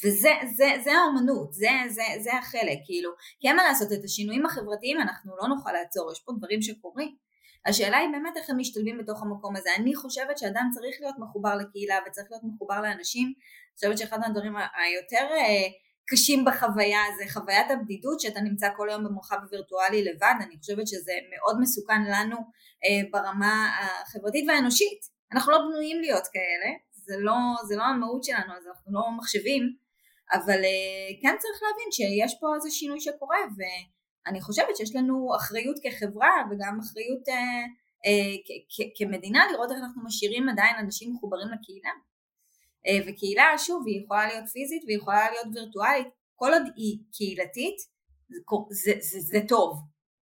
וזה 0.04 0.30
זה, 0.56 0.68
זה 0.84 0.92
האומנות, 0.92 1.52
זה, 1.52 1.68
זה, 1.88 2.02
זה 2.22 2.38
החלק, 2.38 2.78
כאילו, 2.86 3.10
כי 3.40 3.48
אין 3.48 3.56
מה 3.56 3.64
לעשות, 3.64 3.92
את 3.92 4.04
השינויים 4.04 4.46
החברתיים 4.46 5.00
אנחנו 5.00 5.36
לא 5.36 5.48
נוכל 5.48 5.72
לעצור, 5.72 6.12
יש 6.12 6.20
פה 6.24 6.32
דברים 6.38 6.62
שקורים. 6.62 7.16
השאלה 7.66 7.98
היא 7.98 8.08
באמת 8.12 8.36
איך 8.36 8.50
הם 8.50 8.58
משתלבים 8.58 8.98
בתוך 8.98 9.22
המקום 9.22 9.56
הזה. 9.56 9.70
אני 9.76 9.94
חושבת 9.94 10.38
שאדם 10.38 10.68
צריך 10.74 10.96
להיות 11.00 11.14
מחובר 11.18 11.54
לקהילה 11.56 11.98
וצריך 12.06 12.26
להיות 12.30 12.42
מחובר 12.44 12.80
לאנשים. 12.80 13.26
אני 13.26 13.74
חושבת 13.74 13.98
שאחד 13.98 14.18
הדברים 14.26 14.56
היותר 14.56 15.26
אה, 15.32 15.68
קשים 16.12 16.44
בחוויה 16.44 17.00
זה 17.18 17.32
חוויית 17.32 17.70
הבדידות, 17.70 18.20
שאתה 18.20 18.40
נמצא 18.40 18.68
כל 18.76 18.90
היום 18.90 19.04
במרחב 19.04 19.36
הווירטואלי 19.42 20.04
לבד, 20.04 20.34
אני 20.40 20.58
חושבת 20.58 20.86
שזה 20.86 21.12
מאוד 21.30 21.60
מסוכן 21.60 22.02
לנו 22.02 22.36
אה, 22.84 23.10
ברמה 23.10 23.70
החברתית 23.80 24.44
והאנושית. 24.48 25.00
אנחנו 25.32 25.52
לא 25.52 25.58
בנויים 25.58 26.00
להיות 26.00 26.26
כאלה, 26.32 26.70
זה 26.92 27.14
לא, 27.18 27.34
זה 27.68 27.76
לא 27.76 27.82
המהות 27.82 28.24
שלנו, 28.24 28.52
אז 28.56 28.66
אנחנו 28.66 28.92
לא 28.92 29.02
מחשבים, 29.18 29.62
אבל 30.32 30.64
אה, 30.64 31.08
כן 31.22 31.34
צריך 31.38 31.62
להבין 31.62 31.88
שיש 31.92 32.40
פה 32.40 32.54
איזה 32.54 32.70
שינוי 32.70 33.00
שקורה, 33.00 33.38
ואני 33.56 34.40
חושבת 34.40 34.76
שיש 34.76 34.96
לנו 34.96 35.36
אחריות 35.36 35.76
כחברה 35.82 36.32
וגם 36.50 36.78
אחריות 36.80 37.28
אה, 37.28 37.64
אה, 38.06 38.34
כמדינה 38.96 39.40
לראות 39.52 39.70
איך 39.70 39.78
אנחנו 39.78 40.04
משאירים 40.04 40.48
עדיין 40.48 40.76
אנשים 40.76 41.12
מחוברים 41.12 41.48
לקהילה. 41.48 41.90
אה, 42.87 42.99
וקהילה, 43.07 43.59
שוב, 43.59 43.87
היא 43.87 44.03
יכולה 44.05 44.26
להיות 44.26 44.49
פיזית 44.49 44.83
והיא 44.85 44.97
יכולה 44.97 45.30
להיות 45.30 45.47
וירטואלית, 45.55 46.09
כל 46.37 46.53
עוד 46.53 46.62
היא 46.76 46.99
קהילתית, 47.12 47.76
זה, 48.28 48.39
זה, 48.70 48.93
זה, 49.01 49.20
זה 49.20 49.39
טוב, 49.49 49.78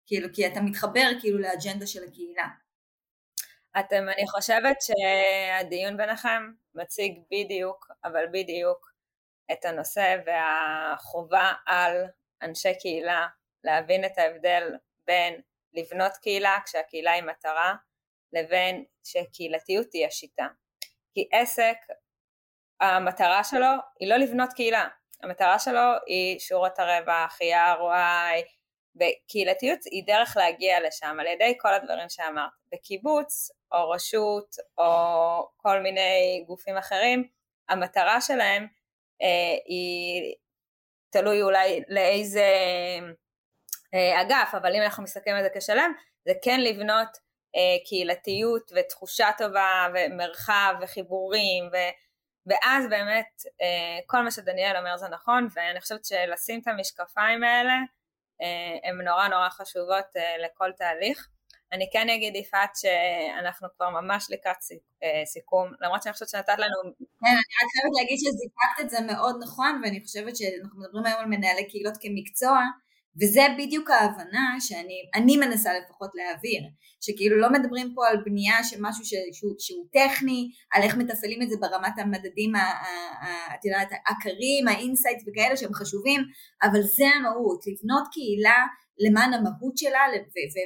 כאילו, 0.07 0.27
כי 0.33 0.47
אתה 0.47 0.61
מתחבר 0.61 1.07
כאילו 1.19 1.39
לאג'נדה 1.39 1.87
של 1.87 2.03
הקהילה. 2.03 2.47
אתם, 3.79 4.05
אני 4.17 4.27
חושבת 4.27 4.77
שהדיון 4.81 5.97
ביניכם 5.97 6.43
מציג 6.75 7.19
בדיוק, 7.31 7.87
אבל 8.03 8.25
בדיוק, 8.31 8.95
את 9.51 9.65
הנושא 9.65 10.17
והחובה 10.25 11.53
על 11.65 12.03
אנשי 12.41 12.79
קהילה 12.79 13.27
להבין 13.63 14.05
את 14.05 14.17
ההבדל 14.17 14.75
בין 15.07 15.41
לבנות 15.73 16.11
קהילה 16.21 16.57
כשהקהילה 16.65 17.11
היא 17.11 17.23
מטרה 17.23 17.75
לבין 18.33 18.85
שקהילתיות 19.03 19.93
היא 19.93 20.07
השיטה. 20.07 20.47
כי 21.13 21.29
עסק, 21.31 21.77
המטרה 22.81 23.43
שלו 23.43 23.67
היא 23.99 24.09
לא 24.09 24.15
לבנות 24.15 24.53
קהילה, 24.53 24.87
המטרה 25.23 25.59
שלו 25.59 25.91
היא 26.07 26.39
שורות 26.39 26.79
הרווח, 26.79 27.37
היא 27.39 27.55
ה-ROI, 27.55 28.45
וקהילתיות 28.95 29.79
היא 29.91 30.03
דרך 30.07 30.37
להגיע 30.37 30.87
לשם 30.87 31.17
על 31.19 31.27
ידי 31.27 31.53
כל 31.59 31.73
הדברים 31.73 32.09
שאמרת. 32.09 32.49
בקיבוץ 32.71 33.51
או 33.71 33.89
רשות 33.89 34.55
או 34.77 34.85
כל 35.57 35.79
מיני 35.79 36.43
גופים 36.47 36.77
אחרים, 36.77 37.27
המטרה 37.69 38.21
שלהם 38.21 38.67
אה, 39.21 39.57
היא 39.65 40.35
תלוי 41.09 41.41
אולי 41.41 41.83
לאיזה 41.89 42.49
אה, 43.93 44.21
אגף, 44.21 44.49
אבל 44.53 44.75
אם 44.75 44.81
אנחנו 44.81 45.03
מסתכלים 45.03 45.35
על 45.35 45.43
זה 45.43 45.49
כשלם, 45.57 45.93
זה 46.25 46.33
כן 46.43 46.61
לבנות 46.61 47.17
אה, 47.55 47.85
קהילתיות 47.85 48.71
ותחושה 48.75 49.29
טובה 49.37 49.87
ומרחב 49.93 50.75
וחיבורים 50.81 51.69
ו... 51.73 51.75
ואז 52.47 52.89
באמת 52.89 53.43
אה, 53.61 53.99
כל 54.05 54.21
מה 54.21 54.31
שדניאל 54.31 54.77
אומר 54.77 54.97
זה 54.97 55.07
נכון 55.07 55.47
ואני 55.53 55.81
חושבת 55.81 56.05
שלשים 56.05 56.59
את 56.59 56.67
המשקפיים 56.67 57.43
האלה 57.43 57.73
אה, 58.41 58.89
הן 58.89 59.01
נורא 59.01 59.27
נורא 59.27 59.49
חשובות 59.49 60.05
אה, 60.17 60.37
לכל 60.45 60.71
תהליך. 60.71 61.27
אני 61.71 61.89
כן 61.93 62.09
אגיד 62.09 62.35
יפעת 62.35 62.69
שאנחנו 62.75 63.67
כבר 63.77 63.89
ממש 63.89 64.27
לקראת 64.29 64.57
סיכום, 65.25 65.71
למרות 65.81 66.03
שאני 66.03 66.13
חושבת 66.13 66.29
שנתת 66.29 66.57
לנו... 66.57 66.93
כן, 67.19 67.27
אני 67.27 67.35
רק 67.35 67.71
חייבת 67.71 67.95
להגיד 67.99 68.17
שזיקקת 68.17 68.81
את 68.81 68.89
זה 68.89 69.13
מאוד 69.13 69.35
נכון, 69.43 69.81
ואני 69.83 70.01
חושבת 70.01 70.35
שאנחנו 70.35 70.79
מדברים 70.81 71.05
היום 71.05 71.19
על 71.19 71.25
מנהלי 71.25 71.69
קהילות 71.69 71.93
כמקצוע, 72.01 72.59
וזה 73.21 73.41
בדיוק 73.57 73.89
ההבנה 73.89 74.55
שאני 74.59 75.37
מנסה 75.37 75.69
לפחות 75.79 76.09
להעביר, 76.15 76.61
שכאילו 77.01 77.37
לא 77.37 77.49
מדברים 77.49 77.91
פה 77.95 78.07
על 78.07 78.17
בנייה 78.25 78.63
של 78.63 78.77
משהו 78.79 79.05
שהוא, 79.05 79.55
שהוא 79.59 79.85
טכני, 79.93 80.49
על 80.73 80.81
איך 80.81 80.95
מתפעלים 80.97 81.41
את 81.41 81.49
זה 81.49 81.55
ברמת 81.59 81.93
המדדים, 81.97 82.51
את 83.55 83.65
יודעת, 83.65 83.89
העקרים, 83.91 84.67
ה 84.67 84.74
insight 84.74 85.19
וכאלה 85.27 85.57
שהם 85.57 85.73
חשובים, 85.73 86.21
אבל 86.63 86.81
זה 86.81 87.05
המהות, 87.15 87.59
לבנות 87.67 88.07
קהילה 88.11 88.65
למען 88.99 89.33
המהות 89.33 89.77
שלה 89.77 89.99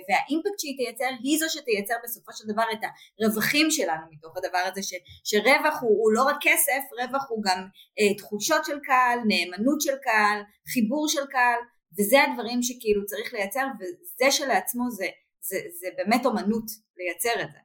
והאימפקט 0.10 0.60
שהיא 0.60 0.78
תייצר 0.78 1.12
היא 1.24 1.40
זו 1.40 1.46
שתייצר 1.50 1.94
בסופו 2.04 2.32
של 2.34 2.54
דבר 2.54 2.64
את 2.74 2.80
הרווחים 3.20 3.72
שלנו 3.72 4.06
מתוך 4.12 4.38
הדבר 4.38 4.64
הזה 4.72 4.84
ש, 4.84 4.94
שרווח 5.24 5.82
הוא, 5.82 5.98
הוא 6.02 6.14
לא 6.14 6.24
רק 6.24 6.38
כסף, 6.42 6.82
רווח 7.00 7.26
הוא 7.30 7.44
גם 7.48 7.60
אה, 8.00 8.14
תחושות 8.18 8.66
של 8.66 8.80
קהל, 8.84 9.20
נאמנות 9.28 9.82
של 9.82 9.96
קהל, 10.04 10.42
חיבור 10.74 11.08
של 11.08 11.26
קהל 11.30 11.60
וזה 11.98 12.24
הדברים 12.24 12.62
שכאילו 12.62 13.06
צריך 13.06 13.34
לייצר 13.34 13.66
וזה 13.80 14.32
שלעצמו 14.32 14.92
זה, 14.92 15.08
זה, 15.42 15.58
זה 15.80 15.88
באמת 15.98 16.26
אומנות 16.26 16.66
לייצר 16.98 17.42
את 17.42 17.52
זה. 17.52 17.60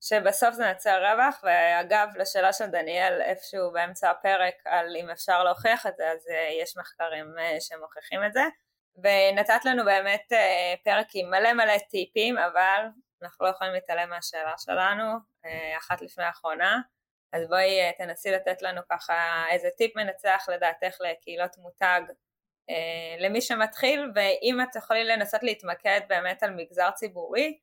שבסוף 0.00 0.54
זה 0.54 0.64
מייצר 0.64 1.04
רווח 1.04 1.40
ואגב 1.42 2.08
לשאלה 2.16 2.52
של 2.52 2.66
דניאל 2.66 3.22
איפשהו 3.22 3.72
באמצע 3.72 4.10
הפרק 4.10 4.54
על 4.64 4.96
אם 4.96 5.10
אפשר 5.10 5.44
להוכיח 5.44 5.86
את 5.86 5.96
זה 5.96 6.10
אז 6.10 6.28
אה, 6.30 6.62
יש 6.62 6.76
מחקרים 6.76 7.34
אה, 7.38 7.60
שמוכיחים 7.60 8.24
את 8.26 8.32
זה 8.32 8.42
ונתת 8.96 9.64
לנו 9.64 9.84
באמת 9.84 10.32
אה, 10.32 10.74
פרק 10.84 11.06
עם 11.14 11.30
מלא 11.30 11.52
מלא 11.52 11.78
טיפים, 11.90 12.38
אבל 12.38 12.84
אנחנו 13.22 13.46
לא 13.46 13.50
יכולים 13.50 13.72
להתעלם 13.72 14.10
מהשאלה 14.10 14.54
שלנו, 14.58 15.04
אחת 15.78 16.02
לפני 16.02 16.24
האחרונה, 16.24 16.80
אז 17.32 17.48
בואי 17.48 17.92
תנסי 17.98 18.30
לתת 18.30 18.62
לנו 18.62 18.80
ככה 18.90 19.44
איזה 19.50 19.68
טיפ 19.76 19.96
מנצח 19.96 20.46
לדעתך 20.48 20.96
לקהילות 21.00 21.58
מותג 21.58 22.00
למי 23.20 23.40
שמתחיל, 23.40 24.00
ואם 24.14 24.60
את 24.60 24.76
יכולי 24.76 25.04
לנסות 25.04 25.42
להתמקד 25.42 26.00
באמת 26.08 26.42
על 26.42 26.54
מגזר 26.56 26.90
ציבורי, 26.90 27.58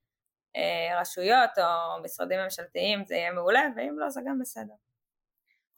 רשויות 1.00 1.50
או 1.58 2.04
משרדים 2.04 2.40
ממשלתיים 2.40 3.06
זה 3.06 3.16
יהיה 3.16 3.32
מעולה, 3.32 3.64
ואם 3.76 4.00
לא 4.00 4.10
זה 4.10 4.22
גם 4.26 4.40
בסדר. 4.40 4.74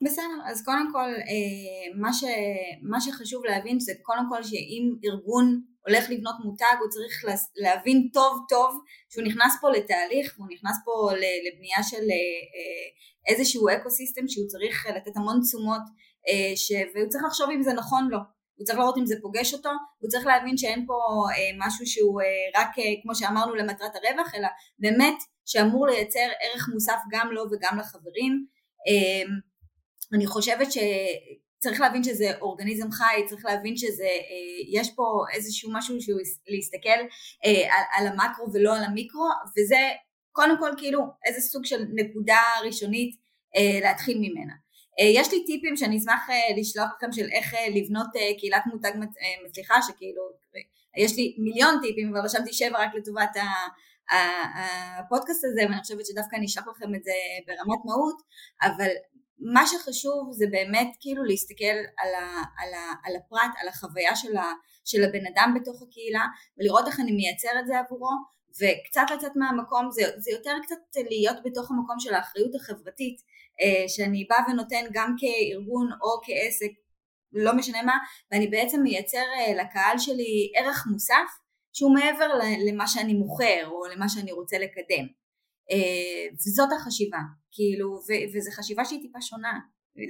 בסדר, 0.04 0.38
אז 0.46 0.66
קודם 0.66 0.90
כל 0.92 1.10
אה, 1.30 2.00
מה, 2.02 2.14
ש, 2.14 2.24
מה 2.82 3.02
שחשוב 3.02 3.46
להבין 3.46 3.80
זה 3.80 3.94
קודם 4.02 4.26
כל 4.30 4.44
שאם 4.44 4.96
ארגון 5.06 5.62
הולך 5.88 6.10
לבנות 6.10 6.36
מותג 6.46 6.76
הוא 6.80 6.90
צריך 6.90 7.26
להבין 7.56 8.10
טוב 8.14 8.46
טוב 8.50 8.82
שהוא 9.10 9.26
נכנס 9.26 9.54
פה 9.62 9.70
לתהליך 9.70 10.36
והוא 10.38 10.50
נכנס 10.52 10.78
פה 10.86 11.10
לבנייה 11.46 11.84
של 11.84 11.98
אה, 11.98 12.30
אה, 12.56 13.34
איזשהו 13.34 13.70
אקו 13.70 13.90
סיסטם 13.90 14.28
שהוא 14.28 14.48
צריך 14.48 14.88
לתת 14.96 15.18
המון 15.18 15.40
תשומות 15.42 15.82
ש... 16.56 16.72
והוא 16.96 17.10
צריך 17.10 17.24
לחשוב 17.24 17.50
אם 17.50 17.62
זה 17.62 17.74
נכון 17.74 18.08
לו 18.12 18.20
הוא 18.60 18.66
צריך 18.66 18.80
לראות 18.80 18.98
אם 18.98 19.06
זה 19.06 19.16
פוגש 19.22 19.54
אותו, 19.54 19.70
הוא 20.00 20.10
צריך 20.10 20.26
להבין 20.26 20.58
שאין 20.58 20.86
פה 20.88 20.94
אה, 21.38 21.68
משהו 21.68 21.86
שהוא 21.86 22.22
אה, 22.22 22.62
רק 22.62 22.80
אה, 22.80 22.84
כמו 23.04 23.16
שאמרנו 23.16 23.56
למטרת 23.56 23.92
הרווח, 23.96 24.36
אלא 24.36 24.48
באמת 24.80 25.18
שאמור 25.46 25.88
לייצר 25.88 26.28
ערך 26.42 26.70
מוסף 26.74 27.00
גם 27.12 27.32
לו 27.32 27.44
וגם 27.52 27.80
לחברים. 27.80 28.46
אה, 28.88 29.36
אני 30.14 30.28
חושבת 30.28 30.68
שצריך 30.72 31.82
להבין 31.82 32.04
שזה 32.04 32.32
אורגניזם 32.42 32.92
חי, 32.92 33.26
צריך 33.30 33.46
להבין 33.46 33.78
שזה, 33.78 34.04
אה, 34.04 34.80
יש 34.80 34.96
פה 34.96 35.04
איזשהו 35.34 35.72
משהו 35.74 36.02
שהוא 36.02 36.20
להסתכל 36.48 37.00
אה, 37.46 37.76
על, 37.76 37.84
על 37.94 38.08
המקרו 38.08 38.54
ולא 38.54 38.78
על 38.78 38.84
המיקרו, 38.84 39.30
וזה 39.58 39.80
קודם 40.32 40.60
כל 40.60 40.72
כאילו 40.78 41.02
איזה 41.26 41.42
סוג 41.42 41.66
של 41.66 41.86
נקודה 41.96 42.42
ראשונית 42.66 43.16
אה, 43.56 43.80
להתחיל 43.82 44.18
ממנה. 44.18 44.54
יש 45.00 45.34
לי 45.34 45.46
טיפים 45.46 45.78
שאני 45.78 45.98
אשמח 45.98 46.28
לשלוח 46.58 46.88
לכם 46.98 47.12
של 47.12 47.28
איך 47.32 47.54
לבנות 47.76 48.08
קהילת 48.40 48.64
מותג 48.66 48.92
מצליחה, 49.46 49.76
שכאילו, 49.82 50.24
יש 50.98 51.16
לי 51.16 51.36
מיליון 51.40 51.76
טיפים, 51.82 52.10
אבל 52.16 52.26
רשמתי 52.26 52.54
שבע 52.54 52.80
רק 52.80 52.90
לטובת 52.96 53.30
הפודקאסט 55.00 55.46
הזה, 55.46 55.62
ואני 55.70 55.82
חושבת 55.82 56.06
שדווקא 56.06 56.36
אני 56.36 56.46
אשלח 56.46 56.68
לכם 56.68 56.96
את 56.96 57.04
זה 57.04 57.12
ברמת 57.48 57.86
מהות, 57.86 58.22
אבל 58.64 58.90
מה 59.40 59.68
שחשוב 59.68 60.32
זה 60.32 60.46
באמת 60.52 60.92
כאילו 61.00 61.24
להסתכל 61.24 61.78
על, 61.98 62.14
ה, 62.16 62.44
על, 62.58 62.74
ה, 62.74 62.94
על 63.06 63.16
הפרט, 63.16 63.52
על 63.62 63.68
החוויה 63.68 64.16
של, 64.16 64.38
ה, 64.38 64.54
של 64.86 65.04
הבן 65.04 65.26
אדם 65.34 65.58
בתוך 65.62 65.82
הקהילה 65.82 66.26
ולראות 66.58 66.88
איך 66.88 67.00
אני 67.00 67.12
מייצר 67.12 67.60
את 67.60 67.68
זה 67.68 67.80
עבורו 67.80 68.12
וקצת 68.60 69.06
לצאת 69.16 69.32
מהמקום, 69.36 69.92
זה, 69.92 70.02
זה 70.18 70.32
יותר 70.32 70.56
קצת 70.64 70.76
להיות 71.10 71.38
בתוך 71.46 71.72
המקום 71.72 72.00
של 72.00 72.14
האחריות 72.14 72.56
החברתית 72.56 73.18
אה, 73.22 73.29
שאני 73.88 74.26
בא 74.30 74.36
ונותן 74.48 74.86
גם 74.92 75.16
כארגון 75.18 75.90
או 76.02 76.22
כעסק, 76.26 76.72
לא 77.34 77.56
משנה 77.56 77.84
מה, 77.84 77.98
ואני 78.32 78.48
בעצם 78.48 78.82
מייצר 78.84 79.18
אה, 79.38 79.64
לקהל 79.64 79.98
שלי 79.98 80.52
ערך 80.56 80.88
מוסף 80.92 81.30
שהוא 81.74 81.94
מעבר 81.94 82.28
למה 82.68 82.88
שאני 82.88 83.14
מוכר 83.14 83.68
או 83.68 83.86
למה 83.86 84.10
שאני 84.10 84.32
רוצה 84.32 84.58
לקדם. 84.58 85.06
אה, 85.72 86.28
וזאת 86.34 86.70
החשיבה, 86.76 87.20
כאילו, 87.52 88.00
וזו 88.34 88.52
חשיבה 88.52 88.86
שהיא 88.86 89.02
טיפה 89.02 89.22
שונה 89.22 89.60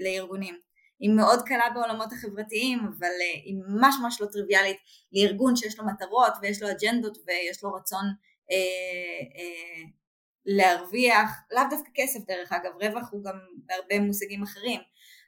לארגונים. 0.03 0.55
היא 0.99 1.09
מאוד 1.09 1.39
קלה 1.45 1.69
בעולמות 1.73 2.13
החברתיים, 2.13 2.79
אבל 2.79 3.15
היא 3.45 3.55
ממש 3.67 3.95
ממש 4.03 4.21
לא 4.21 4.27
טריוויאלית 4.31 4.77
לארגון 5.11 5.55
שיש 5.55 5.79
לו 5.79 5.85
מטרות 5.85 6.33
ויש 6.41 6.61
לו 6.61 6.67
אג'נדות 6.71 7.17
ויש 7.27 7.63
לו 7.63 7.73
רצון 7.73 8.05
uh, 8.51 9.23
uh, 9.39 9.99
להרוויח, 10.45 11.29
לאו 11.51 11.63
דווקא 11.69 11.89
כסף 11.95 12.19
דרך 12.27 12.53
אגב, 12.53 12.71
רווח 12.81 13.09
הוא 13.11 13.23
גם 13.23 13.39
בהרבה 13.65 13.99
מושגים 13.99 14.43
אחרים, 14.43 14.81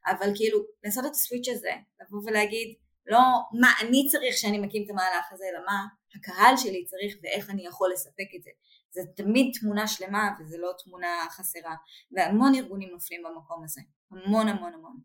אבל 0.07 0.31
כאילו 0.35 0.59
לעשות 0.83 1.05
את 1.05 1.11
הסוויץ' 1.11 1.49
הזה, 1.49 1.71
לבוא 2.01 2.21
ולהגיד 2.25 2.75
לא 3.05 3.19
מה 3.61 3.71
אני 3.81 4.07
צריך 4.11 4.37
שאני 4.37 4.59
מקים 4.59 4.83
את 4.85 4.89
המהלך 4.89 5.31
הזה, 5.31 5.45
אלא 5.51 5.59
מה 5.65 5.85
הקהל 6.15 6.57
שלי 6.57 6.85
צריך 6.85 7.15
ואיך 7.23 7.49
אני 7.49 7.65
יכול 7.65 7.91
לספק 7.93 8.35
את 8.35 8.43
זה. 8.43 8.49
זה 8.91 9.01
תמיד 9.15 9.51
תמונה 9.59 9.87
שלמה 9.87 10.29
וזה 10.39 10.57
לא 10.57 10.71
תמונה 10.83 11.07
חסרה 11.29 11.75
והמון 12.11 12.55
ארגונים 12.55 12.89
נופלים 12.89 13.21
במקום 13.23 13.63
הזה 13.63 13.81
המון 14.11 14.47
המון 14.47 14.73
המון 14.73 14.97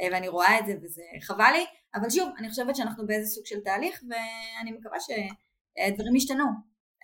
אה, 0.00 0.08
ואני 0.12 0.28
רואה 0.28 0.58
את 0.58 0.66
זה 0.66 0.72
וזה 0.82 1.02
חבל 1.22 1.50
לי 1.52 1.64
אבל 1.94 2.10
שוב 2.10 2.28
אני 2.38 2.48
חושבת 2.50 2.76
שאנחנו 2.76 3.06
באיזה 3.06 3.30
סוג 3.30 3.46
של 3.46 3.60
תהליך 3.60 4.02
ואני 4.02 4.72
מקווה 4.72 4.98
שדברים 5.00 6.16
ישתנו 6.16 6.44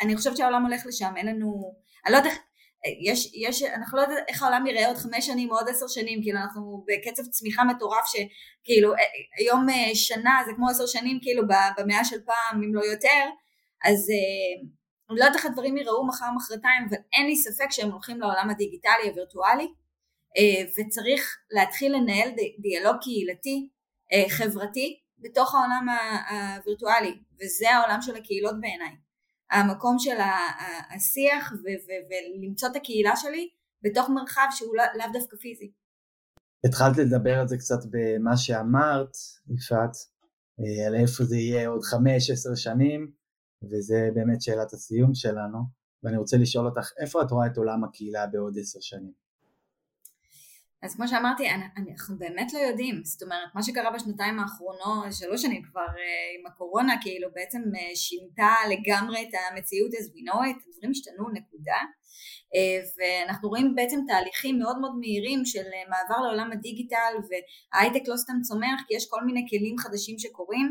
אני 0.03 0.17
חושבת 0.17 0.37
שהעולם 0.37 0.67
הולך 0.67 0.87
לשם 0.87 1.15
אין 1.17 1.27
לנו 1.27 1.75
אני 2.05 2.13
לא 2.13 2.17
יודעת 2.17 2.33
איך 2.33 2.43
יש, 3.01 3.31
יש, 3.35 3.63
אנחנו 3.63 3.99
לא 3.99 4.03
יודעים 4.03 4.19
איך 4.29 4.43
העולם 4.43 4.67
ייראה 4.67 4.89
עוד 4.89 4.97
חמש 4.97 5.27
שנים 5.27 5.51
או 5.51 5.57
עוד 5.57 5.69
עשר 5.69 5.87
שנים, 5.89 6.23
כאילו 6.23 6.39
אנחנו 6.39 6.85
בקצב 6.87 7.23
צמיחה 7.23 7.65
מטורף 7.65 8.05
שכאילו 8.07 8.95
אה, 8.95 8.99
היום 9.39 9.69
אה, 9.71 9.95
שנה 9.95 10.43
זה 10.47 10.53
כמו 10.57 10.71
עשר 10.71 10.87
שנים 10.87 11.19
כאילו 11.23 11.43
במאה 11.79 12.05
של 12.05 12.17
פעם 12.25 12.63
אם 12.63 12.75
לא 12.75 12.81
יותר, 12.85 13.25
אז 13.85 14.11
אני 15.11 15.19
לא 15.19 15.25
יודעת 15.25 15.37
איך 15.37 15.47
הדברים 15.47 15.77
ייראו 15.77 16.07
מחר 16.07 16.27
מחרתיים, 16.37 16.87
אבל 16.89 16.97
אין 17.13 17.27
לי 17.27 17.37
ספק 17.37 17.71
שהם 17.71 17.91
הולכים 17.91 18.21
לעולם 18.21 18.51
הדיגיטלי 18.51 19.09
הווירטואלי, 19.09 19.69
אה, 20.37 20.65
וצריך 20.79 21.37
להתחיל 21.51 21.93
לנהל 21.93 22.31
דיאלוג 22.59 22.97
קהילתי, 23.01 23.69
אה, 24.13 24.25
חברתי, 24.29 25.01
בתוך 25.19 25.55
העולם 25.55 25.87
הווירטואלי, 26.31 27.15
וזה 27.41 27.71
העולם 27.71 28.03
של 28.03 28.17
הקהילות 28.17 28.61
בעיניי. 28.61 29.06
המקום 29.51 29.99
של 29.99 30.17
השיח 30.97 31.53
ולמצוא 32.09 32.69
את 32.69 32.77
הקהילה 32.77 33.17
שלי 33.17 33.49
בתוך 33.83 34.11
מרחב 34.11 34.47
שהוא 34.51 34.77
לא, 34.77 34.85
לאו 34.99 35.07
דווקא 35.13 35.37
פיזי. 35.37 35.73
התחלת 36.67 36.97
לדבר 36.97 37.39
על 37.41 37.49
זה 37.49 37.57
קצת 37.57 37.79
במה 37.91 38.37
שאמרת, 38.37 39.17
יפעת, 39.49 39.97
אה, 40.61 40.87
על 40.87 40.95
איפה 40.95 41.25
זה 41.25 41.37
יהיה 41.37 41.69
עוד 41.69 41.83
חמש, 41.83 42.31
עשר 42.31 42.55
שנים, 42.55 43.13
וזה 43.71 44.09
באמת 44.15 44.43
שאלת 44.43 44.73
הסיום 44.73 45.15
שלנו, 45.15 45.59
ואני 46.03 46.17
רוצה 46.17 46.37
לשאול 46.37 46.67
אותך, 46.67 46.91
איפה 47.01 47.23
את 47.23 47.31
רואה 47.31 47.47
את 47.47 47.57
עולם 47.57 47.85
הקהילה 47.85 48.27
בעוד 48.27 48.59
עשר 48.59 48.79
שנים? 48.81 49.26
אז 50.83 50.95
כמו 50.97 51.09
שאמרתי, 51.09 51.45
אנחנו 51.77 52.19
באמת 52.19 52.53
לא 52.53 52.59
יודעים, 52.59 53.05
זאת 53.05 53.23
אומרת, 53.23 53.49
מה 53.55 53.63
שקרה 53.63 53.91
בשנתיים 53.91 54.39
האחרונות, 54.41 55.13
שלוש 55.13 55.43
שנים 55.43 55.63
כבר 55.63 55.81
אה, 55.81 56.29
עם 56.39 56.47
הקורונה, 56.47 56.95
כאילו 57.03 57.29
בעצם 57.35 57.59
אה, 57.77 57.97
שינתה 57.97 58.55
לגמרי 58.71 59.23
את 59.23 59.35
המציאות 59.51 59.93
as 59.93 60.07
we 60.15 60.21
know 60.27 60.41
it, 60.49 60.77
דברים 60.77 60.91
השתנו, 60.91 61.25
נקודה. 61.33 61.81
אה, 62.55 62.79
ואנחנו 62.97 63.49
רואים 63.49 63.75
בעצם 63.75 64.01
תהליכים 64.07 64.59
מאוד 64.59 64.79
מאוד 64.81 64.95
מהירים 65.01 65.45
של 65.45 65.67
מעבר 65.89 66.21
לעולם 66.25 66.53
הדיגיטל, 66.53 67.13
וההייטק 67.29 68.09
לא 68.09 68.17
סתם 68.17 68.39
צומח, 68.43 68.81
כי 68.89 68.95
יש 68.97 69.07
כל 69.11 69.25
מיני 69.25 69.47
כלים 69.51 69.79
חדשים 69.79 70.19
שקורים, 70.19 70.67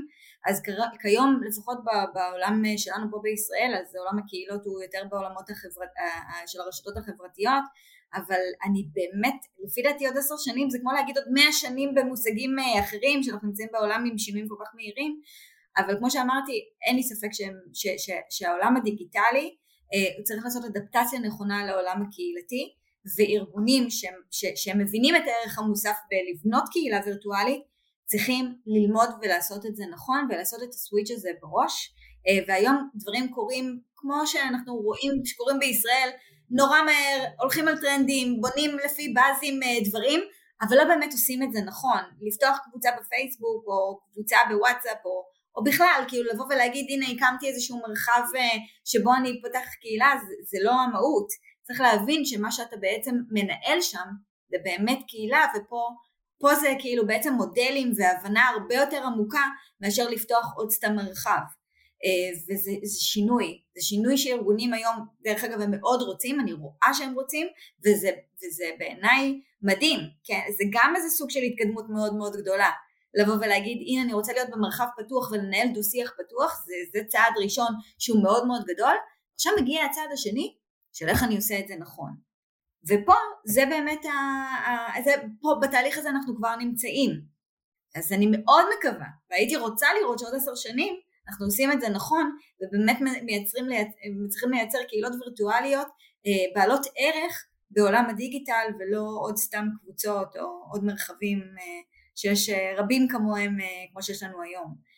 אז 0.47 0.61
כיום 1.01 1.41
לפחות 1.47 1.77
בעולם 2.13 2.63
שלנו 2.77 3.05
פה 3.11 3.19
בישראל 3.23 3.71
אז 3.79 3.95
עולם 3.95 4.19
הקהילות 4.19 4.65
הוא 4.65 4.81
יותר 4.81 5.03
בעולמות 5.09 5.49
החברת, 5.49 5.93
של 6.47 6.61
הרשתות 6.61 6.97
החברתיות 6.97 7.63
אבל 8.13 8.41
אני 8.65 8.87
באמת 8.93 9.39
לפי 9.63 9.81
דעתי 9.81 10.07
עוד 10.07 10.17
עשר 10.17 10.35
שנים 10.37 10.69
זה 10.69 10.77
כמו 10.81 10.91
להגיד 10.91 11.17
עוד 11.17 11.27
מאה 11.33 11.51
שנים 11.51 11.95
במושגים 11.95 12.59
אה, 12.59 12.79
אחרים 12.79 13.23
שאנחנו 13.23 13.47
נמצאים 13.47 13.69
בעולם 13.71 14.05
עם 14.11 14.17
שינויים 14.17 14.47
כל 14.47 14.55
כך 14.59 14.71
מהירים 14.75 15.19
אבל 15.77 15.97
כמו 15.97 16.11
שאמרתי 16.11 16.51
אין 16.87 16.95
לי 16.95 17.03
ספק 17.03 17.33
ש, 17.33 17.41
ש, 17.73 17.87
ש, 17.97 18.11
שהעולם 18.29 18.77
הדיגיטלי 18.77 19.55
אה, 19.93 20.23
צריך 20.23 20.43
לעשות 20.43 20.63
אדפטציה 20.65 21.19
נכונה 21.19 21.65
לעולם 21.65 22.03
הקהילתי 22.07 22.73
וארגונים 23.17 23.89
שהם, 23.89 24.13
ש, 24.31 24.45
שהם 24.55 24.79
מבינים 24.79 25.15
את 25.15 25.21
הערך 25.25 25.59
המוסף 25.59 25.95
בלבנות 26.09 26.63
קהילה 26.71 26.99
וירטואלית 27.05 27.63
צריכים 28.05 28.55
ללמוד 28.65 29.09
ולעשות 29.21 29.65
את 29.65 29.75
זה 29.75 29.83
נכון 29.91 30.27
ולעשות 30.29 30.63
את 30.63 30.69
הסוויץ' 30.69 31.11
הזה 31.11 31.29
בראש 31.41 31.93
והיום 32.47 32.89
דברים 32.95 33.31
קורים 33.31 33.79
כמו 33.95 34.27
שאנחנו 34.27 34.75
רואים 34.75 35.11
שקורים 35.25 35.59
בישראל, 35.59 36.09
נורא 36.49 36.81
מהר, 36.81 37.25
הולכים 37.39 37.67
על 37.67 37.77
טרנדים, 37.81 38.41
בונים 38.41 38.77
לפי 38.85 39.13
באזים 39.13 39.59
דברים, 39.85 40.19
אבל 40.61 40.77
לא 40.77 40.83
באמת 40.83 41.11
עושים 41.11 41.43
את 41.43 41.51
זה 41.53 41.59
נכון. 41.61 42.01
לפתוח 42.21 42.57
קבוצה 42.63 42.89
בפייסבוק 42.99 43.65
או 43.67 43.99
קבוצה 44.13 44.37
בוואטסאפ 44.49 45.05
או, 45.05 45.25
או 45.55 45.63
בכלל, 45.63 46.05
כאילו 46.07 46.29
לבוא 46.33 46.45
ולהגיד 46.45 46.85
הנה 46.89 47.05
הקמתי 47.05 47.47
איזשהו 47.47 47.81
מרחב 47.87 48.21
שבו 48.85 49.13
אני 49.15 49.41
פותח 49.41 49.65
קהילה, 49.81 50.13
זה, 50.27 50.33
זה 50.51 50.57
לא 50.63 50.71
המהות. 50.71 51.27
צריך 51.63 51.81
להבין 51.81 52.25
שמה 52.25 52.51
שאתה 52.51 52.77
בעצם 52.77 53.15
מנהל 53.31 53.81
שם 53.81 54.07
זה 54.49 54.57
באמת 54.63 54.99
קהילה 55.07 55.45
ופה 55.55 55.89
פה 56.39 56.55
זה 56.55 56.73
כאילו 56.79 57.07
בעצם 57.07 57.33
מודלים 57.33 57.93
והבנה 57.97 58.49
הרבה 58.49 58.75
יותר 58.75 59.03
עמוקה 59.05 59.43
מאשר 59.81 60.09
לפתוח 60.09 60.53
עוד 60.55 60.71
סתם 60.71 60.95
מרחב. 60.95 61.41
אה, 62.05 62.39
וזה 62.47 62.71
שינוי, 62.99 63.61
זה 63.75 63.81
שינוי 63.81 64.17
שארגונים 64.17 64.73
היום, 64.73 64.95
דרך 65.23 65.43
אגב 65.43 65.61
הם 65.61 65.71
מאוד 65.71 66.01
רוצים, 66.01 66.39
אני 66.39 66.53
רואה 66.53 66.93
שהם 66.93 67.13
רוצים, 67.13 67.47
וזה, 67.85 68.11
וזה 68.37 68.65
בעיניי 68.79 69.41
מדהים, 69.61 69.99
כן, 70.23 70.41
זה 70.57 70.63
גם 70.71 70.93
איזה 70.95 71.09
סוג 71.09 71.29
של 71.29 71.39
התקדמות 71.39 71.85
מאוד 71.89 72.15
מאוד 72.15 72.35
גדולה, 72.35 72.69
לבוא 73.13 73.33
ולהגיד 73.35 73.77
הנה 73.87 74.01
אני 74.01 74.13
רוצה 74.13 74.33
להיות 74.33 74.49
במרחב 74.49 74.85
פתוח 74.97 75.31
ולנהל 75.31 75.67
דו 75.73 75.83
שיח 75.83 76.11
פתוח, 76.17 76.63
זה, 76.65 76.73
זה 76.93 77.07
צעד 77.07 77.33
ראשון 77.43 77.71
שהוא 77.99 78.23
מאוד 78.23 78.47
מאוד 78.47 78.63
גדול, 78.65 78.95
עכשיו 79.35 79.53
מגיע 79.61 79.85
הצעד 79.85 80.11
השני 80.13 80.55
של 80.93 81.09
איך 81.09 81.23
אני 81.23 81.35
עושה 81.35 81.59
את 81.59 81.67
זה 81.67 81.75
נכון. 81.79 82.11
ופה 82.87 83.13
זה 83.45 83.65
באמת, 83.65 84.05
ה, 84.05 84.09
ה, 84.69 85.01
זה, 85.03 85.11
פה 85.41 85.55
בתהליך 85.61 85.97
הזה 85.97 86.09
אנחנו 86.09 86.35
כבר 86.35 86.55
נמצאים. 86.55 87.21
אז 87.95 88.11
אני 88.11 88.27
מאוד 88.31 88.65
מקווה, 88.77 89.07
והייתי 89.29 89.55
רוצה 89.55 89.87
לראות 89.99 90.19
שעוד 90.19 90.35
עשר 90.35 90.55
שנים 90.55 90.95
אנחנו 91.27 91.45
עושים 91.45 91.71
את 91.71 91.81
זה 91.81 91.89
נכון 91.89 92.37
ובאמת 92.61 92.97
מייצרים, 93.25 93.65
צריכים 94.29 94.51
לייצר 94.51 94.77
קהילות 94.87 95.13
וירטואליות 95.13 95.87
אה, 96.27 96.31
בעלות 96.55 96.85
ערך 96.97 97.45
בעולם 97.71 98.05
הדיגיטל 98.09 98.67
ולא 98.79 99.05
עוד 99.21 99.37
סתם 99.37 99.67
קבוצות 99.81 100.35
או 100.37 100.65
עוד 100.71 100.83
מרחבים 100.83 101.39
אה, 101.39 101.81
שיש 102.15 102.49
אה, 102.49 102.73
רבים 102.77 103.07
כמוהם 103.07 103.57
כמו 103.91 104.03
שיש 104.03 104.23
לנו 104.23 104.41
היום. 104.41 104.95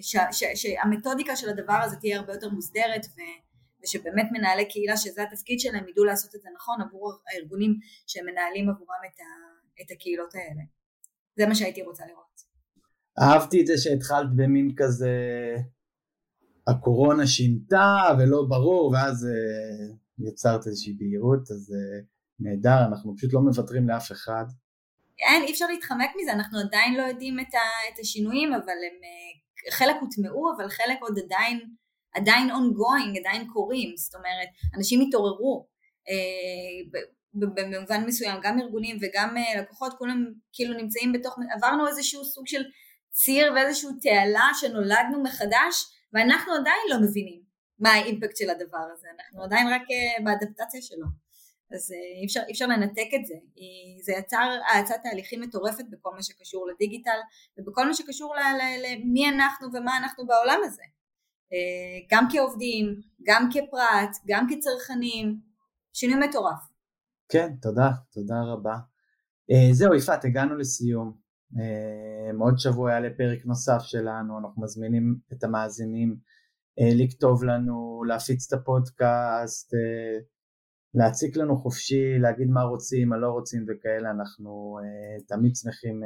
ש, 0.00 0.16
ש, 0.32 0.44
שהמתודיקה 0.54 1.36
של 1.36 1.48
הדבר 1.48 1.80
הזה 1.82 1.96
תהיה 1.96 2.18
הרבה 2.18 2.32
יותר 2.32 2.48
מוסדרת 2.48 3.06
ו, 3.06 3.20
ושבאמת 3.82 4.26
מנהלי 4.32 4.68
קהילה 4.68 4.96
שזה 4.96 5.22
התפקיד 5.22 5.60
שלהם 5.60 5.88
ידעו 5.88 6.04
לעשות 6.04 6.34
את 6.34 6.42
זה 6.42 6.48
נכון 6.54 6.80
עבור 6.80 7.12
הארגונים 7.28 7.74
שהם 8.06 8.26
מנהלים 8.26 8.70
עבורם 8.70 9.00
את, 9.06 9.20
ה, 9.20 9.24
את 9.82 9.90
הקהילות 9.90 10.34
האלה. 10.34 10.62
זה 11.36 11.46
מה 11.46 11.54
שהייתי 11.54 11.82
רוצה 11.82 12.06
לראות. 12.06 12.51
אהבתי 13.20 13.60
את 13.60 13.66
זה 13.66 13.78
שהתחלת 13.78 14.36
במין 14.36 14.74
כזה 14.76 15.10
הקורונה 16.66 17.26
שינתה 17.26 18.16
ולא 18.18 18.44
ברור 18.48 18.92
ואז 18.92 19.26
uh, 19.26 20.28
יצרת 20.28 20.66
איזושהי 20.66 20.92
בהירות 20.92 21.50
אז 21.50 21.72
uh, 21.72 22.04
נהדר 22.40 22.86
אנחנו 22.88 23.16
פשוט 23.16 23.32
לא 23.32 23.40
מוותרים 23.40 23.88
לאף 23.88 24.12
אחד. 24.12 24.44
אין 25.28 25.42
אי 25.42 25.52
אפשר 25.52 25.66
להתחמק 25.66 26.10
מזה 26.22 26.32
אנחנו 26.32 26.58
עדיין 26.58 26.94
לא 26.94 27.02
יודעים 27.02 27.40
את, 27.40 27.54
ה, 27.54 27.94
את 27.94 27.98
השינויים 28.00 28.52
אבל 28.52 28.78
הם 28.88 28.96
uh, 29.02 29.74
חלק 29.74 29.96
הוטמעו 30.00 30.52
אבל 30.56 30.68
חלק 30.68 30.98
עוד 31.00 31.18
עדיין 31.24 31.60
עדיין 32.14 32.50
ongoing 32.50 33.18
עדיין 33.20 33.46
קורים 33.52 33.96
זאת 33.96 34.14
אומרת 34.14 34.48
אנשים 34.76 35.00
התעוררו 35.00 35.66
uh, 36.08 36.98
במובן 37.34 38.04
מסוים 38.06 38.40
גם 38.42 38.60
ארגונים 38.60 38.96
וגם 39.00 39.36
לקוחות 39.58 39.92
כולם 39.98 40.24
כאילו 40.52 40.76
נמצאים 40.76 41.12
בתוך 41.12 41.38
עברנו 41.56 41.88
איזשהו 41.88 42.24
סוג 42.24 42.46
של 42.46 42.62
ציר 43.12 43.52
ואיזושהי 43.52 43.90
תעלה 44.00 44.48
שנולדנו 44.54 45.22
מחדש 45.22 45.92
ואנחנו 46.12 46.52
עדיין 46.52 46.82
לא 46.90 46.96
מבינים 47.08 47.42
מה 47.78 47.90
האימפקט 47.90 48.36
של 48.36 48.50
הדבר 48.50 48.84
הזה, 48.92 49.08
אנחנו 49.18 49.42
עדיין 49.42 49.66
רק 49.68 49.82
אה, 49.90 50.24
באדפטציה 50.24 50.82
שלו. 50.82 51.06
אז 51.74 51.92
אה, 51.92 52.20
אי 52.20 52.26
אפשר, 52.26 52.40
אי 52.46 52.52
אפשר 52.52 52.66
לנתק 52.66 53.08
את 53.20 53.26
זה, 53.26 53.34
זה 54.02 54.12
יצר 54.12 54.58
האצת 54.68 54.94
תהליכים 55.02 55.40
מטורפת 55.40 55.84
בכל 55.90 56.14
מה 56.14 56.22
שקשור 56.22 56.66
לדיגיטל 56.66 57.18
ובכל 57.58 57.86
מה 57.86 57.94
שקשור 57.94 58.34
למי 58.82 59.28
אנחנו 59.28 59.68
ומה 59.74 59.98
אנחנו 59.98 60.26
בעולם 60.26 60.60
הזה. 60.64 60.82
אה, 61.52 62.06
גם 62.10 62.26
כעובדים, 62.32 63.00
גם 63.22 63.48
כפרט, 63.52 64.16
גם 64.26 64.46
כצרכנים, 64.50 65.40
שינוי 65.92 66.28
מטורף. 66.28 66.60
כן, 67.28 67.48
תודה, 67.62 67.90
תודה 68.12 68.34
רבה. 68.52 68.76
זהו 69.72 69.94
יפעת, 69.94 70.24
הגענו 70.24 70.56
לסיום. 70.56 71.21
אה, 71.58 72.30
עוד 72.40 72.58
שבוע 72.58 72.92
יעלה 72.92 73.08
פרק 73.16 73.46
נוסף 73.46 73.78
שלנו, 73.82 74.38
אנחנו 74.38 74.62
מזמינים 74.62 75.16
את 75.32 75.44
המאזינים 75.44 76.16
אה, 76.80 76.90
לכתוב 76.94 77.44
לנו, 77.44 78.04
להפיץ 78.08 78.52
את 78.52 78.60
הפודקאסט, 78.60 79.74
אה, 79.74 80.18
להציק 80.94 81.36
לנו 81.36 81.56
חופשי, 81.56 82.18
להגיד 82.18 82.48
מה 82.48 82.62
רוצים, 82.62 83.08
מה 83.08 83.16
לא 83.16 83.28
רוצים 83.28 83.66
וכאלה, 83.68 84.10
אנחנו 84.10 84.78
תמיד 85.28 85.56
שמחים 85.56 86.02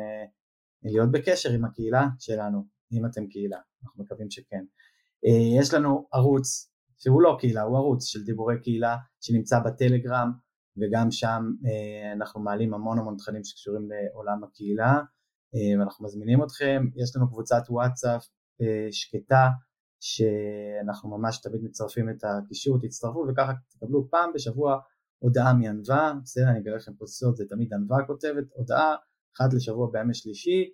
להיות 0.82 1.12
בקשר 1.12 1.52
עם 1.52 1.64
הקהילה 1.64 2.06
שלנו, 2.18 2.64
אם 2.92 3.06
אתם 3.06 3.26
קהילה, 3.26 3.58
אנחנו 3.84 4.04
מקווים 4.04 4.30
שכן. 4.30 4.64
יש 5.60 5.74
לנו 5.74 6.08
ערוץ 6.12 6.72
שהוא 6.98 7.22
לא 7.22 7.36
קהילה, 7.40 7.62
הוא 7.62 7.76
ערוץ 7.76 8.04
של 8.04 8.24
דיבורי 8.24 8.60
קהילה 8.62 8.96
שנמצא 9.20 9.58
בטלגרם 9.58 10.32
וגם 10.76 11.10
שם 11.10 11.42
אנחנו 12.12 12.40
מעלים 12.40 12.74
המון 12.74 12.98
המון 12.98 13.16
תכנים 13.16 13.44
שקשורים 13.44 13.88
לעולם 13.88 14.44
הקהילה. 14.44 15.00
אה, 15.56 15.80
ואנחנו 15.80 16.04
מזמינים 16.04 16.42
אתכם, 16.42 16.84
יש 16.96 17.16
לנו 17.16 17.28
קבוצת 17.28 17.62
וואטסאפ 17.68 18.26
אה, 18.60 18.88
שקטה 18.90 19.48
שאנחנו 20.00 21.18
ממש 21.18 21.40
תמיד 21.40 21.60
מצרפים 21.64 22.10
את 22.10 22.24
הקישור, 22.24 22.78
תצטרפו 22.82 23.26
וככה 23.28 23.52
תקבלו 23.68 24.10
פעם 24.10 24.30
בשבוע 24.34 24.78
הודעה 25.18 25.54
מענווה, 25.54 26.12
בסדר, 26.22 26.48
אני 26.48 26.58
אגלה 26.58 26.76
לכם 26.76 26.94
פה 26.94 27.06
סוד, 27.06 27.36
זה 27.36 27.44
תמיד 27.48 27.74
ענווה 27.74 27.98
כותבת, 28.06 28.44
הודעה 28.52 28.96
אחת 29.36 29.54
לשבוע 29.54 29.90
בימי 29.92 30.14
שלישי 30.14 30.70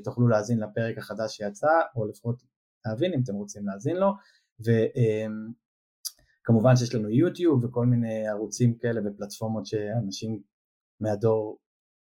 ותוכלו 0.00 0.28
להאזין 0.28 0.58
לפרק 0.58 0.98
החדש 0.98 1.36
שיצא 1.36 1.80
או 1.96 2.06
לפחות 2.06 2.42
להבין 2.86 3.12
אם 3.12 3.20
אתם 3.24 3.34
רוצים 3.34 3.66
להאזין 3.66 3.96
לו. 3.96 4.12
וכמובן 6.40 6.70
אה, 6.70 6.76
שיש 6.76 6.94
לנו 6.94 7.10
יוטיוב 7.10 7.64
וכל 7.64 7.86
מיני 7.86 8.28
ערוצים 8.28 8.78
כאלה 8.78 9.00
ופלטפורמות 9.04 9.66
שאנשים 9.66 10.42
מהדור 11.00 11.58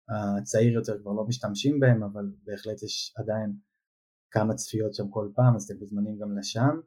הצעיר 0.10 0.74
יותר 0.74 1.00
כבר 1.02 1.12
לא 1.12 1.26
משתמשים 1.28 1.80
בהם, 1.80 2.04
אבל 2.04 2.32
בהחלט 2.44 2.84
יש 2.84 3.14
עדיין 3.18 3.54
כמה 4.32 4.54
צפיות 4.54 4.94
שם 4.94 5.10
כל 5.10 5.30
פעם, 5.36 5.56
אז 5.56 5.64
אתם 5.64 5.80
מוזמנים 5.80 6.18
גם 6.20 6.38
לשם. 6.38 6.80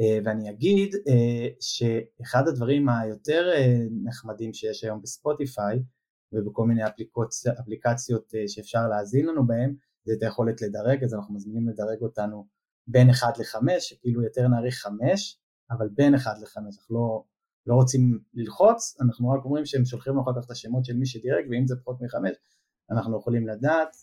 אה, 0.00 0.18
ואני 0.24 0.50
אגיד 0.50 0.94
אה, 1.08 1.48
שאחד 1.60 2.48
הדברים 2.48 2.88
היותר 2.88 3.52
אה, 3.54 3.78
נחמדים 4.04 4.52
שיש 4.54 4.84
היום 4.84 5.02
בספוטיפיי 5.02 5.82
ובכל 6.32 6.66
מיני 6.66 6.86
אפליקציות, 6.86 7.56
אפליקציות 7.60 8.32
שאפשר 8.46 8.88
להאזין 8.88 9.26
לנו 9.26 9.46
בהם, 9.46 9.74
זה 10.04 10.12
את 10.18 10.22
היכולת 10.22 10.62
לדרג, 10.62 11.04
אז 11.04 11.14
אנחנו 11.14 11.34
מזמינים 11.34 11.68
לדרג 11.68 12.02
אותנו 12.02 12.46
בין 12.86 13.10
1 13.10 13.38
ל-5, 13.38 13.56
כאילו 14.00 14.22
יותר 14.22 14.48
נעריך 14.48 14.74
5, 14.74 15.38
אבל 15.70 15.88
בין 15.88 16.14
1 16.14 16.38
ל-5, 16.38 16.58
אנחנו 16.58 16.96
לא, 16.96 17.24
לא 17.66 17.74
רוצים 17.74 18.18
ללחוץ, 18.34 18.96
אנחנו 19.00 19.30
רק 19.30 19.44
אומרים 19.44 19.66
שהם 19.66 19.84
שולחים 19.84 20.12
לנו 20.12 20.22
אחר 20.22 20.40
כך 20.40 20.46
את 20.46 20.50
השמות 20.50 20.84
של 20.84 20.96
מי 20.96 21.06
שדירג, 21.06 21.44
ואם 21.50 21.66
זה 21.66 21.76
פחות 21.76 22.00
מ-5, 22.00 22.16
אנחנו 22.92 23.18
יכולים 23.18 23.48
לדעת, 23.48 23.96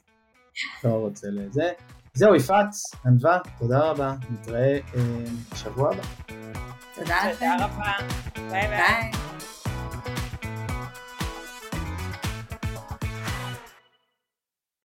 לא 0.83 0.89
רוצה 0.89 1.27
לזה. 1.31 1.71
זהו, 2.13 2.35
יפעת, 2.35 2.69
ענווה, 3.05 3.39
תודה 3.59 3.79
רבה, 3.79 4.13
נתראה 4.31 4.79
אה, 4.95 5.01
שבוע 5.55 5.91
הבא. 5.93 6.03
תודה 6.95 7.15
לכם. 7.29 7.33
תודה 7.33 7.65
רבה, 7.65 7.91
ביי 8.35 8.67
ביי. 8.67 9.26